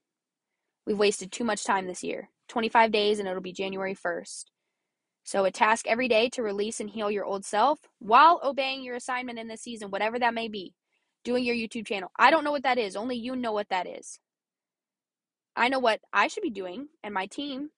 We've 0.86 0.98
wasted 0.98 1.30
too 1.30 1.44
much 1.44 1.64
time 1.64 1.86
this 1.86 2.02
year. 2.02 2.30
25 2.48 2.90
days 2.90 3.18
and 3.18 3.28
it'll 3.28 3.42
be 3.42 3.52
January 3.52 3.94
1st. 3.94 4.44
So, 5.28 5.44
a 5.44 5.50
task 5.50 5.86
every 5.86 6.08
day 6.08 6.30
to 6.30 6.42
release 6.42 6.80
and 6.80 6.88
heal 6.88 7.10
your 7.10 7.26
old 7.26 7.44
self 7.44 7.80
while 7.98 8.40
obeying 8.42 8.82
your 8.82 8.96
assignment 8.96 9.38
in 9.38 9.46
this 9.46 9.60
season, 9.60 9.90
whatever 9.90 10.18
that 10.18 10.32
may 10.32 10.48
be. 10.48 10.72
Doing 11.24 11.44
your 11.44 11.54
YouTube 11.54 11.86
channel. 11.86 12.10
I 12.18 12.30
don't 12.30 12.44
know 12.44 12.50
what 12.50 12.62
that 12.62 12.78
is. 12.78 12.96
Only 12.96 13.16
you 13.16 13.36
know 13.36 13.52
what 13.52 13.68
that 13.68 13.86
is. 13.86 14.20
I 15.54 15.68
know 15.68 15.80
what 15.80 16.00
I 16.14 16.28
should 16.28 16.44
be 16.44 16.50
doing 16.50 16.88
and 17.02 17.12
my 17.12 17.26
team 17.26 17.70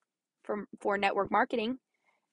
for, 0.45 0.67
for 0.81 0.97
network 0.97 1.33
marketing. 1.33 1.79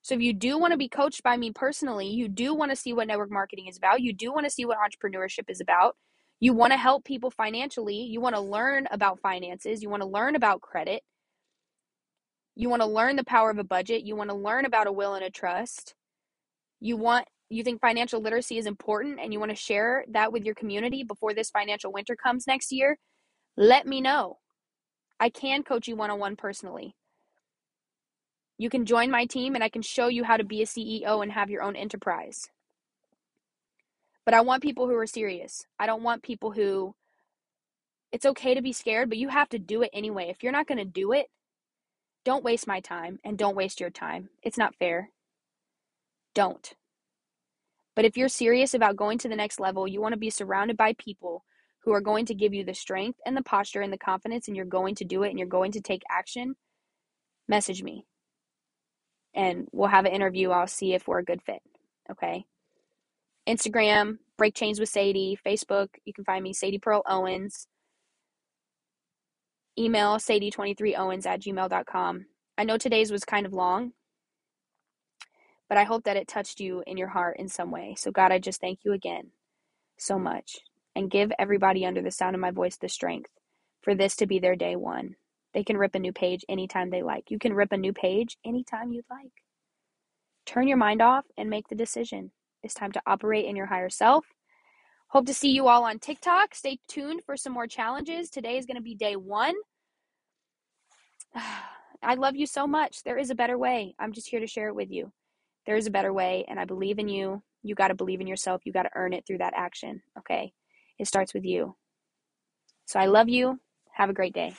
So, 0.02 0.14
if 0.14 0.20
you 0.20 0.32
do 0.32 0.56
want 0.56 0.72
to 0.72 0.78
be 0.78 0.88
coached 0.88 1.24
by 1.24 1.36
me 1.36 1.50
personally, 1.50 2.06
you 2.06 2.28
do 2.28 2.54
want 2.54 2.70
to 2.70 2.76
see 2.76 2.92
what 2.92 3.08
network 3.08 3.32
marketing 3.32 3.66
is 3.66 3.76
about, 3.76 4.00
you 4.00 4.12
do 4.12 4.32
want 4.32 4.46
to 4.46 4.50
see 4.50 4.64
what 4.64 4.78
entrepreneurship 4.78 5.50
is 5.50 5.60
about, 5.60 5.96
you 6.38 6.52
want 6.52 6.72
to 6.72 6.78
help 6.78 7.04
people 7.04 7.32
financially, 7.32 7.96
you 7.96 8.20
want 8.20 8.36
to 8.36 8.40
learn 8.40 8.86
about 8.92 9.18
finances, 9.18 9.82
you 9.82 9.90
want 9.90 10.02
to 10.02 10.08
learn 10.08 10.36
about 10.36 10.60
credit 10.60 11.02
you 12.58 12.68
want 12.68 12.82
to 12.82 12.86
learn 12.86 13.14
the 13.14 13.24
power 13.24 13.50
of 13.50 13.58
a 13.58 13.64
budget. 13.64 14.02
You 14.02 14.16
want 14.16 14.30
to 14.30 14.36
learn 14.36 14.64
about 14.64 14.88
a 14.88 14.92
will 14.92 15.14
and 15.14 15.24
a 15.24 15.30
trust. 15.30 15.94
You 16.80 16.96
want 16.96 17.24
you 17.48 17.62
think 17.62 17.80
financial 17.80 18.20
literacy 18.20 18.58
is 18.58 18.66
important 18.66 19.20
and 19.20 19.32
you 19.32 19.38
want 19.38 19.50
to 19.50 19.56
share 19.56 20.04
that 20.10 20.32
with 20.32 20.44
your 20.44 20.56
community 20.56 21.04
before 21.04 21.32
this 21.32 21.50
financial 21.50 21.92
winter 21.92 22.16
comes 22.16 22.48
next 22.48 22.72
year, 22.72 22.98
let 23.56 23.86
me 23.86 24.00
know. 24.00 24.38
I 25.20 25.30
can 25.30 25.62
coach 25.62 25.86
you 25.86 25.94
one 25.94 26.10
on 26.10 26.18
one 26.18 26.34
personally. 26.34 26.96
You 28.58 28.68
can 28.68 28.84
join 28.84 29.08
my 29.08 29.24
team 29.24 29.54
and 29.54 29.62
I 29.62 29.68
can 29.68 29.82
show 29.82 30.08
you 30.08 30.24
how 30.24 30.36
to 30.36 30.44
be 30.44 30.60
a 30.60 30.66
CEO 30.66 31.22
and 31.22 31.30
have 31.30 31.50
your 31.50 31.62
own 31.62 31.76
enterprise. 31.76 32.50
But 34.24 34.34
I 34.34 34.40
want 34.40 34.64
people 34.64 34.88
who 34.88 34.96
are 34.96 35.06
serious. 35.06 35.64
I 35.78 35.86
don't 35.86 36.02
want 36.02 36.24
people 36.24 36.50
who, 36.50 36.96
it's 38.10 38.26
okay 38.26 38.54
to 38.54 38.62
be 38.62 38.72
scared, 38.72 39.08
but 39.08 39.16
you 39.18 39.28
have 39.28 39.48
to 39.50 39.60
do 39.60 39.82
it 39.82 39.90
anyway. 39.92 40.28
If 40.28 40.42
you're 40.42 40.52
not 40.52 40.66
going 40.66 40.78
to 40.78 40.84
do 40.84 41.12
it, 41.12 41.28
don't 42.24 42.44
waste 42.44 42.66
my 42.66 42.80
time 42.80 43.18
and 43.24 43.38
don't 43.38 43.56
waste 43.56 43.80
your 43.80 43.90
time. 43.90 44.28
It's 44.42 44.58
not 44.58 44.74
fair. 44.76 45.10
Don't. 46.34 46.74
But 47.96 48.04
if 48.04 48.16
you're 48.16 48.28
serious 48.28 48.74
about 48.74 48.96
going 48.96 49.18
to 49.18 49.28
the 49.28 49.36
next 49.36 49.58
level, 49.58 49.88
you 49.88 50.00
want 50.00 50.12
to 50.12 50.18
be 50.18 50.30
surrounded 50.30 50.76
by 50.76 50.94
people 50.98 51.44
who 51.80 51.92
are 51.92 52.00
going 52.00 52.26
to 52.26 52.34
give 52.34 52.54
you 52.54 52.64
the 52.64 52.74
strength 52.74 53.18
and 53.24 53.36
the 53.36 53.42
posture 53.42 53.80
and 53.80 53.92
the 53.92 53.98
confidence, 53.98 54.46
and 54.46 54.56
you're 54.56 54.66
going 54.66 54.94
to 54.96 55.04
do 55.04 55.22
it 55.22 55.30
and 55.30 55.38
you're 55.38 55.48
going 55.48 55.72
to 55.72 55.80
take 55.80 56.02
action, 56.10 56.54
message 57.48 57.82
me. 57.82 58.04
And 59.34 59.66
we'll 59.72 59.88
have 59.88 60.04
an 60.04 60.12
interview. 60.12 60.50
I'll 60.50 60.66
see 60.66 60.94
if 60.94 61.08
we're 61.08 61.18
a 61.18 61.24
good 61.24 61.42
fit. 61.42 61.62
Okay. 62.10 62.44
Instagram, 63.48 64.18
Break 64.36 64.54
Chains 64.54 64.78
with 64.78 64.88
Sadie. 64.88 65.38
Facebook, 65.44 65.88
you 66.04 66.12
can 66.12 66.24
find 66.24 66.42
me, 66.42 66.52
Sadie 66.52 66.78
Pearl 66.78 67.02
Owens 67.08 67.66
email 69.78 70.16
sadie23owens 70.16 71.26
at 71.26 71.40
gmail.com. 71.40 72.26
I 72.58 72.64
know 72.64 72.76
today's 72.76 73.12
was 73.12 73.24
kind 73.24 73.46
of 73.46 73.52
long, 73.52 73.92
but 75.68 75.78
I 75.78 75.84
hope 75.84 76.04
that 76.04 76.16
it 76.16 76.28
touched 76.28 76.60
you 76.60 76.82
in 76.86 76.96
your 76.96 77.08
heart 77.08 77.36
in 77.38 77.48
some 77.48 77.70
way. 77.70 77.94
So, 77.96 78.10
God, 78.10 78.32
I 78.32 78.38
just 78.38 78.60
thank 78.60 78.80
you 78.84 78.92
again 78.92 79.30
so 79.98 80.18
much 80.18 80.58
and 80.96 81.10
give 81.10 81.30
everybody 81.38 81.86
under 81.86 82.02
the 82.02 82.10
sound 82.10 82.34
of 82.34 82.40
my 82.40 82.50
voice 82.50 82.76
the 82.76 82.88
strength 82.88 83.30
for 83.82 83.94
this 83.94 84.16
to 84.16 84.26
be 84.26 84.38
their 84.38 84.56
day 84.56 84.76
one. 84.76 85.14
They 85.54 85.64
can 85.64 85.76
rip 85.76 85.94
a 85.94 85.98
new 86.00 86.12
page 86.12 86.44
anytime 86.48 86.90
they 86.90 87.02
like. 87.02 87.30
You 87.30 87.38
can 87.38 87.54
rip 87.54 87.72
a 87.72 87.76
new 87.76 87.92
page 87.92 88.36
anytime 88.44 88.92
you'd 88.92 89.04
like. 89.10 89.32
Turn 90.46 90.68
your 90.68 90.76
mind 90.76 91.02
off 91.02 91.24
and 91.36 91.48
make 91.48 91.68
the 91.68 91.74
decision. 91.74 92.32
It's 92.62 92.74
time 92.74 92.92
to 92.92 93.02
operate 93.06 93.44
in 93.44 93.56
your 93.56 93.66
higher 93.66 93.90
self. 93.90 94.26
Hope 95.10 95.24
to 95.24 95.32
see 95.32 95.50
you 95.50 95.68
all 95.68 95.84
on 95.84 95.98
TikTok. 95.98 96.54
Stay 96.54 96.78
tuned 96.86 97.22
for 97.24 97.34
some 97.34 97.54
more 97.54 97.66
challenges. 97.66 98.28
Today 98.28 98.58
is 98.58 98.66
going 98.66 98.76
to 98.76 98.82
be 98.82 98.94
day 98.94 99.16
one. 99.16 99.54
I 102.02 102.14
love 102.14 102.36
you 102.36 102.46
so 102.46 102.66
much. 102.66 103.02
There 103.04 103.16
is 103.16 103.30
a 103.30 103.34
better 103.34 103.56
way. 103.56 103.94
I'm 103.98 104.12
just 104.12 104.28
here 104.28 104.40
to 104.40 104.46
share 104.46 104.68
it 104.68 104.74
with 104.74 104.90
you. 104.90 105.10
There 105.66 105.76
is 105.76 105.86
a 105.86 105.90
better 105.90 106.12
way, 106.12 106.44
and 106.46 106.60
I 106.60 106.66
believe 106.66 106.98
in 106.98 107.08
you. 107.08 107.42
You 107.62 107.74
got 107.74 107.88
to 107.88 107.94
believe 107.94 108.20
in 108.20 108.26
yourself. 108.26 108.62
You 108.66 108.72
got 108.72 108.82
to 108.82 108.90
earn 108.94 109.14
it 109.14 109.24
through 109.26 109.38
that 109.38 109.54
action. 109.56 110.02
Okay? 110.18 110.52
It 110.98 111.06
starts 111.06 111.32
with 111.32 111.44
you. 111.44 111.74
So 112.84 113.00
I 113.00 113.06
love 113.06 113.30
you. 113.30 113.58
Have 113.92 114.10
a 114.10 114.14
great 114.14 114.34
day. 114.34 114.54